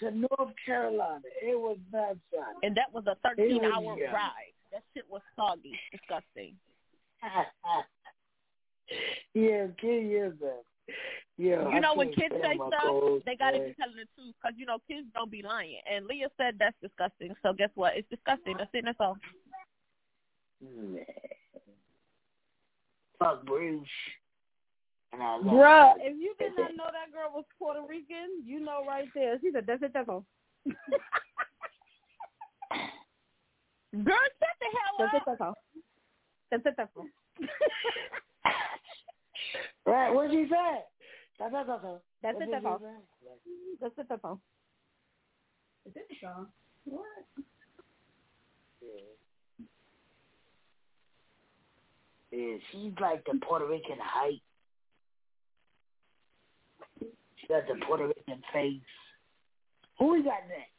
[0.00, 1.20] To North Carolina.
[1.40, 2.66] It was not soggy.
[2.66, 4.02] And that was a 13 was hour yummy.
[4.02, 4.52] ride.
[4.72, 5.78] That shit was soggy.
[5.92, 6.56] Disgusting.
[9.34, 10.32] yeah, kid, yes.
[11.38, 14.54] Yeah, you I know when kids say stuff, they gotta be telling the truth because
[14.56, 15.80] you know kids don't be lying.
[15.90, 17.34] And Leah said that's disgusting.
[17.42, 17.96] So guess what?
[17.96, 18.56] It's disgusting.
[18.58, 18.84] That's it.
[18.84, 19.16] That's all.
[23.18, 23.86] Fuck Bruce.
[25.12, 26.00] And I love Bruh, her.
[26.00, 29.38] if you did not know that girl was Puerto Rican, you know right there.
[29.40, 30.24] She said, that's it, that's all.
[33.92, 35.24] Girl, shut the hell That's it, up.
[35.26, 35.54] that's all.
[36.50, 37.06] That's it, that's all.
[39.84, 40.80] Right, what'd you say?
[41.40, 42.00] That's it, that's all.
[42.22, 42.80] That's What it, did that's all.
[43.80, 44.40] That's it, that's all.
[45.86, 46.44] Is it Shaw?
[46.84, 47.02] What?
[52.30, 54.40] Yeah, she's like the Puerto Rican height.
[57.48, 58.80] The Puerto Rican face.
[59.98, 60.70] Who we got next?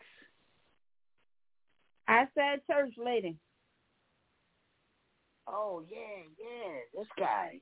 [2.08, 3.38] I said church lady.
[5.48, 7.60] Oh yeah, yeah, this guy.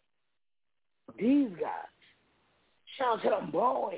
[1.18, 1.72] These guys.
[2.98, 3.98] Shout out to them boys.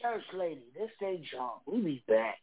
[0.00, 1.60] Church lady, this day John.
[1.66, 2.38] We be back.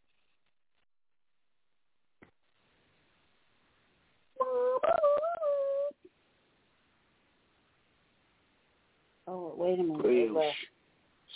[9.30, 10.54] Oh, wait a minute.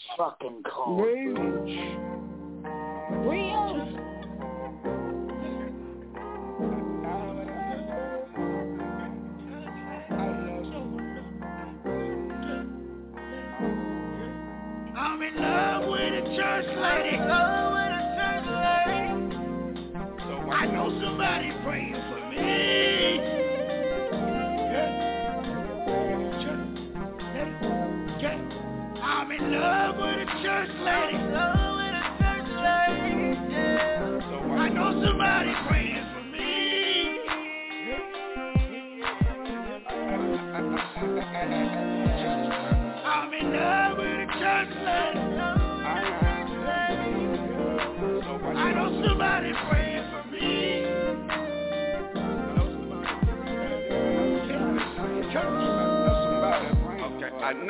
[0.01, 0.17] Bruce.
[0.17, 0.17] Bruce.
[0.17, 0.97] Fucking cold.
[0.99, 1.35] Bruce.
[1.35, 1.91] Bruce.
[3.23, 3.97] Brioche.
[14.97, 17.17] I'm in love with a church lady.
[17.17, 19.11] Love with a church lady.
[20.19, 22.00] So I know somebody praying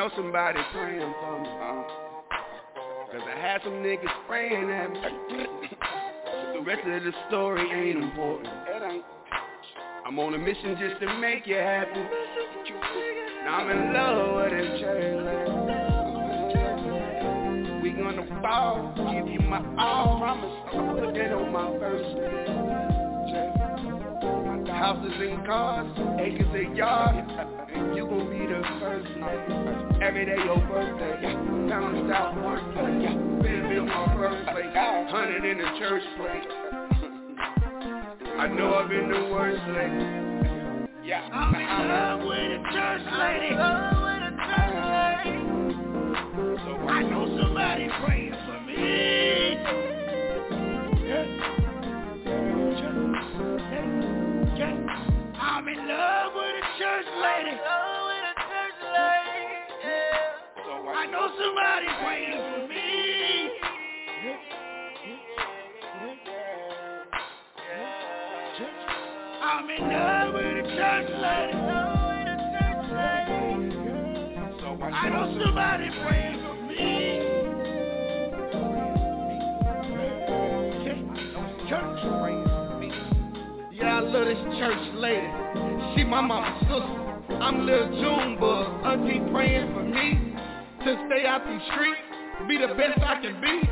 [0.02, 1.49] know somebody praying for me.
[3.11, 4.99] Cause I had some niggas praying at me.
[6.26, 8.48] but the rest of the story ain't important.
[8.84, 9.03] Ain't.
[10.03, 12.03] I'm on a mission just to make you happy.
[13.45, 15.52] Now I'm in love with church lady.
[17.84, 20.52] We gonna fall, give you my all, promise.
[20.73, 23.10] I'll put that on my first
[24.81, 25.85] Houses and cars,
[26.19, 26.75] acres and
[27.95, 29.53] you gon' be the first lady.
[30.03, 31.21] Every day your birthday,
[31.69, 33.13] down south workplace,
[33.43, 34.73] been been my birthplace.
[34.73, 36.47] hundred in the church plate.
[38.39, 41.07] I know I've been the worst lady.
[41.07, 43.53] Yeah, I'm in love with a church lady.
[46.65, 50.01] So I know somebody praying for me.
[55.72, 57.56] In love with a church lady.
[60.65, 63.52] So I know somebody praying for me.
[69.43, 71.56] I'm in love with a church lady.
[74.60, 76.81] So I know somebody praying for me.
[81.69, 82.89] Church praying for me.
[83.72, 85.60] Yeah, I love this church lady.
[85.95, 87.34] She my mama's sister.
[87.41, 88.85] I'm Lil Junebug.
[88.85, 90.34] Auntie praying for me
[90.85, 91.99] to stay out these streets,
[92.47, 93.69] be the best I can be.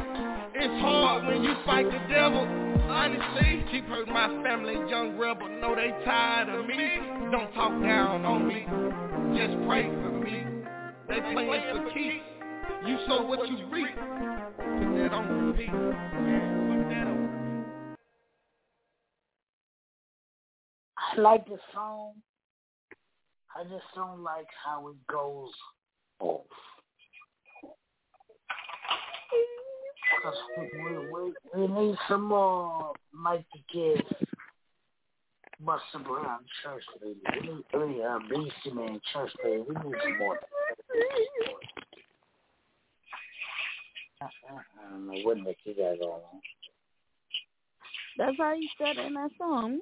[0.56, 2.48] It's hard when you fight the devil.
[2.90, 5.48] Honestly, she hurt my family, young rebel.
[5.48, 7.00] Know they tired of me.
[7.32, 8.66] Don't talk down on me.
[9.38, 10.44] Just pray for me.
[11.08, 12.26] They playing for keeps.
[12.86, 13.96] You sow what you reap.
[13.96, 16.79] Put that on repeat.
[21.18, 22.14] I like the song.
[23.56, 25.52] I just don't like how it goes
[26.20, 26.42] off.
[30.24, 34.06] Cause we, we, we need some more Mike the Kid,
[35.66, 37.20] Buster Brown church lady.
[37.42, 39.64] We need, need uh, Beastie Man church lady.
[39.68, 40.40] We need some more.
[44.22, 44.28] I,
[44.92, 46.22] don't know what the you got going.
[48.18, 49.80] That's how you said it in that song.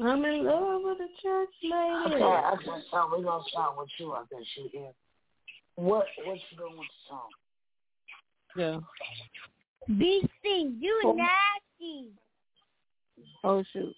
[0.00, 2.14] I'm in love with a church lady.
[2.14, 4.12] Okay, I just uh, so we're gonna start with you.
[4.12, 4.92] I guess you here.
[5.76, 7.30] What what's you doing with the song?
[8.56, 8.80] Yeah.
[9.90, 11.12] BC, you Oh.
[11.12, 12.12] nasty.
[13.44, 13.94] Oh shoot.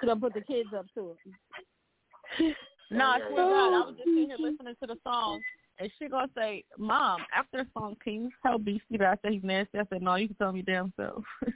[0.00, 2.56] Should I put the kids up to it?
[2.90, 5.40] No, I swear to God, I was just sitting here oh, listening to the song,
[5.78, 9.32] and she gonna say, "Mom, after the song, can you tell BC that I said
[9.32, 11.24] he's nasty?" I said, "No, you can tell me damn self."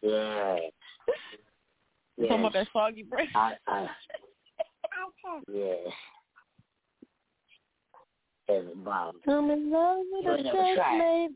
[0.00, 0.58] Yeah.
[2.16, 3.26] You Talking about that soggy breath.
[3.34, 3.88] I, I,
[5.52, 5.74] yeah.
[8.48, 9.20] And mom.
[9.26, 11.34] I'm in love with You a lady.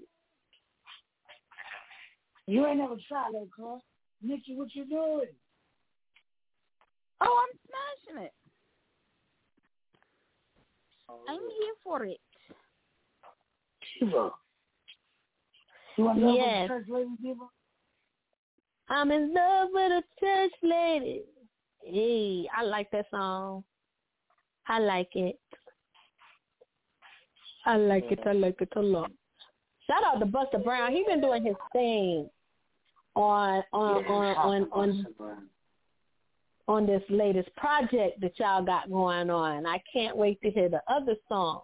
[2.46, 3.78] You ain't never tried that, huh?
[4.22, 5.28] Nikki, what you doing?
[7.20, 8.32] Oh, I'm smashing it.
[11.28, 12.20] I'm here for it.
[13.98, 14.30] Shiva.
[15.96, 16.70] You want to love Yes.
[16.70, 17.44] with church lady, Shiva?
[18.88, 21.22] I'm in love with a church lady.
[21.84, 23.64] Hey, I like that song.
[24.68, 25.38] I like it.
[27.64, 28.20] I like it.
[28.26, 29.10] I like it a lot.
[29.86, 30.92] Shout out to Buster Brown.
[30.92, 32.28] He been doing his thing
[33.14, 35.48] on on Yeah, on on on, Brown.
[36.68, 39.66] On this latest project that y'all got going on.
[39.66, 41.62] I can't wait to hear the other song.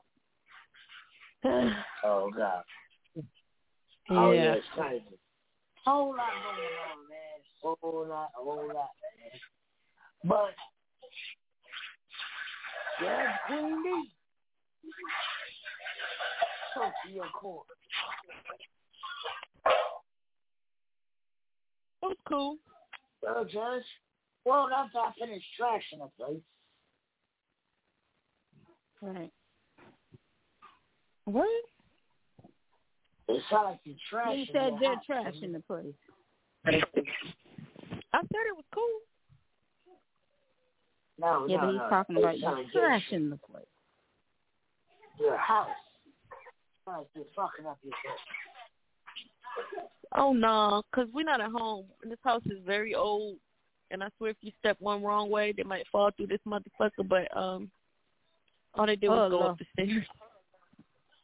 [2.05, 2.62] Oh, God.
[4.11, 4.99] Oh, yeah, yeah.
[5.85, 7.39] Whole lot going on, man.
[7.62, 9.41] Whole lot, a whole lot, man.
[10.25, 10.55] But,
[13.03, 14.11] yeah, Queen Lee.
[16.75, 17.66] Sophia Court.
[22.03, 22.57] It was cool.
[23.23, 23.85] Well, Judge,
[24.49, 26.43] well, after I finish trashing the place,
[29.01, 29.33] Right.
[31.25, 31.49] What?
[33.29, 35.05] it sounds like you're trashing You said the they're house.
[35.37, 35.95] trashing the place.
[36.66, 36.73] I
[38.23, 39.01] said it was cool.
[41.19, 41.89] No, Yeah, no, but he's no.
[41.91, 43.66] talking about you sound like you're- trashing the place.
[45.20, 45.69] Your house.
[46.85, 49.89] Sounds like you're fucking up your house.
[50.12, 51.87] Oh no, cause we're not at home.
[52.03, 53.39] This house is very old,
[53.90, 57.06] and I swear if you step one wrong way, they might fall through this motherfucker.
[57.09, 57.70] But um,
[58.74, 59.51] all they did was Oh, go Lord.
[59.52, 60.05] up the stairs.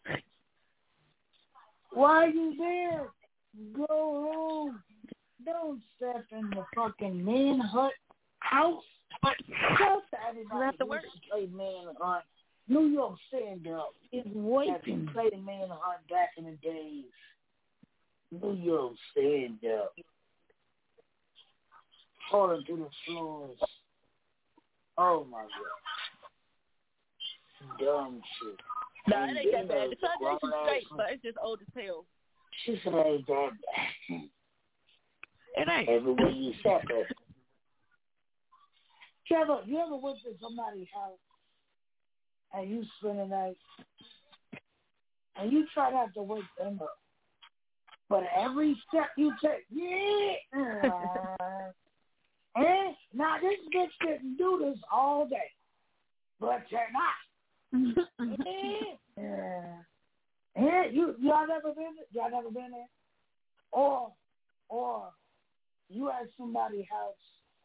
[1.93, 3.07] Why are you there?
[3.77, 4.83] Go home.
[5.45, 7.93] Don't step in the fucking manhunt
[8.41, 8.83] house.
[9.79, 11.03] Tell everybody Not the who word.
[11.05, 12.25] used to play manhunt.
[12.67, 13.91] New York stand up.
[14.11, 15.09] It's That waiting.
[15.13, 15.81] played manhunt
[16.11, 17.05] back in the days.
[18.33, 19.95] New York stand up.
[22.31, 23.59] Falling through the floors.
[24.97, 25.51] Oh my god.
[27.79, 28.61] Dumb shit.
[29.09, 29.91] No, it ain't that bad.
[29.91, 32.07] The foundation's straight, but it's just old as hell.
[32.65, 33.51] She said it ain't that
[34.09, 34.21] bad.
[35.57, 35.89] It ain't.
[35.89, 37.07] Everywhere you step it.
[39.31, 41.19] You ever you ever went to somebody's house
[42.53, 43.57] and you spend the night
[45.37, 46.99] and you try not to wake them up.
[48.09, 50.35] But every step you take, yeah.
[52.57, 55.51] And now this bitch didn't do this all day,
[56.41, 57.25] but tonight,
[57.75, 58.75] mm-hmm.
[59.17, 59.63] yeah.
[60.57, 62.89] Yeah, you y'all never been y'all never been there,
[63.73, 64.13] or
[64.69, 65.09] or
[65.89, 67.15] you at somebody's house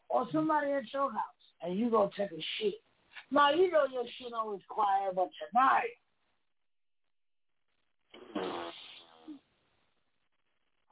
[0.08, 1.22] or somebody at your house
[1.62, 2.74] and you go take a shit.
[3.30, 5.90] Now you know your shit always quiet, but tonight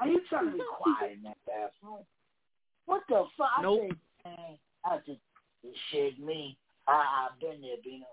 [0.00, 2.04] Are you trying to be quiet in that bathroom?
[2.88, 3.50] What the fuck?
[3.60, 3.90] Nope.
[4.24, 5.20] I man, I just
[5.90, 6.56] shit me.
[6.88, 8.06] I, I've been there, Bino.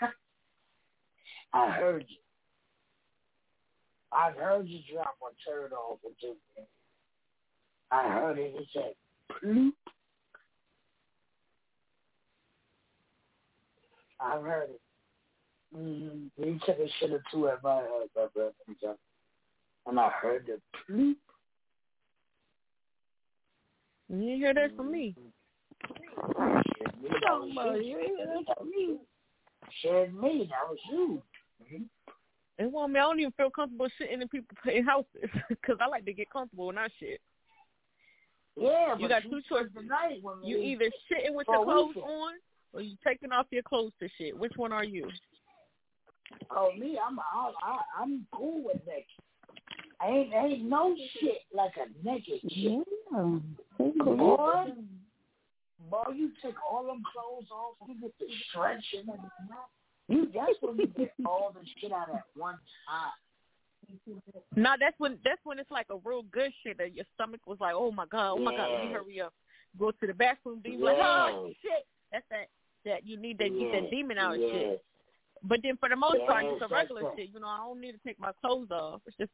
[1.52, 2.18] I heard you.
[4.12, 6.36] I heard you drop a turd off or two.
[7.90, 8.54] I heard it.
[8.54, 8.94] It said,
[9.42, 9.72] bloop.
[14.20, 14.80] I heard it.
[15.76, 16.44] Mm-hmm.
[16.44, 18.52] He took a shit or two at my house, my brother.
[19.86, 21.16] And I heard the bloop.
[24.08, 25.14] You didn't hear that from me.
[27.02, 28.96] You talking about you ain't hear that from me.
[29.82, 31.22] Said me, that was you.
[32.58, 35.76] And well, I mean, I don't even feel comfortable sitting in people's in houses because
[35.80, 37.20] I like to get comfortable when I shit.
[38.56, 39.70] Yeah, you got two choices.
[39.74, 42.06] Tonight when You either sitting with your clothes weekend.
[42.06, 42.32] on
[42.72, 44.36] or you taking off your clothes to shit.
[44.36, 45.08] Which one are you?
[46.50, 49.04] Oh, me, I'm I, I, I'm cool with naked.
[50.02, 52.84] Ain't ain't no shit like a naked shit.
[53.78, 54.72] Boy,
[55.90, 59.20] boy, you take all them clothes off, you get the stretching and
[60.08, 63.12] you that's when you get all the shit out at one time.
[64.56, 67.58] No, that's when that's when it's like a real good shit that your stomach was
[67.60, 69.32] like, oh my god, oh my god, let me hurry up.
[69.78, 71.86] Go to the bathroom, be like, oh shit.
[72.10, 72.48] That's that
[72.84, 74.52] that you need that get that demon out and yeah.
[74.52, 74.84] shit.
[75.44, 77.12] But then for the most part, it's a regular right.
[77.16, 77.28] shit.
[77.32, 79.02] You know, I don't need to take my clothes off.
[79.06, 79.30] It's just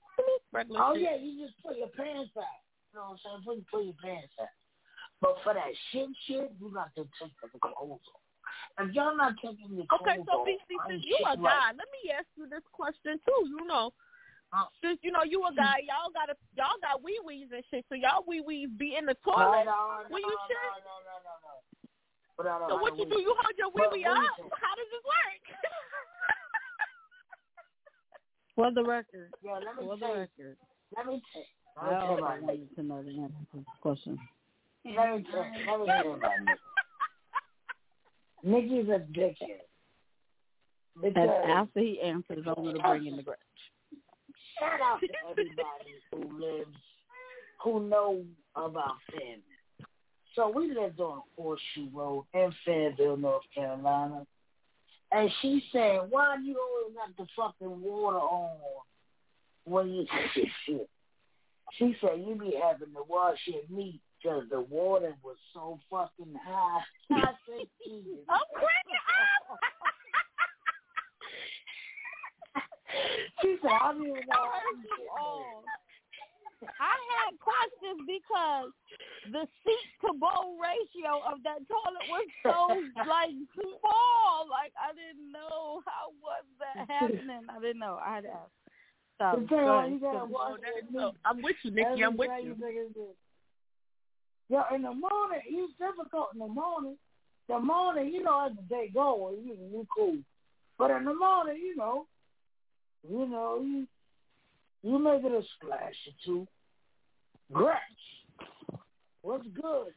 [0.53, 1.03] regular Oh shit.
[1.03, 2.64] yeah, you just put your pants back.
[2.95, 3.43] You know what I'm saying?
[3.43, 4.55] Put put your pants back.
[5.19, 8.23] But for that shit shit, you got to take the clothes off.
[8.79, 11.75] If y'all not taking your clothes Okay, so off, BC, since you a guy, right.
[11.75, 13.51] let me ask you this question too.
[13.51, 13.91] You know,
[14.79, 17.83] since you know you a guy, y'all got to y'all got wee wees and shit.
[17.91, 20.55] So y'all wee wees be in the toilet No, no, when no, you no, shit.
[20.87, 21.55] no, no, no, no.
[22.39, 23.19] But I don't So know what how you do?
[23.19, 24.39] You hold your wee wee up.
[24.55, 25.43] How does this work?
[28.55, 29.35] For the record.
[29.43, 30.55] Yeah, let me For the record.
[30.95, 32.47] Let me tell let me tell you also about Nick.
[32.49, 34.19] wanted to know the answer to this question.
[34.85, 36.59] Let me tell let me tell you about Nick.
[38.43, 39.65] Nikki's a dickhead.
[41.03, 43.39] And Because after he answers, I'm going to bring in the grudge.
[44.61, 45.59] shout out to everybody
[46.13, 46.77] who lives,
[47.63, 48.23] who know
[48.55, 49.43] about Fayetteville.
[50.37, 54.27] So we lived on Horseshoe Road in Fayetteville, North Carolina.
[55.13, 58.51] And she said, why do you always have the fucking water on
[59.65, 60.07] when you
[60.67, 60.89] shit?
[61.79, 66.35] She said, you be having to wash your meat because the water was so fucking
[66.45, 66.81] high.
[67.13, 68.25] I said, Jesus.
[68.29, 69.03] I'm cracking
[69.51, 69.59] up.
[73.43, 75.65] She said, I don't even know oh, how heard you you shit all.
[76.81, 78.71] I had questions because
[79.29, 82.59] the seat to bowl ratio of that toilet was so
[83.05, 84.49] like small.
[84.49, 87.45] Like I didn't know how was that happening.
[87.51, 88.01] I didn't know.
[88.01, 88.64] I had to ask.
[89.19, 89.93] So, The thing go ahead.
[89.93, 90.89] you gotta Go wash ahead.
[90.91, 91.15] your meat.
[91.25, 92.05] I'm with you, Nikki.
[92.05, 92.43] I'm with you.
[92.43, 92.95] day you think it's
[94.51, 96.97] Yo, in the morning, it's difficult in the morning.
[97.49, 100.19] The morning, you know, as the day goes, you you cool.
[100.79, 102.07] But in the morning, you know,
[103.09, 103.87] you know, you
[104.83, 106.49] you make it a splash or two.
[107.53, 107.79] Gretch,
[109.23, 109.93] what's good?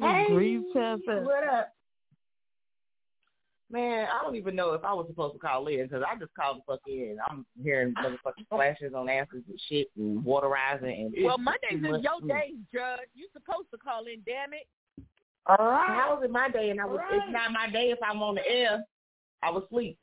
[0.00, 1.02] Hey, Grieve test.
[1.06, 1.74] What up?
[3.72, 6.34] Man, I don't even know if I was supposed to call in because I just
[6.34, 7.16] called the fuck in.
[7.26, 12.20] I'm hearing motherfucking flashes on asses and shit and waterizing and Well, Mondays is your
[12.28, 13.08] day, Judge.
[13.14, 14.68] You supposed to call in, damn it.
[15.46, 15.88] All right.
[15.88, 17.14] How was it my day and I was right.
[17.14, 18.84] it's not my day if I'm on the air.
[19.42, 19.98] I was asleep.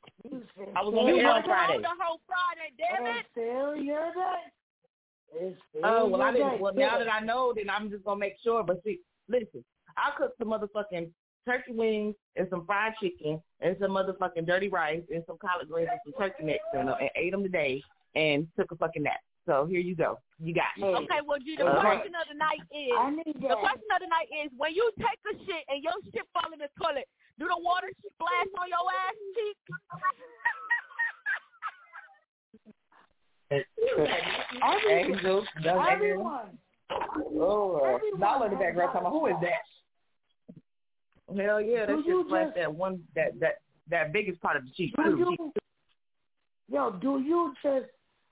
[0.76, 1.76] I was on You the air on Friday.
[1.76, 3.20] on the whole Friday, damn it.
[3.20, 5.54] It's still your day.
[5.84, 6.60] Oh well, I didn't.
[6.60, 8.64] Well, now that I know, then I'm just gonna make sure.
[8.64, 8.98] But see,
[9.28, 9.64] listen,
[9.96, 11.08] I cooked some motherfucking
[11.46, 15.88] turkey wings and some fried chicken and some motherfucking dirty rice and some collard greens
[15.90, 17.82] and some turkey necks and, uh, and ate them today
[18.14, 19.20] and took a fucking nap.
[19.46, 20.18] So here you go.
[20.38, 20.84] You got me.
[20.84, 21.98] Okay, well, G, the All right.
[21.98, 24.90] question of the night is I need the question of the night is when you
[24.98, 27.08] take a shit and your shit fall in the toilet,
[27.38, 29.56] do the water splash on your ass cheek?
[33.50, 35.88] Every- Angels, those angels.
[35.90, 36.58] everyone,
[36.90, 39.62] Oh, Nala in the background talking who is that?
[41.36, 44.56] Hell yeah, that Do shit you flashed just- that one that that that biggest part
[44.56, 45.18] of the cheek Do too.
[45.38, 45.52] you,
[46.68, 47.86] yo, do you just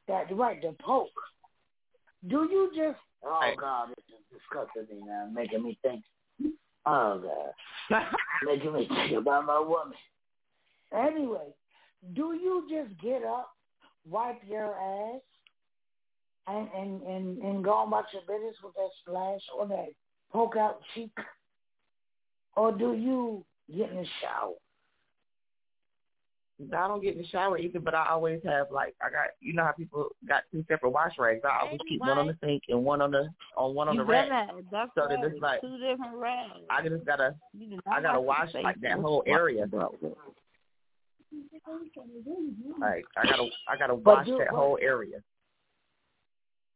[0.08, 1.08] that right the poke?
[2.26, 2.98] Do you just?
[3.24, 3.54] Oh Hey.
[3.56, 6.04] God, this is disgusting me now, making me think.
[6.86, 7.22] Oh
[7.90, 8.04] God,
[8.44, 9.96] making me think about my woman.
[10.92, 11.52] Anyway,
[12.14, 13.50] do you just get up,
[14.08, 15.20] wipe your ass,
[16.46, 19.88] and and and, and go about your business with that splash or that
[20.32, 21.10] poke out cheek,
[22.56, 23.44] or do you
[23.74, 24.54] get in the shower?
[26.76, 29.52] I don't get in the shower either, but I always have like I got you
[29.52, 31.42] know how people got two separate wash rags.
[31.44, 34.00] I always keep one on the sink and one on the on one on you
[34.00, 34.28] the rack.
[34.72, 36.54] that's So that it's like two different rags.
[36.68, 39.66] I just gotta You do not I gotta wash wash like that whole area.
[39.68, 39.94] bro.
[42.80, 45.22] Like I gotta I gotta wash that whole area.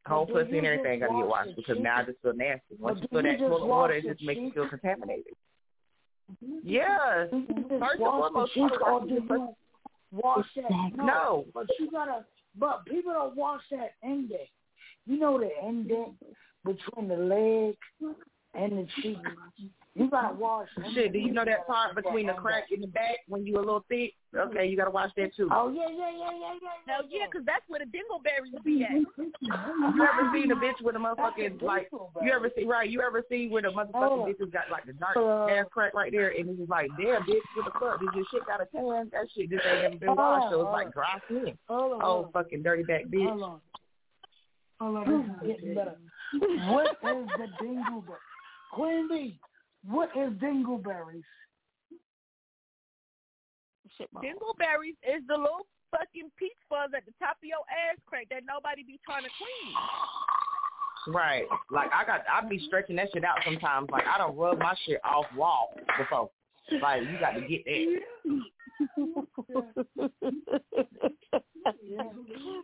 [0.07, 2.77] Whole pussy and everything gotta get washed because now I just feel nasty.
[2.79, 5.35] Once you feel that toilet water, it just makes you feel contaminated.
[6.41, 7.31] Do Yes.
[7.31, 9.57] just First and foremost, the cheek, you or wash do you
[10.13, 10.91] wash that?
[10.97, 11.45] No.
[11.55, 12.25] but you gotta.
[12.59, 14.49] But people don't wash that index.
[15.07, 16.11] You know the index
[16.65, 17.77] between the leg
[18.55, 19.19] and the cheek.
[19.95, 20.69] You gotta wash.
[20.95, 23.61] Shit, do you know that part between the crack in the back when you a
[23.61, 24.15] little thick?
[24.35, 25.49] Okay, you gotta wash that too.
[25.53, 26.69] Oh yeah, yeah, yeah, yeah, yeah.
[26.95, 28.93] Hell yeah, 'cause that's where the dingleberries be at.
[28.93, 31.91] You ever seen a bitch with a motherfucking like?
[32.23, 32.89] You ever see right?
[32.89, 34.27] You ever see where the motherfucking Oh.
[34.27, 35.45] bitches got like the dark Uh.
[35.49, 38.01] ass crack right there, and it's just like, damn, bitch, what the fuck?
[38.01, 39.11] Did your shit got a tan?
[39.13, 41.59] That shit just ain't never been washed, so it's like dry skin.
[41.69, 43.29] Hold Oh, fucking dirty back bitch.
[43.29, 43.61] Hold on.
[44.81, 45.05] Hold on,
[45.43, 45.97] this is getting better.
[46.71, 48.17] What is the dingleberry?
[48.73, 49.39] Queen Bee,
[49.89, 51.25] what is dingleberries?
[54.01, 58.43] Dingleberries is the little fucking peach fuzz at the top of your ass crack that
[58.47, 61.15] nobody be trying to clean.
[61.15, 61.45] Right.
[61.71, 63.91] Like I got, I be stretching that shit out sometimes.
[63.91, 65.65] Like I don't rub my shit off raw
[65.99, 66.31] before.
[66.81, 68.03] Like you got to get that.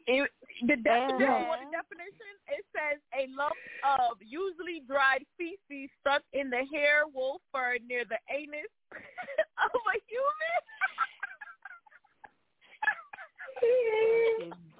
[0.06, 0.30] It,
[0.62, 1.44] the definition, Yeah.
[1.44, 1.70] the uh-huh.
[1.70, 2.32] definition?
[2.48, 3.54] It says a lump
[3.84, 9.96] of usually dried feces stuck in the hair, wool, fur near the anus of a
[10.08, 10.60] human.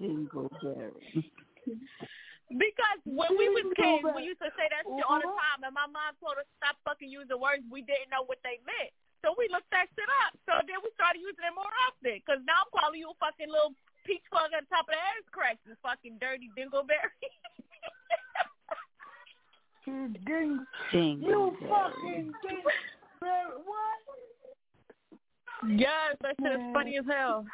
[0.00, 1.30] Dingleberry.
[2.48, 5.52] Because when we was kids, we used to say that shit all the uh-huh.
[5.52, 8.56] time, and my mom told us stop fucking using words we didn't know what they
[8.64, 8.88] meant.
[9.20, 10.32] So we looked that shit up.
[10.46, 12.22] So then we started using it more often.
[12.22, 13.74] Because now I'm calling you a fucking little
[14.08, 17.12] peach fuzz on top of the ass crack, you fucking dirty dingleberry.
[19.86, 21.22] You ding, Dingleberry.
[21.22, 23.46] you fucking dingleberry.
[23.64, 23.98] What?
[25.78, 27.46] yes, that shit is funny as hell.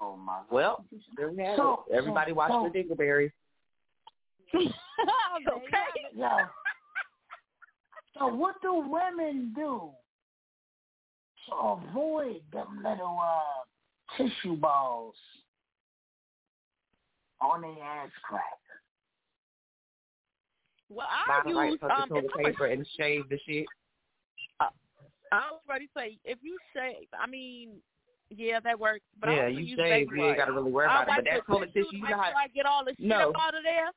[0.00, 0.40] Oh my.
[0.50, 0.84] Well,
[1.16, 1.94] there we have So- it.
[1.94, 3.32] Everybody so- watch so- the dingleberries.
[4.54, 4.70] okay.
[6.14, 6.46] Yeah.
[8.18, 9.99] So what do women do to
[11.52, 15.14] avoid them little uh, tissue balls
[17.40, 18.42] on their ass crack?
[20.88, 22.08] Well, I Find the right use fucking um.
[22.08, 23.66] toilet If I'm paper and shave the shit.
[25.32, 27.76] I was ready to say if you shave, I mean,
[28.30, 29.04] yeah, that works.
[29.20, 31.06] But yeah, I you shave, you ain't gotta really worry I about it.
[31.06, 33.06] But wipe that with toilet tissue, you make know how I get all the shit
[33.06, 33.30] No.
[33.30, 33.90] up out of there.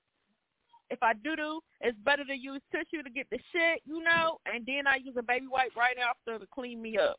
[0.92, 4.38] If I do do, it's better to use tissue to get the shit, you know,
[4.46, 7.18] and then I use a baby wipe right after to clean me up.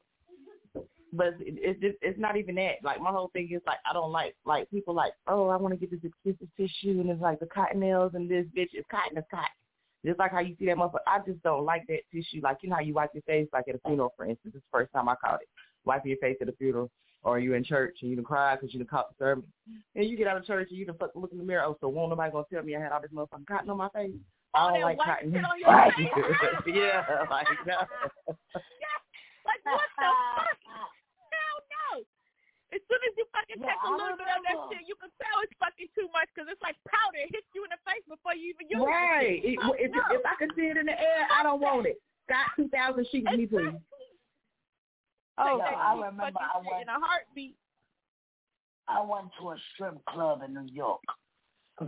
[1.17, 2.77] But it, it's just it's not even that.
[2.83, 5.73] Like my whole thing is like I don't like like people like oh I want
[5.73, 8.85] to get this expensive tissue and it's like the cotton nails and this bitch is
[8.91, 9.49] cotton is cotton.
[10.05, 11.07] Just like how you see that motherfucker.
[11.07, 12.41] I just don't like that tissue.
[12.43, 14.55] Like you know how you wipe your face like at a funeral for instance.
[14.55, 15.49] This is the first time I caught it.
[15.85, 16.91] Wiping your face at a funeral
[17.23, 19.47] or you in church and you done cry because you done caught the sermon.
[19.95, 21.65] And you get out of church and you done fucking look in the mirror.
[21.65, 23.89] Oh, so won't nobody gonna tell me I had all this motherfucking cotton on my
[23.91, 24.13] face?
[24.55, 25.35] I don't that like cotton.
[25.35, 26.75] on your face?
[26.75, 27.75] yeah, like no.
[29.45, 30.09] Like what the
[30.41, 30.57] fuck?
[31.29, 32.05] Hell no.
[32.73, 33.03] As soon
[33.69, 35.37] as you fucking Yeah, take a I little bit of that shit, you can tell
[35.45, 37.21] it's fucking too much because it's like powder.
[37.25, 39.41] It hits you in the face before you even use Right.
[39.43, 39.57] it.
[39.57, 41.99] It, if, if I can see it in the air, I don't want it.
[42.29, 43.77] Scott 2000 sheets me, please.
[45.37, 47.57] Oh, Yeah, that I remember I went- in a heartbeat.
[48.87, 51.01] I went to a strip club in New York.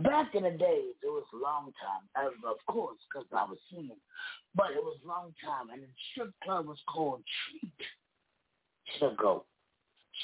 [0.03, 3.57] Back in the days, it was a long time, as of course, because I was
[3.71, 3.95] singing.
[4.53, 7.71] But it was a long time, and the strip club was called Treat
[8.99, 9.45] to Go.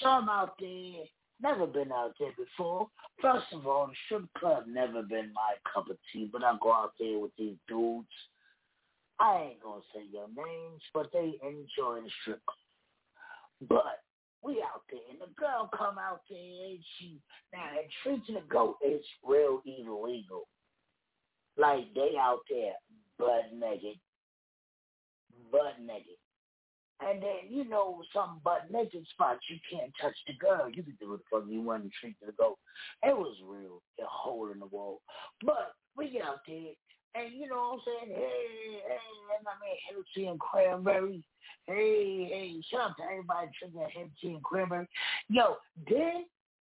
[0.01, 1.05] So I'm out there,
[1.43, 2.87] never been out there before.
[3.21, 6.71] First of all, the strip club never been my cup of tea, but I go
[6.71, 8.07] out there with these dudes.
[9.19, 12.57] I ain't gonna say your names, but they enjoy the strip club.
[13.69, 13.99] But
[14.41, 17.19] we out there, and the girl come out there, and she
[17.53, 20.47] now and treat the goat is real illegal.
[21.57, 22.73] Like they out there
[23.19, 23.99] butt naked,
[25.51, 26.17] butt naked.
[27.05, 30.69] And then, you know, some butt naked spots you can't touch the girl.
[30.69, 32.57] You can do what the fuck you want and treat to go.
[33.03, 35.01] It was real, a hole in the wall.
[35.43, 36.73] But we get out there
[37.15, 38.17] and you know what I'm saying?
[38.17, 41.23] Hey, hey, and I mean Hennessy and cranberry.
[41.67, 44.87] Hey, hey, shout out to everybody drinking Hennessy and cranberry.
[45.29, 45.57] Yo,
[45.89, 46.25] then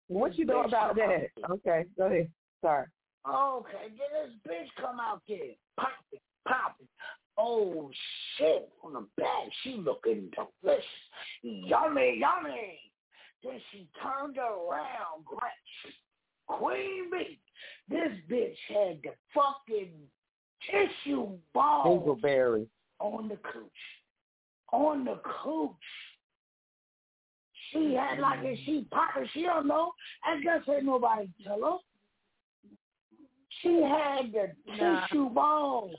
[0.08, 1.28] What you know about that?
[1.50, 2.30] Okay, go ahead.
[2.62, 2.86] Sorry.
[3.28, 6.88] Okay, then this bitch come out there, popping, popping.
[7.38, 7.90] Oh
[8.38, 10.30] shit, on the back, she looking
[10.62, 10.86] delicious,
[11.42, 12.80] yummy, yummy.
[13.44, 15.94] Then she turned around, Gretch,
[16.48, 17.40] Queen Bee.
[17.90, 19.92] This bitch had the fucking
[20.70, 21.84] tissue ball
[22.22, 22.68] Dingleberry.
[23.00, 23.72] on the cooch,
[24.72, 25.72] on the cooch.
[27.72, 29.92] She had like if she popping, she don't know.
[30.24, 31.78] I guess ain't nobody tell her.
[33.62, 35.08] She had the Nah.
[35.08, 35.96] tissue balls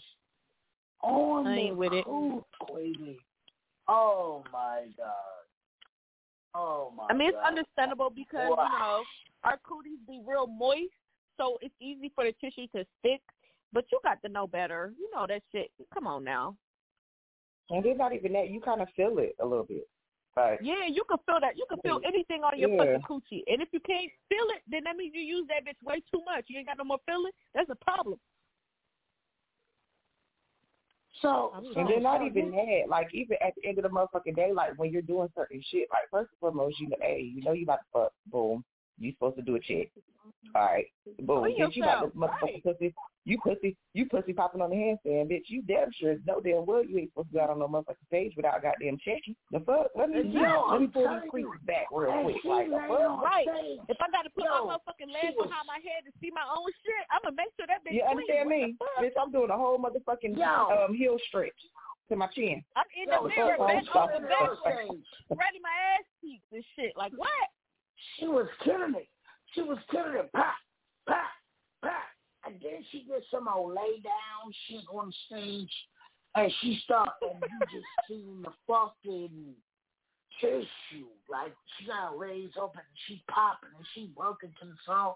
[1.05, 2.05] on I the ain't with it.
[2.05, 2.44] cooch.
[3.89, 5.14] Oh my god.
[6.55, 7.10] Oh my God.
[7.10, 7.48] I mean, it's god.
[7.48, 8.64] understandable because Wow.
[8.64, 9.05] you know
[9.44, 10.94] our cooties be real moist,
[11.36, 13.20] so it's easy for the tissue to stick.
[13.72, 14.93] But you got to know better.
[14.98, 15.70] You know that shit.
[15.93, 16.56] Come on now.
[17.70, 18.51] And it's not even that.
[18.51, 19.89] You kind of feel it a little bit.
[20.36, 21.56] Like, Yeah, you can feel that.
[21.56, 22.78] You can feel anything on your Yeah.
[22.78, 25.81] fucking coochie, and if you can't feel it, then that means you use that bitch
[25.82, 26.44] way too much.
[26.48, 27.32] You ain't got no more feeling.
[27.55, 28.18] That's a problem.
[31.23, 34.53] So, and they're not even that, like even at the end of the motherfucking day,
[34.53, 37.53] like when you're doing certain shit, like first and foremost, you know, hey, you know
[37.53, 38.65] you about to fuck, boom,
[38.98, 39.88] you supposed to do a check.
[40.54, 40.86] All right,
[41.22, 42.94] boom, Clean bitch, you about to yourself, motherfucking pussy,
[43.24, 46.84] you pussy, you pussy popping on the handstand, bitch, you damn sure know damn well
[46.84, 49.34] you ain't supposed to go out on no motherfucking stage without goddamn checking.
[49.50, 49.88] The fuck?
[49.96, 51.30] Let me Yo, let me pull these you.
[51.30, 53.24] creases back real quick, like the fuck?
[53.24, 53.48] Right.
[53.50, 53.80] stage.
[53.88, 56.12] If I got to put Yo, my motherfucking she legs was- behind my head to
[56.20, 58.76] see my own shit, I'm gonna make sure that bitch You understand What me?
[59.02, 60.70] Bitch, I'm doing a whole motherfucking Yo.
[60.70, 61.56] um heel stretch
[62.08, 62.62] to my chin.
[62.76, 65.08] I'm in Yo, the mirror, was bent over on backwards, stage.
[65.32, 66.92] spreading my ass cheeks and shit.
[66.96, 67.48] Like what?
[68.18, 69.08] She was killing it.
[69.54, 70.32] She was killing it.
[70.32, 70.54] Pop,
[71.06, 71.30] pop,
[71.82, 71.92] pop.
[72.46, 75.72] And then she did some old lay down shit on stage.
[76.36, 79.54] And she started, and you just seen the fucking
[80.40, 81.06] tissue.
[81.30, 85.14] Like, she got legs open, and she popping, and she working to the song.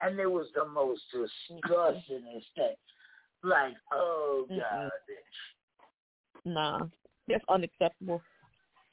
[0.00, 2.22] And it was the most disgusting
[2.56, 2.76] thing.
[3.42, 6.44] Like, oh, God, bitch.
[6.44, 6.78] Nah,
[7.26, 8.22] that's unacceptable.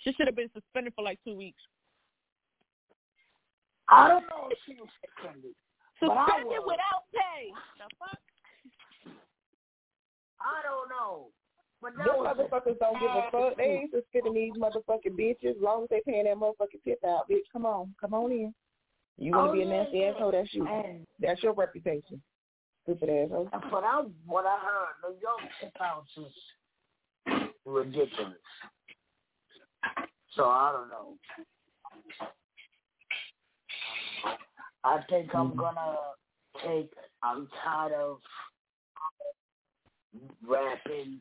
[0.03, 1.61] She should have been suspended for like two weeks.
[3.89, 5.55] I don't know if she was suspended.
[5.99, 6.77] Suspended was.
[6.77, 7.49] without pay.
[7.79, 8.19] The fuck?
[10.41, 11.29] I don't know.
[11.81, 13.57] But Them motherfuckers don't give a fuck.
[13.57, 17.29] They ain't suspending these motherfucking bitches as long as they paying that motherfucking tip out,
[17.29, 17.45] bitch.
[17.53, 18.53] Come on, come on in.
[19.17, 20.11] You wanna Oh, be a yeah, nasty yeah.
[20.13, 20.31] asshole?
[20.31, 20.67] That's you.
[20.67, 22.21] And- That's your reputation.
[22.83, 23.49] Stupid asshole.
[23.53, 28.37] And what I what I heard, New York tip outs is ridiculous.
[30.35, 31.17] So I don't know.
[34.87, 35.97] I think I'm gonna
[36.65, 36.93] take.
[37.21, 38.19] I'm tired of
[40.47, 41.19] rapping.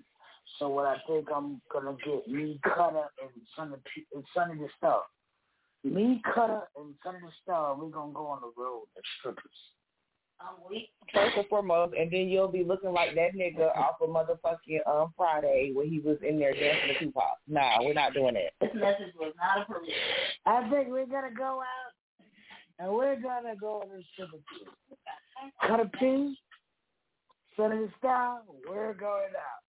[0.58, 4.52] So what I think I'm gonna get me Cutter and Son of P- and Son
[4.52, 5.02] of the stuff.
[5.82, 7.78] Me Cutter and Son of the stuff.
[7.78, 9.42] We're gonna go on the road as strippers.
[11.12, 15.12] First and foremost, and then you'll be looking like that nigga off of motherfucking um
[15.16, 17.38] Friday when he was in there dancing to Tupac.
[17.48, 18.52] Nah, we're not doing that.
[18.60, 19.90] This message was not approved.
[20.44, 21.95] I think we're gonna go out
[22.78, 24.38] and we're gonna go on the stripper
[25.66, 26.36] Cut a P,
[27.56, 29.62] the Star, we're going out.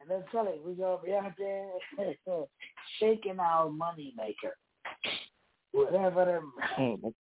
[0.00, 1.66] And then tell it, we're gonna be out there
[2.98, 4.56] shaking our money maker.
[5.72, 7.14] Whatever them Mm,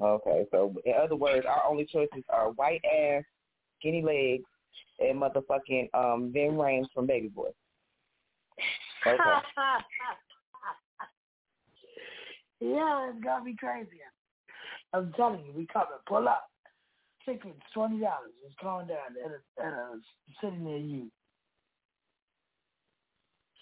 [0.00, 3.24] Okay, so in other words, our only choices are white ass,
[3.78, 4.44] skinny legs,
[5.00, 7.48] and motherfucking um Ving Rhames from Baby Boy.
[9.06, 9.16] Okay.
[12.60, 14.00] yeah, it's gonna be crazy.
[14.94, 15.88] I'm telling you, we coming.
[16.06, 16.48] Pull up.
[17.24, 18.32] Tickets twenty dollars.
[18.46, 19.98] It's going down at a, at a
[20.40, 21.10] city near you.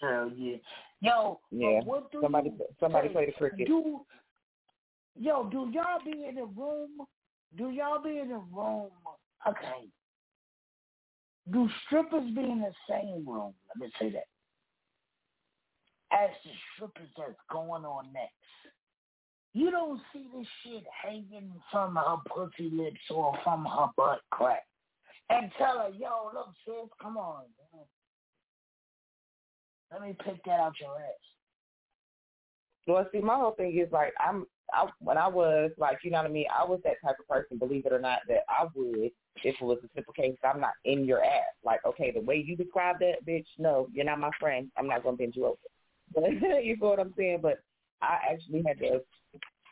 [0.01, 0.57] Hell yeah.
[1.01, 1.79] Yo, Yeah.
[1.83, 3.67] what do Somebody you somebody hey, play the cricket.
[3.67, 4.01] Do
[5.15, 6.91] yo, do y'all be in the room?
[7.57, 8.91] Do y'all be in the room?
[9.47, 9.87] Okay.
[11.51, 13.53] Do strippers be in the same room?
[13.69, 14.27] Let me say that.
[16.11, 18.33] As the strippers that's going on next.
[19.53, 24.63] You don't see this shit hanging from her pussy lips or from her butt crack.
[25.29, 27.43] And tell her, yo, look, sis, come on.
[29.91, 31.23] Let me pick that out your ass.
[32.87, 36.17] Well, see, my whole thing is like I'm I, when I was like, you know
[36.17, 36.47] what I mean.
[36.53, 39.11] I was that type of person, believe it or not, that I would
[39.43, 40.35] if it was a simple case.
[40.43, 41.53] I'm not in your ass.
[41.63, 44.71] Like, okay, the way you describe that, bitch, no, you're not my friend.
[44.77, 45.57] I'm not gonna bend you over.
[46.13, 46.31] But
[46.63, 47.39] you know what I'm saying?
[47.41, 47.59] But
[48.01, 49.03] I actually had the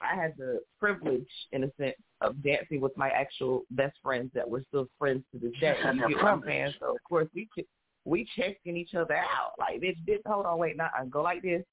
[0.02, 4.50] I had the privilege, in a sense, of dancing with my actual best friends that
[4.50, 5.76] were still friends to this day.
[5.94, 6.74] You get what I'm saying?
[6.80, 7.66] So of course we ch-
[8.06, 9.54] we checking each other out.
[9.60, 11.64] Like, bitch, bitch, hold on, wait, now I go like this.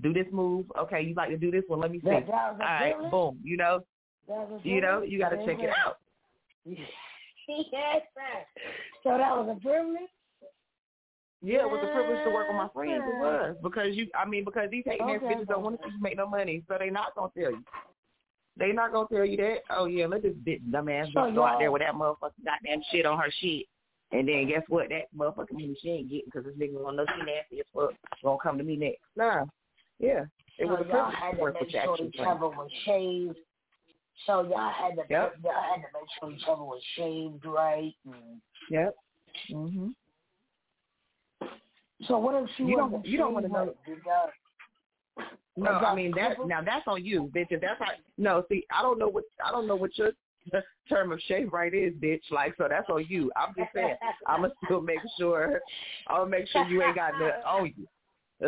[0.00, 0.66] Do this move.
[0.78, 1.80] Okay, you like to do this one?
[1.80, 2.08] Let me see.
[2.08, 3.10] That- that All right, privilege?
[3.10, 3.40] boom.
[3.42, 3.80] You know,
[4.62, 5.98] you know, you got to check it out.
[6.64, 6.78] yes,
[7.48, 8.44] sir.
[9.02, 10.08] So that was a privilege.
[11.42, 13.02] Yeah, it was a privilege to work with my friends.
[13.04, 14.06] It was because you.
[14.14, 15.34] I mean, because these hating ass Okay.
[15.34, 17.64] bitches don't want to see you make no money, so they not gonna tell you.
[18.56, 19.58] They not gonna tell you that.
[19.70, 23.06] Oh yeah, let this bitch dumbass So go out there with that motherfucking goddamn shit
[23.06, 23.66] on her shit.
[24.12, 24.90] And then guess what?
[24.90, 27.92] That motherfucking money she ain't getting because this nigga gonna know she nasty as fuck.
[28.22, 29.00] Gonna come to me next.
[29.16, 29.46] Nah,
[29.98, 30.24] yeah,
[30.58, 33.36] it was a privilege to work with sure each other was shaved.
[34.26, 35.34] So y'all had to Yep.
[35.42, 37.94] y'all had to make sure each other was shaved right.
[38.04, 38.94] And, Yep.
[39.50, 39.94] Mhm.
[42.06, 43.84] So what if she You don't- you don't wanna know- right?
[43.86, 44.30] Did y'all-
[45.56, 47.48] No, I mean that now that's on you, bitch.
[47.50, 50.12] If that's how no, see, I don't know what I don't know what your
[50.88, 52.22] term of shave right is, bitch.
[52.30, 53.30] Like so that's on you.
[53.36, 53.96] I'm just saying.
[54.26, 55.60] I'ma still make sure
[56.06, 57.86] I'll make sure you ain't got nothing on you.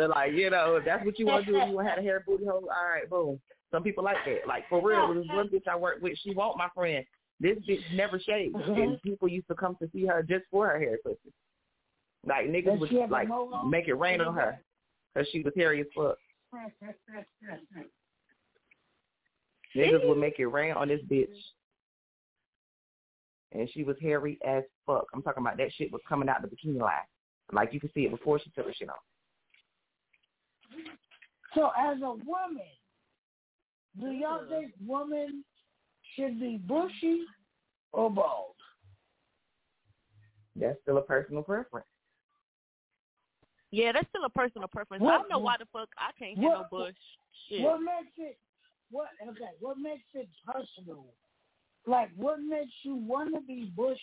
[0.07, 2.01] Like, you know, if that's what you want to do, you want to have a
[2.01, 3.39] hair booty hole, all right, boom.
[3.71, 4.47] Some people like that.
[4.47, 7.05] Like for real, there's one bitch I work with, she won't my friend.
[7.39, 8.81] This bitch never shaved, mm-hmm.
[8.81, 11.31] and people used to come to see her just for her hair twisted.
[12.25, 13.27] Like niggas would like
[13.67, 14.59] make it rain on her
[15.13, 16.17] because she was hairy as fuck.
[19.75, 21.27] Niggas would make it rain on this bitch.
[23.51, 25.05] And she was hairy as fuck.
[25.13, 26.93] I'm talking about that shit was coming out the bikini line.
[27.51, 28.95] Like you could see it before she took her shit off.
[31.53, 32.65] So as a woman,
[33.99, 35.43] do y'all think women
[36.15, 37.21] should be bushy
[37.93, 38.55] or bald?
[40.55, 41.87] That's still a personal preference.
[43.75, 45.03] Yeah, that's still a personal preference.
[45.05, 46.93] I don't know why the fuck I can't get no bush.
[47.49, 47.61] Shit.
[47.61, 48.37] What makes it
[48.89, 51.05] what okay, what makes it personal?
[51.85, 53.99] Like what makes you wanna be bushy?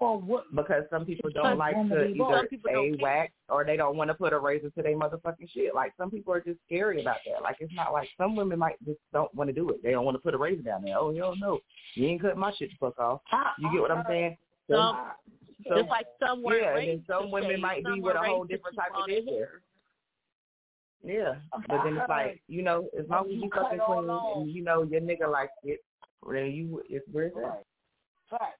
[0.00, 3.76] Or what Because some people don't like to be either Some a wax or they
[3.76, 5.74] don't want to put a razor to their motherfucking shit.
[5.74, 7.42] Like some people are just scary about that.
[7.42, 9.82] Like it's not like some women might just don't want to do it.
[9.82, 10.98] They don't want to put a razor down there.
[10.98, 11.60] Oh hell no,
[11.94, 13.20] you ain't cut my shit the fuck off.
[13.58, 14.36] You get what I'm saying?
[15.66, 18.16] Some, just like some weren't yeah, and raised then some women shave, might be with
[18.16, 19.60] a whole different type of on their hair.
[21.04, 21.34] Yeah,
[21.68, 24.82] but then it's like you know, as long as you fucking clean and you know
[24.84, 25.80] your nigga likes it,
[26.26, 27.64] then you it's where it's at.
[28.30, 28.58] Facts.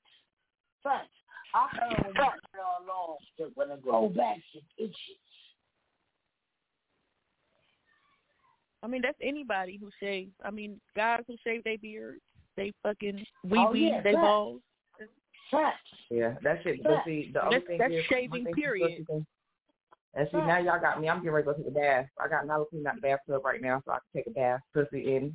[0.82, 1.08] Facts.
[1.54, 4.94] I heard when you put on long stick when it grow back it itches.
[8.82, 10.32] I mean, that's anybody who shaves.
[10.44, 12.20] I mean, guys who shave their beards,
[12.56, 14.22] they fucking wee Oh, yeah, they facts.
[14.22, 14.60] balls.
[15.50, 15.78] Facts.
[16.10, 16.82] Yeah, that shit.
[16.82, 19.06] But see, the only That's- thing that's is, shaving, one thing period.
[19.08, 19.26] you
[20.14, 21.08] And see, now y'all got me.
[21.08, 22.06] I'm getting ready to go take a bath.
[22.20, 24.60] I got another clean out the bathtub right now, so I can take a bath,
[24.74, 25.34] pussy and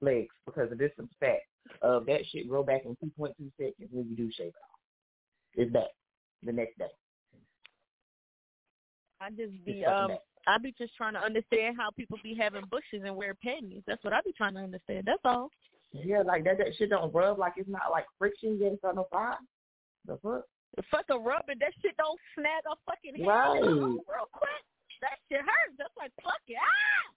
[0.00, 1.40] legs, because of this some fat.
[1.82, 4.80] Of that shit grow back in 2.2 seconds when you do shave it off.
[5.54, 5.88] It's back
[6.42, 6.86] the next day.
[9.20, 10.18] I just be um, back.
[10.46, 13.82] I be just trying to understand how people be having bushes and wear panties.
[13.86, 15.04] That's what I be trying to understand.
[15.06, 15.50] That's all.
[15.92, 16.58] Yeah, like that.
[16.58, 19.36] That shit don't rub like it's not like friction getting on no fire.
[20.06, 20.44] The fuck?
[20.76, 23.58] The fucking rubber, that shit don't snag a fucking head Right.
[23.60, 24.62] real quick.
[25.02, 25.74] That shit hurts.
[25.78, 26.54] That's like fuck it.
[26.60, 27.10] Ah!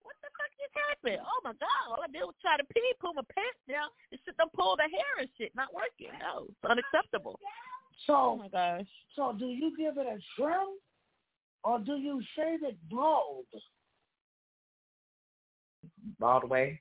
[0.00, 1.20] What the fuck just happened?
[1.20, 1.82] Oh my god!
[1.92, 4.76] All I did was try to pee, pull my pants down, and shit done pull
[4.80, 5.52] the hair and shit.
[5.54, 6.14] Not working.
[6.22, 7.36] No, it's unacceptable.
[8.06, 8.88] So Oh my gosh.
[9.14, 10.80] so do you give it a trim
[11.64, 13.44] or do you shave it bald?
[16.22, 16.80] All the way.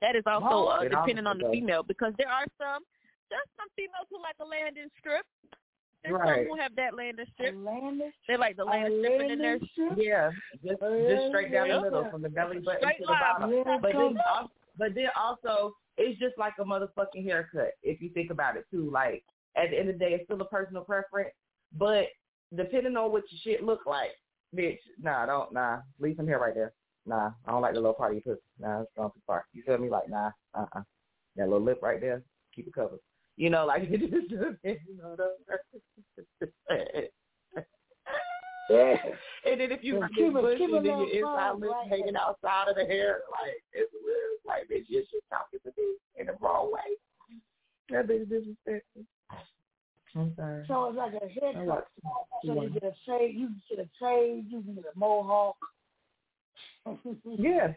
[0.00, 2.82] That is also uh, it depending on the female because there are some,
[3.30, 5.24] there's some females who like a landing strip.
[6.02, 6.44] There's Right.
[6.46, 7.54] some who have that landing strip.
[7.56, 8.12] landing?
[8.28, 10.30] They like the landing strip and their there's Yeah,
[10.62, 13.20] just just straight down the middle from the belly button Straight to the line.
[13.40, 13.52] bottom.
[13.52, 18.10] Yeah, but then, al- but then also, it's just like a motherfucking haircut if you
[18.10, 18.90] think about it too.
[18.90, 19.24] Like
[19.56, 21.30] at the end of the day, it's still a personal preference,
[21.72, 22.06] but
[22.54, 24.10] depending on what your shit look like,
[24.54, 26.72] bitch, nah, don't nah, leave some hair right there.
[27.06, 28.46] Nah, I don't like the little part of your pussy.
[28.58, 29.44] Nah, it's gone too far.
[29.52, 29.90] You feel me?
[29.90, 30.80] Like nah, uh, uh
[31.36, 32.22] that little lip right there,
[32.54, 33.00] keep it covered.
[33.36, 34.48] You know, like you
[34.96, 35.16] know,
[38.70, 38.96] Yeah.
[39.44, 42.84] And then if you keep bushy, then your inside lip right hanging outside of the
[42.86, 44.38] hair, like it's weird.
[44.46, 46.80] Like bitch, you shit talking to me in the wrong way.
[47.90, 49.02] That bitch disrespectful.
[50.16, 50.64] I'm sorry.
[50.66, 51.66] So it's like a haircut.
[51.66, 51.84] like-
[52.44, 55.56] So you get a fade, you can get a fade, you can get a mohawk,
[57.38, 57.72] Yeah.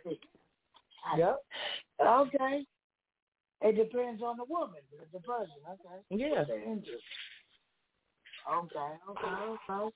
[1.17, 1.37] Yep.
[2.01, 2.65] Okay.
[3.61, 4.81] It depends on the woman,
[5.13, 5.55] the person.
[5.67, 5.99] Okay.
[6.09, 6.41] Yeah.
[6.41, 6.63] Okay.
[8.49, 8.79] Okay.
[9.09, 9.89] Okay.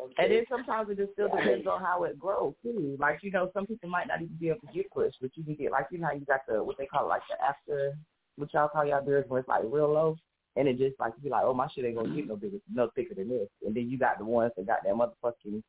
[0.00, 0.14] Okay.
[0.18, 2.96] And then sometimes it just still depends on how it grows too.
[2.98, 5.44] Like you know, some people might not even be able to get pushed, but you
[5.44, 7.96] can get like you know you got the what they call it, like the after
[8.36, 10.16] what y'all call y'all beers where it's like real low,
[10.56, 12.58] and it just like you be like, oh my shit ain't gonna get no bigger,
[12.72, 13.48] no thicker than this.
[13.64, 15.62] And then you got the ones that got that motherfucking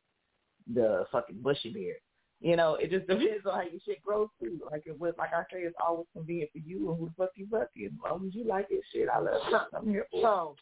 [0.71, 1.97] the fucking bushy beard.
[2.41, 3.21] You know, it just mm-hmm.
[3.21, 4.59] depends on how your shit grows too.
[4.69, 7.31] Like it was, like I say, it's always convenient for you and who the fuck
[7.35, 7.85] you fucking.
[7.85, 9.61] As long as you like it, shit, I love it.
[9.73, 10.21] I'm here for.
[10.21, 10.55] So,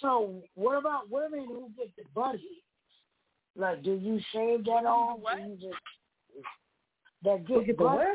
[0.00, 2.62] so what about women who get the buddy?
[3.56, 5.20] Like, do you shave that off?
[5.20, 5.36] What?
[5.36, 6.44] Do you just
[7.22, 8.06] that get, get the what?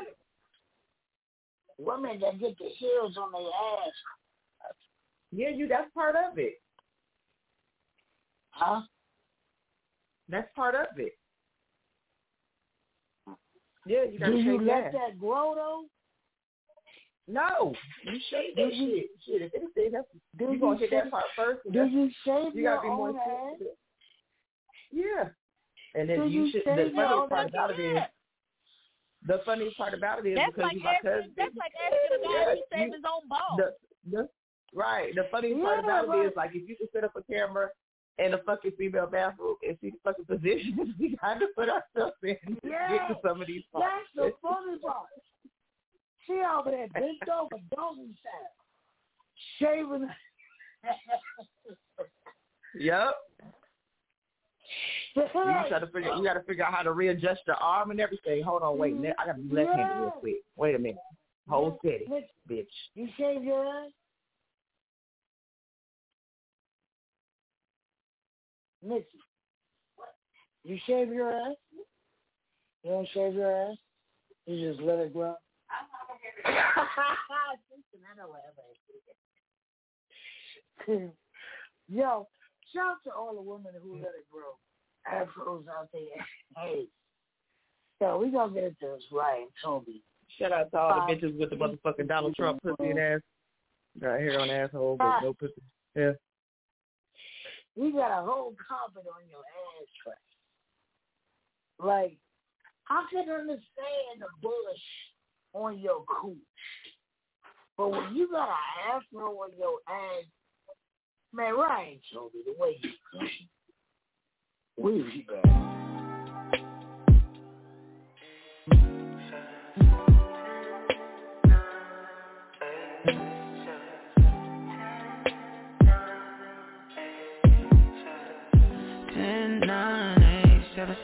[1.77, 3.93] Women that get the heels on their ass.
[5.31, 5.67] Yeah, you.
[5.67, 6.55] That's part of it.
[8.51, 8.81] Huh?
[10.29, 11.13] That's part of it.
[13.85, 14.93] Yeah, you gotta do you let that.
[14.93, 15.85] that grow though?
[17.27, 17.73] No,
[18.05, 19.09] you shave that you- shit.
[19.25, 20.07] Shit, if anything, that's
[20.37, 21.61] Do you you gonna hit that part first.
[21.65, 23.49] and Do you shave you your gotta be more own ass?
[23.51, 23.77] sensitive.
[24.91, 25.29] Yeah.
[25.95, 26.63] And then Do you you should.
[26.65, 28.01] The your funniest part about it is,
[29.25, 31.33] the funniest part about it is That's because like you my asking, cousin.
[31.37, 33.57] that's like asking a guy Yeah, if he save you- his own balls.
[33.57, 33.75] the,
[34.11, 34.29] the
[34.73, 35.15] right.
[35.15, 36.25] The funniest part about it right.
[36.27, 37.69] is like if you can set up a camera
[38.23, 42.15] in a fucking female bathroom and see the fucking positions we got to put ourselves
[42.23, 43.87] in to get to some of these parts.
[44.15, 45.07] That's the funny part.
[46.27, 48.53] She over there bent over doggy style,
[49.57, 50.09] shaving.
[52.75, 53.13] Yep.
[55.15, 56.13] You try to figure.
[56.13, 58.43] You got to figure out how to readjust your arm and everything.
[58.43, 58.93] Hold on, wait.
[58.93, 59.03] Mm-hmm.
[59.03, 60.35] ne- I got to be left-handed real quick.
[60.55, 60.97] Wait a minute.
[61.49, 62.05] Hold steady,
[62.49, 62.67] bitch.
[62.93, 63.91] You shave your ass?
[68.81, 69.19] Nikki,
[70.63, 71.55] you shave your ass?
[72.83, 73.77] You don't shave your ass?
[74.45, 75.35] You just let it grow?
[75.65, 75.91] I don't
[78.17, 78.55] know what that
[80.87, 81.13] or whatever.
[81.87, 82.27] Yo,
[82.73, 84.57] shout out to all the women who let it grow.
[85.11, 86.25] Afros out there.
[86.57, 86.87] Hey.
[87.99, 90.01] So we gonna get into this right, Toby.
[90.37, 93.21] Shout out to all the bitches with the motherfucking Donald Trump pussy and ass.
[93.99, 95.61] Got hair on asshole, but no pussy.
[95.95, 96.11] Yeah.
[97.75, 100.17] You got a whole carpet on your ass crack.
[101.79, 102.17] Like,
[102.89, 104.53] I can understand the bush
[105.53, 106.37] on your cooch.
[107.77, 110.25] But when you got an afro on your ass,
[111.31, 112.91] man, Ryan told me the way you
[114.77, 115.98] We'll be back.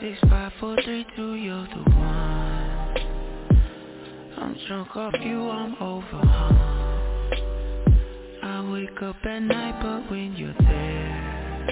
[0.06, 2.94] Six, five, four, three, two, you're the one.
[4.38, 6.20] I'm drunk off you, I'm over.
[8.42, 11.66] I wake up at night, but when you're there,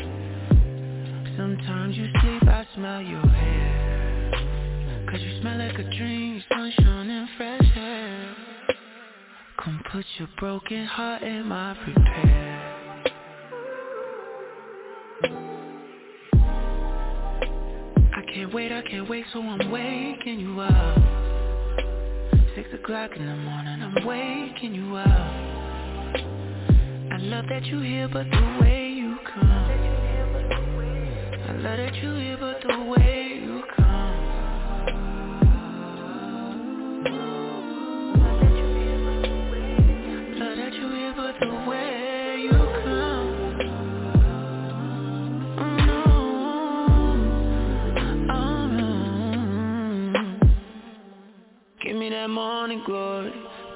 [1.36, 4.31] sometimes you sleep, I smell your hair.
[5.11, 8.36] Cause you smell like a dream, sunshine and fresh air.
[9.62, 12.44] Come put your broken heart in my repair.
[18.55, 20.99] Wait, I can't wait, so I'm waking you up.
[22.55, 25.09] Six o'clock in the morning, I'm waking you up.
[27.13, 29.51] I love that you here, but the way you come.
[31.49, 33.24] I love that you here, but the way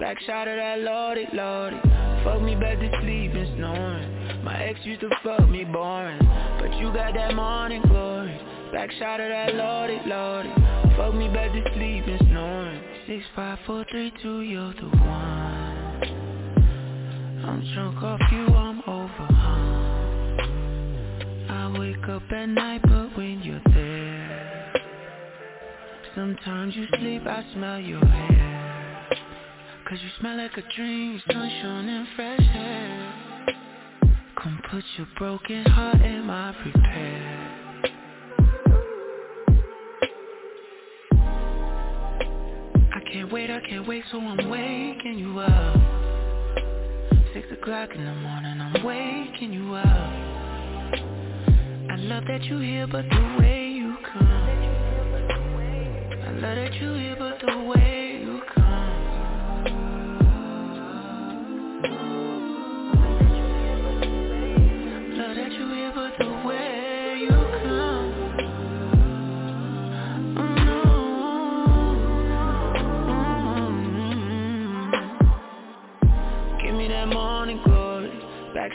[0.00, 1.76] Back shot of that lordy, lordy.
[2.22, 4.44] Fuck me back to sleep and snoring.
[4.44, 6.20] My ex used to fuck me boring.
[6.60, 8.40] But you got that morning glory.
[8.72, 10.50] Back shot of that lordy, lordy.
[10.96, 12.80] Fuck me back to sleep and snoring.
[13.08, 15.68] Six, five, four, three, two, you're the one.
[17.44, 19.28] I'm drunk off you, I'm over
[21.50, 24.72] I wake up at night, but when you're there
[26.14, 28.47] Sometimes you sleep, I smell your hair
[29.88, 33.14] Cause you smell like a dream, sunshine and fresh air.
[34.42, 37.54] Come put your broken heart in my repair.
[42.92, 45.76] I can't wait, I can't wait, so I'm waking you up.
[47.32, 49.86] Six o'clock in the morning, I'm waking you up.
[51.90, 54.26] I love that you here, but the way you come.
[56.26, 57.97] I Love that you here, but the way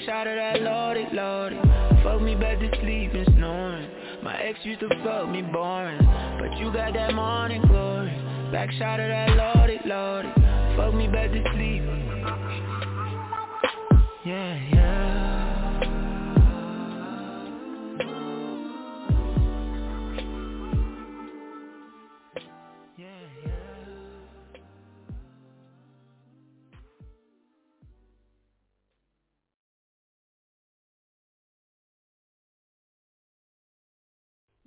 [0.05, 1.59] shot of that lordy, lordy.
[2.03, 3.89] Fuck me back to sleep and snoring.
[4.23, 5.99] My ex used to fuck me boring.
[6.39, 8.11] But you got that morning glory.
[8.51, 10.29] Back shot of that lordy, lordy.
[10.75, 12.02] Fuck me back to sleep.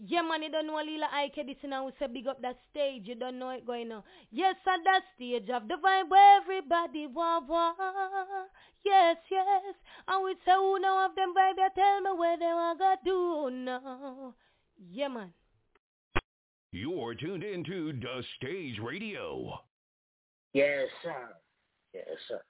[0.09, 1.87] Yeah, man, you don't know Lila Ike this now.
[1.87, 3.03] We say big up that stage.
[3.07, 4.03] You don't know it going on.
[4.31, 7.77] Yes, at that stage of the vibe where everybody want want.
[8.85, 9.47] Yes, yes.
[10.07, 11.57] And we say who know of them vibe?
[11.57, 14.35] You tell me where they want to do now.
[14.93, 15.33] Yeah, man.
[16.71, 19.59] You're tuned into The Stage Radio.
[20.53, 21.35] Yes, sir.
[21.95, 22.41] Yes, sir.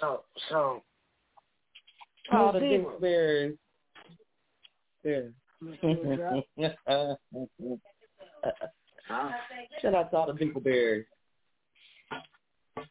[0.00, 0.82] So, so.
[2.30, 3.58] All the people- dingleberries.
[5.02, 5.20] Yeah.
[9.82, 11.04] Shout out to all the dingleberries.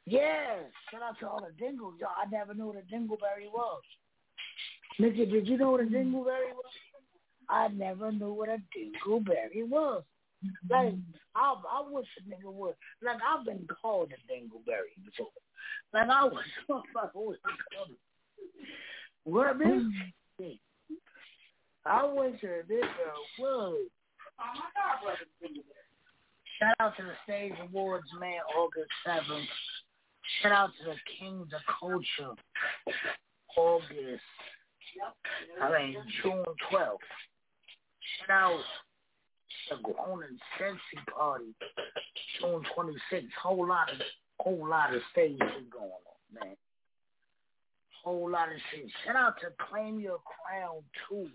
[0.05, 0.57] Yeah,
[0.91, 1.93] shout out to all the dingle.
[1.99, 3.81] Yo, I never knew what a dingleberry was.
[4.99, 6.65] Nikki, did you know what a dingleberry was?
[7.49, 10.03] I never knew what a dingleberry was.
[10.69, 10.93] Like,
[11.35, 12.75] I, I wish a nigga would.
[13.03, 15.27] Like, I've been called a dingleberry before.
[15.93, 16.73] Like, I was, I
[17.15, 17.95] was called
[19.23, 19.93] What, man?
[21.85, 22.85] I wish a nigga
[23.39, 23.89] would.
[26.59, 29.45] Shout out to the Stage Awards, man, August 7th.
[30.41, 32.35] Shout out to the Kings of Culture,
[33.57, 34.23] August,
[35.61, 36.97] I mean, June 12th.
[38.19, 38.59] Shout out
[39.69, 41.53] to the Grown and Sexy Party,
[42.39, 43.27] June 26th.
[43.41, 43.97] Whole lot of,
[44.39, 45.39] whole lot of stages
[45.71, 46.55] going on, man.
[48.03, 48.89] Whole lot of shit.
[49.05, 51.29] Shout out to Claim Your Crown 2,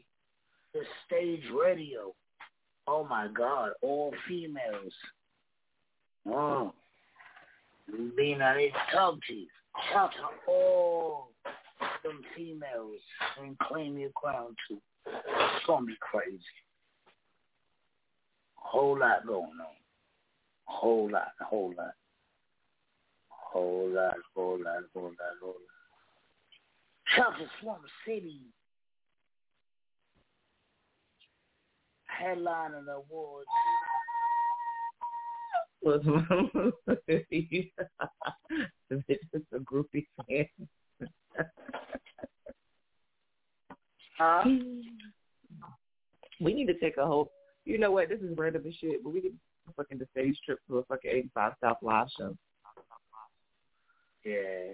[0.74, 2.12] the Stage Radio.
[2.86, 4.92] Oh my God, all females.
[6.26, 6.72] Oh,
[8.16, 9.46] being I need to talk to you.
[9.92, 11.28] Shout to all
[12.02, 13.00] them females
[13.40, 14.78] and claim your crown too.
[15.06, 16.38] It's gonna be crazy.
[18.56, 19.76] Whole lot going on.
[20.66, 21.94] Whole lot, whole lot.
[23.28, 25.74] Whole lot, whole lot, whole lot, whole lot.
[27.14, 28.40] Shout to Swamp City.
[32.24, 33.46] Headline of the awards.
[35.82, 36.00] Was
[37.06, 37.70] it's
[39.52, 40.46] a groupie fan.
[44.16, 44.44] Huh?
[46.40, 47.30] We need to take a whole.
[47.66, 48.08] You know what?
[48.08, 49.30] This is random as shit, but we need
[49.66, 52.34] to fucking the stage trip to a fucking 85 South live show.
[54.24, 54.72] Yeah.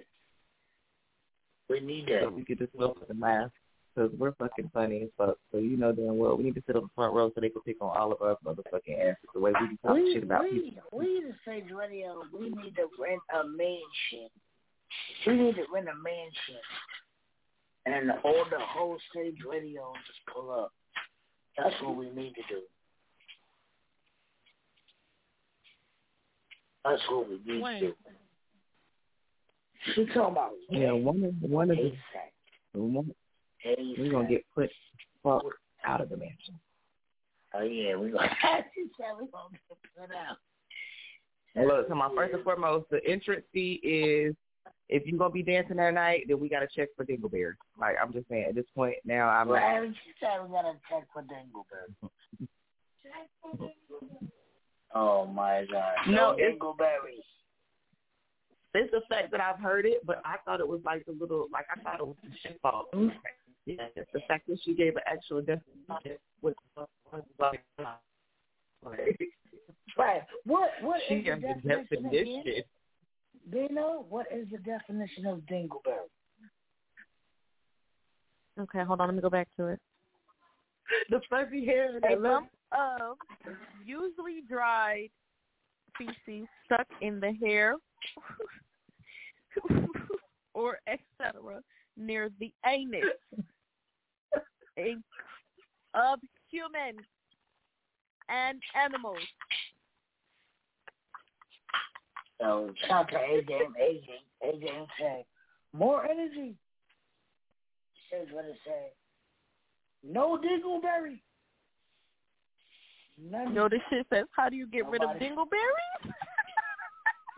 [1.69, 2.33] We need So that.
[2.33, 3.51] we could just well fucking laugh.
[3.95, 5.37] Because we're fucking funny as fuck.
[5.53, 7.49] So you know damn well we need to sit on the front row so they
[7.49, 10.23] can pick on all of our motherfucking asses the way we be talking We, shit
[10.23, 10.83] about we, people.
[10.99, 14.31] we the stage radio, we need to rent a mansion.
[15.27, 16.63] We need to rent a mansion.
[17.87, 20.73] And all the whole stage radio just pull up.
[21.59, 22.61] That's what we need to do.
[26.85, 27.75] That's what we need When?
[27.75, 27.95] to do.
[29.95, 31.93] She talking about Yeah, one of one of the
[32.81, 33.15] one,
[33.67, 33.99] ASAP.
[33.99, 34.71] we're gonna get put
[35.23, 35.43] fuck
[35.85, 36.59] out of the mansion.
[37.55, 38.29] Oh yeah, we gonna
[38.75, 40.37] she said we gonna get put out.
[41.57, 44.35] And look, so my first and foremost, the entrance fee is
[44.89, 47.55] if you're gonna be dancing that night, then we gotta check for Dingleberry.
[47.79, 50.75] Like I'm just saying, at this point now, I'm Well, Aaron, she said we gotta
[50.89, 52.49] check for Dingleberry.
[54.93, 55.93] Oh my God!
[56.09, 57.23] No, No, it's- Dingleberry.
[58.75, 61.47] it's the fact that I've heard it, but I thought it was like the little,
[61.53, 62.87] like I thought it was the shit fault.
[62.93, 63.17] Mm-hmm.
[63.79, 66.89] Yeah, it's the fact that she gave an actual definition was was
[67.39, 67.63] like,
[68.85, 69.19] like
[69.99, 70.23] Right.
[70.45, 72.03] What what she is the gave the definition?
[72.03, 72.41] definition.
[72.41, 72.63] Again?
[73.69, 76.09] Dino, what is the definition of Dingleberry?
[78.61, 79.09] Okay, hold on.
[79.09, 79.81] Let me go back to it.
[81.09, 81.99] The fuzzy hair.
[82.09, 83.17] A lump of
[83.85, 85.11] usually dried
[85.97, 87.77] feces stuck in the hair
[90.55, 91.61] or etc.
[91.97, 93.05] near the anus
[93.37, 93.45] in-
[95.95, 96.21] of
[96.51, 97.05] humans
[98.29, 99.19] and animals.
[102.41, 104.09] So shout to AJ, AJ,
[104.47, 105.25] AJ and say,
[105.73, 106.55] more energy.
[108.11, 108.93] Says what it say.
[110.03, 111.21] No dingleberry.
[113.31, 113.55] None.
[113.55, 115.05] No, this shit says, how do you get Nobody.
[115.05, 116.11] rid of dingleberries?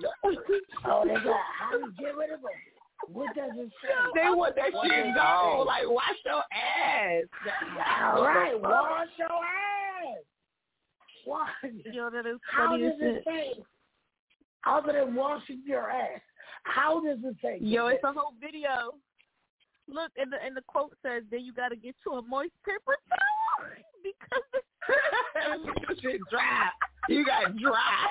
[0.87, 2.51] oh, they got, how do you get rid of them?
[3.09, 3.89] What does it say?
[4.15, 5.61] They want that What shit does it gone.
[5.61, 5.65] say?
[5.67, 7.25] Like, wash your ass.
[8.17, 10.25] All right, wash your ass.
[11.27, 11.51] Wash.
[11.93, 13.25] Yo, that is How does it shit.
[13.25, 13.53] say?
[14.65, 16.21] Other than washing your ass,
[16.65, 17.59] how does it say?
[17.61, 18.95] Yo, it's a whole video.
[19.89, 22.53] Look, and the and the quote says, "Then you got to get to a moist
[22.65, 23.69] paper towel
[24.03, 24.43] because
[25.83, 26.69] Your shit dry.
[27.09, 28.07] You got dry.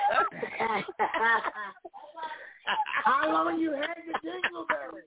[3.04, 5.02] How long you had the dingleberry?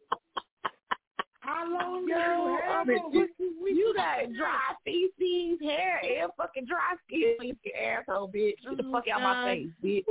[1.40, 3.12] How long Yo, you had them?
[3.14, 8.56] you, you got dry feces, hair, and fucking dry skin on your asshole, bitch.
[8.68, 10.04] Get the fuck out my face, bitch.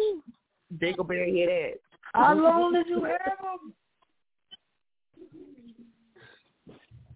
[0.78, 1.78] Dingleberry head ass.
[2.14, 3.74] How long did you have them?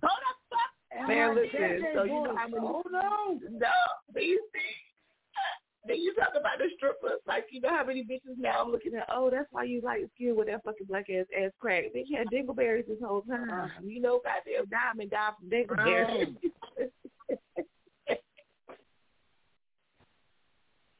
[0.02, 1.08] Hold up, fuck.
[1.08, 2.66] Man, listen, so you know how many...
[2.66, 3.40] Hold on.
[3.52, 3.68] No,
[4.16, 4.87] you see?
[5.86, 8.94] Then you talk about the strippers, like you know how many bitches now I'm looking
[8.94, 9.06] at.
[9.10, 11.84] Oh, that's why you like skin with that fucking black ass ass crack.
[11.94, 13.70] Bitch had dingleberries this whole time.
[13.84, 16.36] You know, goddamn diamond died from dingleberries.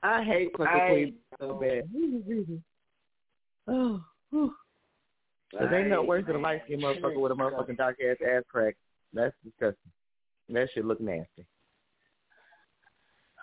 [0.03, 1.83] I hate fucking I- so bad.
[3.67, 4.55] Oh, oh whew.
[5.59, 8.43] Cause ain't no worse than a light skinned motherfucker with a motherfucking dark ass ass
[8.49, 8.77] crack.
[9.13, 9.91] That's disgusting.
[10.51, 11.47] That shit look nasty.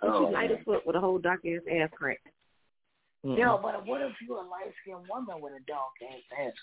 [0.01, 2.21] But Oh, she light as fuck with a whole dark ass ass crack.
[3.25, 3.37] Mm-mm.
[3.37, 6.37] Yo, but what if you're a light skinned woman with a dark ass ass?
[6.39, 6.53] Crack?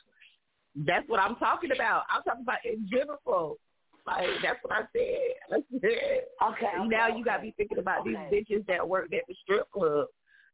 [0.86, 2.04] That's what I'm talking about.
[2.08, 3.58] I'm talking about in general.
[4.06, 5.34] Like that's what I said.
[5.50, 5.80] I said.
[5.82, 6.24] Okay.
[6.42, 8.10] okay now you got to be thinking about okay.
[8.30, 10.06] these bitches that worked at the strip club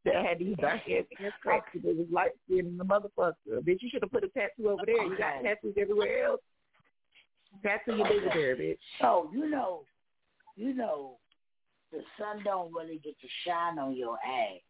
[0.05, 3.33] that had these dark ass ass cracks and they was light skinned and the motherfucker.
[3.61, 5.03] Bitch, you should have put a tattoo over there.
[5.03, 6.41] You got tattoos everywhere else.
[7.63, 8.77] Tattoo your nigga there, bitch.
[9.01, 9.83] So you know,
[10.55, 11.17] you know,
[11.91, 14.61] the sun don't really get to shine on your ass.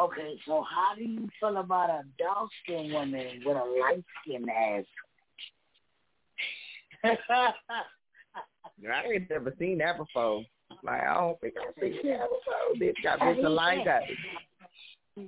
[0.00, 4.50] Okay, so how do you feel about a dark skinned woman with a light skinned
[4.50, 4.84] ass?
[8.90, 10.44] I ain't never seen that before.
[10.82, 12.74] Like I don't think I've seen that before.
[12.80, 14.02] Bitch got a light got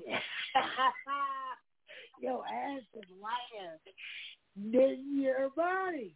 [2.20, 3.78] your ass is lighter
[4.57, 6.15] than your body.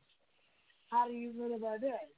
[0.90, 2.08] How do you feel about that?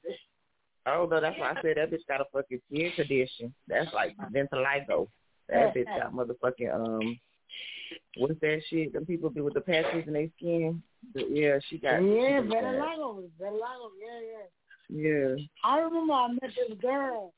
[0.87, 3.53] Oh no, that's why I said that bitch got a fucking skin condition.
[3.67, 5.07] That's like vitiligo.
[5.49, 7.19] That bitch got motherfucking um
[8.17, 8.93] what's that shit?
[8.93, 10.81] Them people be with the patches in their skin.
[11.13, 14.47] The- Yeah, she got yeah, vitiligo, vitiligo, yeah, yeah.
[14.93, 15.35] Yeah.
[15.63, 17.33] I remember I met this girl,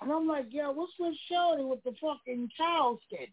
[0.00, 3.26] and I'm like, yo, what's with Shorty with the fucking cow skin?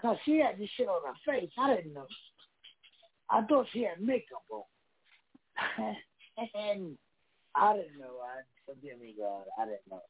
[0.00, 1.50] Cause she had this shit on her face.
[1.58, 2.06] I didn't know.
[3.30, 4.64] I thought she had makeup on.
[6.54, 6.98] and
[7.56, 8.16] I didn't know.
[8.22, 9.44] I forgive me, God.
[9.60, 10.02] I didn't know.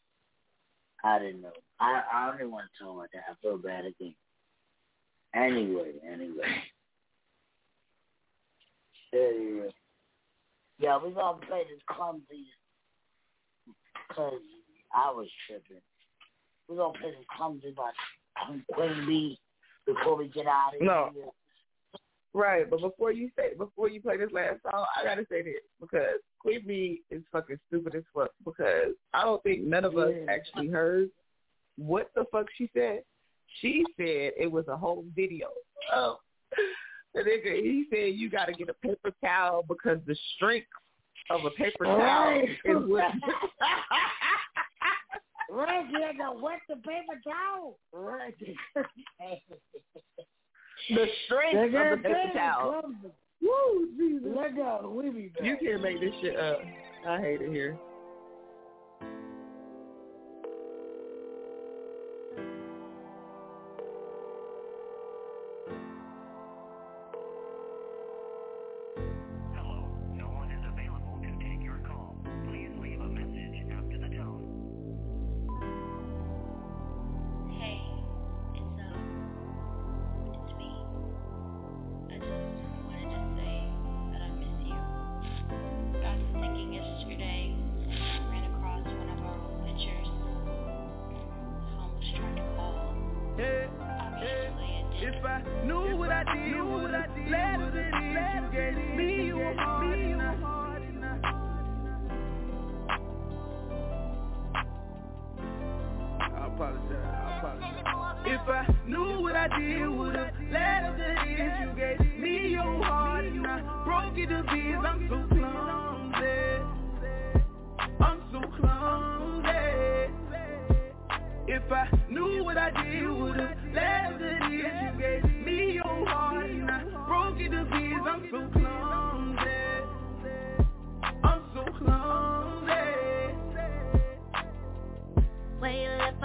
[1.04, 1.52] I didn't know.
[1.80, 3.24] I I only want to talk about that.
[3.30, 4.14] I feel bad again.
[5.34, 6.62] Anyway, anyway.
[9.12, 9.70] Anyway.
[10.78, 12.46] Yeah, we're gonna play this clumsy
[14.08, 14.40] because
[14.94, 15.82] I was tripping.
[16.68, 17.90] We're gonna play this clumsy by
[18.72, 19.38] Queen Bee
[19.86, 21.10] before we get out of No.
[21.14, 21.26] here.
[22.36, 25.60] Right, but before you say before you play this last song, I gotta say this
[25.80, 30.12] because Queen Bee is fucking stupid as fuck because I don't think none of us
[30.16, 30.32] Yeah.
[30.32, 31.10] actually heard
[31.76, 33.04] what the fuck she said.
[33.60, 35.52] She said it was a whole video.
[35.92, 36.18] Oh,
[37.14, 40.66] the nigga he said you gotta get a paper towel because the strength
[41.30, 42.48] of a paper towel Right.
[42.64, 43.12] is what.
[45.50, 47.78] Right, you wet the paper towel.
[47.92, 48.34] Right.
[50.90, 52.82] the strength of the paper towel.
[53.42, 54.28] Woo, Jesus.
[54.34, 54.92] Let go.
[54.94, 55.44] We be back.
[55.44, 56.60] You can't make this shit up.
[57.06, 57.76] I hate it here.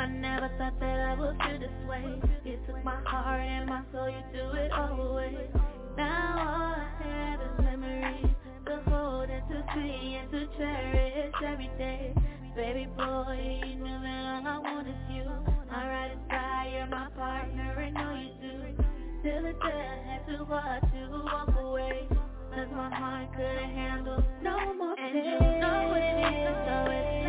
[0.09, 2.21] Never thought that I would feel this way.
[2.45, 5.49] You took my heart and my soul, you do it always.
[5.97, 11.71] Now all I have is memories to hold and to see and to cherish every
[11.77, 12.13] day.
[12.55, 15.25] Baby boy, you knew that all I want is you.
[15.71, 18.83] I ride inside, you're my partner, and know you do.
[19.23, 22.07] Till the day I had to watch you walk away.
[22.49, 25.05] Cause my heart couldn't handle no more pain.
[25.05, 27.19] And you know it is, so it's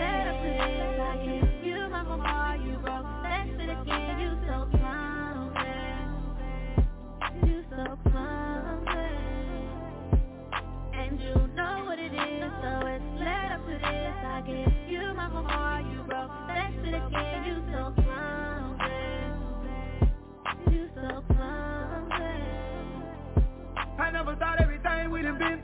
[0.41, 1.01] to this.
[1.01, 1.60] I give
[15.51, 16.73] heart, you broke that.
[17.47, 19.11] You so clumsy,
[20.73, 22.41] you so clumsy.
[23.99, 25.60] I never thought every time we done been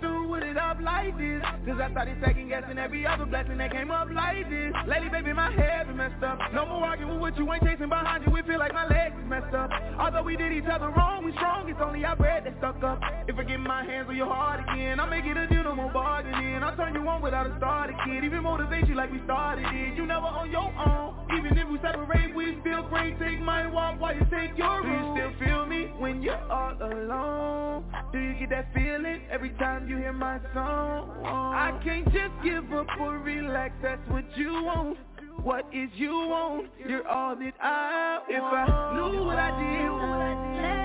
[1.19, 1.43] this.
[1.67, 4.73] Cause I started second guessing every other blessing that came up like this.
[4.87, 6.39] Lately baby my head been messed up.
[6.53, 8.33] No more walking with what you ain't chasing behind you.
[8.33, 9.71] We feel like my legs is messed up.
[9.99, 11.69] Although we did each other wrong, we strong.
[11.69, 13.01] It's only our bread that stuck up.
[13.27, 15.75] If I get my hands on your heart again I'll make it a deal, no
[15.75, 16.63] more bargaining.
[16.63, 19.97] I'll turn you on without a starter kid Even motivate you like we started it.
[19.97, 21.15] You never on your own.
[21.37, 23.19] Even if we separate, we still great.
[23.19, 26.77] Take my walk while you take your Do you still feel me when you're all
[26.81, 27.85] alone?
[28.13, 31.06] Do you get that feeling every time you hear my song?
[31.25, 34.99] I can't just give up or relax, that's what you want.
[35.43, 36.71] What is you want?
[36.89, 38.31] You're all that I want.
[38.31, 39.91] If I knew what I did,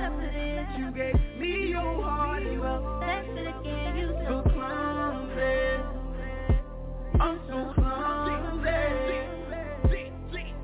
[0.06, 2.44] up to this, you gave me your heart.
[2.44, 3.98] You broke that shit again.
[3.98, 5.84] You So clumsy.
[7.20, 8.70] I'm so clumsy.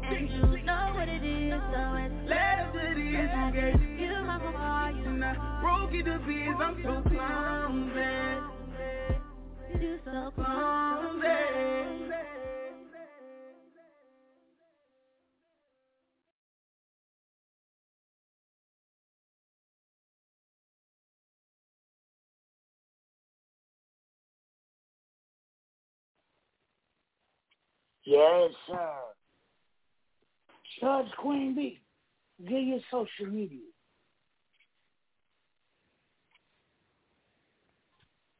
[0.09, 4.15] And you know what it is, so it's Led up to this, you gave you
[4.25, 6.55] my heart, you and I broke it to pieces.
[6.59, 8.26] I'm so clumsy
[9.81, 11.27] you so clumsy
[28.05, 28.89] Yes, sir.
[30.79, 31.81] Judge Queen B,
[32.47, 33.59] give your social media.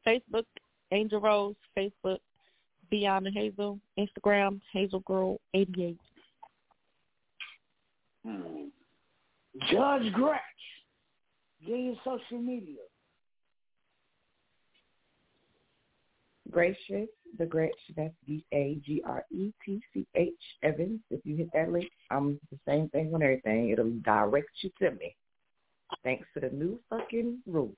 [0.07, 0.45] Facebook,
[0.91, 2.19] Angel Rose, Facebook,
[2.89, 5.97] Beyond the Hazel, Instagram, Hazel Girl 88.
[8.25, 8.67] Hmm.
[9.71, 10.41] Judge Gretch,
[11.65, 12.77] give your social media.
[16.51, 18.73] Gracious, the Gretch, that's D-A-G-R-E-T-C-H,
[20.63, 21.01] Evans.
[21.09, 23.69] If you hit that link, I'm the same thing on everything.
[23.69, 25.15] It'll direct you to me.
[26.03, 27.75] Thanks to the new fucking rules.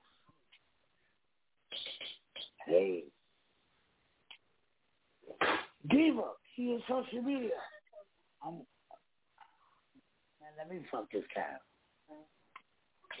[2.66, 3.04] Hey.
[5.88, 6.22] Diva,
[6.54, 7.50] see your social media.
[8.44, 8.54] I'm,
[10.40, 11.60] man, let me fuck this cat.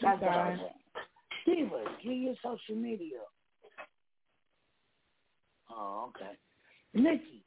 [0.02, 0.58] That's what I'm.
[1.46, 3.18] Diva, give your social media.
[5.70, 6.36] Oh, okay.
[6.94, 7.44] Nikki,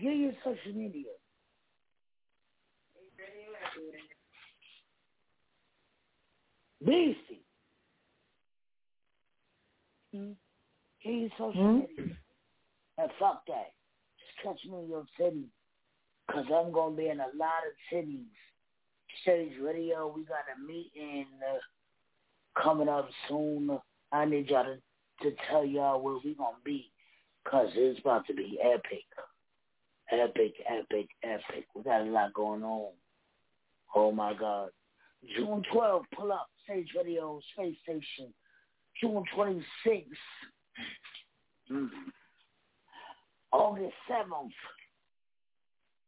[0.00, 1.10] give your social media.
[6.84, 7.44] Beastie.
[10.14, 10.32] Hmm?
[11.04, 11.78] Give your social Hmm?
[11.80, 12.16] media.
[12.98, 13.72] And fuck that.
[14.18, 15.44] Just catch me in your city.
[16.26, 18.26] Because I'm going to be in a lot of cities.
[19.22, 23.78] Stage Radio, we got a meeting uh, coming up soon.
[24.10, 26.90] I need y'all to, to tell y'all where we going to be.
[27.44, 29.04] Because it's about to be epic.
[30.10, 31.66] Epic, epic, epic.
[31.74, 32.92] We got a lot going on.
[33.94, 34.70] Oh, my God.
[35.36, 36.46] June 12th, pull up.
[36.64, 38.32] Stage Radio, Space Station.
[39.00, 40.04] June 26th.
[41.70, 41.88] Mm.
[43.52, 44.50] August 7th.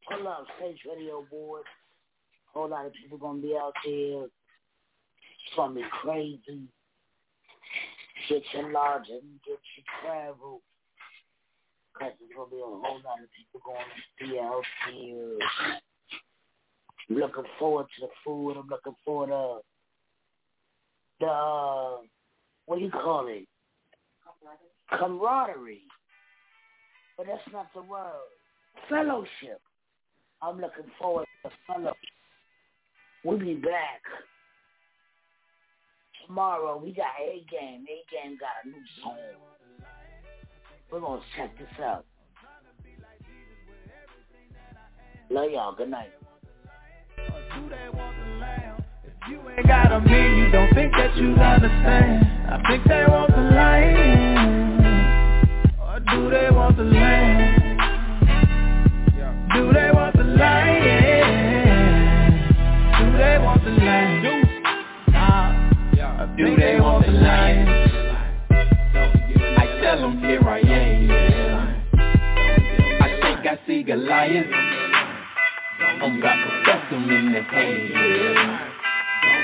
[0.09, 1.63] Pull up Stage Radio Board.
[2.53, 4.25] Whole lot of people gonna be out there.
[4.25, 6.63] It's gonna be crazy.
[8.29, 10.61] Get your lodging, get your travel.
[11.99, 15.39] Cause there's gonna be a whole lot of people going to be out here.
[17.09, 18.57] I'm looking forward to the food.
[18.59, 19.61] I'm looking forward to
[21.21, 21.97] the uh,
[22.67, 23.47] what do you call it?
[24.91, 25.83] Camaraderie.
[27.17, 28.29] But that's not the word.
[28.89, 29.61] Fellowship.
[30.43, 31.97] I'm looking forward to fellowship.
[33.25, 34.03] We'll be back
[36.27, 37.85] tomorrow we got A Game.
[37.89, 39.17] A Game got a new song.
[40.91, 42.05] We're gonna check this out.
[45.31, 45.75] Love y'all.
[45.75, 46.11] Good night.
[49.29, 53.43] You ain't got a you don't think that you understand I think they want the
[53.43, 54.66] Or
[56.17, 57.79] do they want the land?
[59.55, 60.85] Do they want the land?
[62.99, 64.25] Do they want the land?
[65.13, 65.71] Nah,
[66.37, 67.69] do ah, they want the land?
[69.59, 71.11] I tell them here I am
[73.03, 74.51] I think I see Goliath
[76.01, 77.91] I'm bust them in the head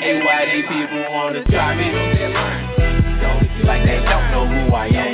[0.01, 1.89] Hey, why they people wanna try me?
[3.65, 5.12] Like they don't know who I am.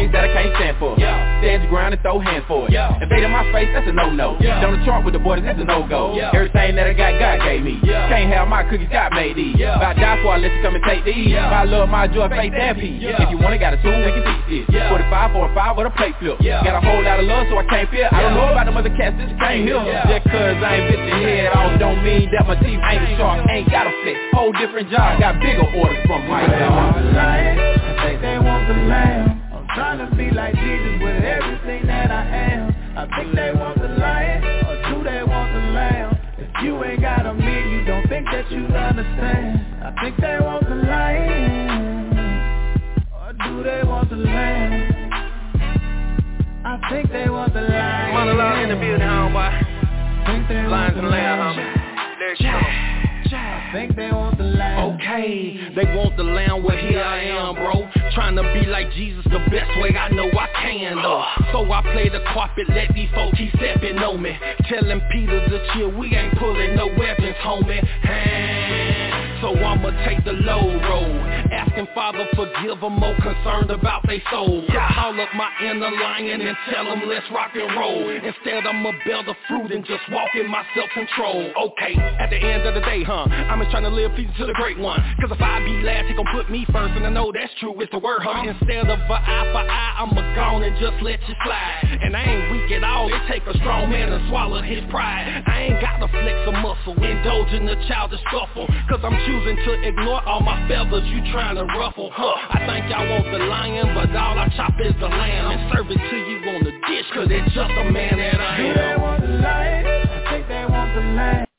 [0.00, 0.96] Things that I can't stand for.
[0.96, 1.40] Yeah.
[1.44, 2.72] Stand your ground and throw hands for it.
[2.72, 4.40] Invade in my face, that's a no-no.
[4.40, 6.16] Down the chart with the boys, that's a no-go.
[6.16, 6.32] Yeah.
[6.32, 7.80] Everything that I got, God gave me.
[7.84, 9.56] Can't have my cookies, God made these.
[9.60, 11.36] If I die for, I let you come and take these.
[11.36, 13.04] My love, my joy, faith, and peace.
[13.04, 14.88] If you want it, got a tool, we can teach this.
[14.88, 16.40] 45 for a 5 with a plate flip.
[16.40, 18.08] Got a whole lot of love, so I can't fear.
[18.10, 20.08] I don't know about them other cats, this can't Yeah.
[20.08, 23.46] Just cause I ain't bit your head off, don't mean that my teeth ain't sharp.
[23.48, 24.16] Ain't got a flex.
[24.32, 26.96] Whole different job, got bigger orders from my God.
[27.16, 29.29] I think they want the lamb.
[29.74, 32.74] Trying to be like Jesus with everything that I am.
[32.98, 36.18] I think they want the lion, or do they want the lamb?
[36.38, 39.60] If you ain't got a me, you don't think that you understand.
[39.84, 42.18] I think they want the lion,
[43.14, 45.10] or do they want the lamb?
[46.64, 48.14] I think they want the lion.
[48.14, 49.50] Monologue in the building, homeboy.
[50.26, 51.80] Lions and lamb, homie.
[52.38, 52.50] Comes.
[52.50, 53.09] I
[53.72, 54.50] think they want the.
[54.94, 57.88] Okay, they want the lamb, well here I am, bro.
[58.14, 61.24] Trying to be like Jesus the best way I know I can, though.
[61.52, 64.36] So I play the carpet, let these folks keep stepping on me.
[64.68, 67.84] Telling Peter to chill, we ain't pulling no weapons, homie.
[68.02, 68.89] Hey,
[69.40, 71.16] so I'ma take the low road.
[71.52, 74.64] Asking Father forgive them, more concerned about they soul.
[74.68, 78.08] Call up my inner lion and tell them let's rock and roll.
[78.08, 81.52] Instead I'ma bear the fruit and just walk in my self-control.
[81.56, 83.26] Okay, at the end of the day, huh?
[83.28, 85.00] I'm just trying to live pleasing to the great one.
[85.20, 86.92] Cause if I be last, he gon' put me first.
[86.96, 88.46] And I know that's true, it's the word, huh?
[88.46, 91.98] Instead of a eye for eye, I'ma gone and just let you slide.
[92.02, 95.44] And I ain't weak at all, it take a strong man to swallow his pride.
[95.46, 98.66] I ain't got to flex a muscle, indulge in the childish scuffle.
[98.88, 102.34] Cause I'm choosing to ignore all my feathers you trying to ruffle, huh?
[102.50, 105.50] I think y'all want the lion, but all I chop is the lamb.
[105.52, 108.56] And serve it to you on the dish, cause it's just a man that I
[108.56, 108.66] am.
[108.66, 109.86] Do they want the lion?
[109.86, 111.49] I think they want the lamb.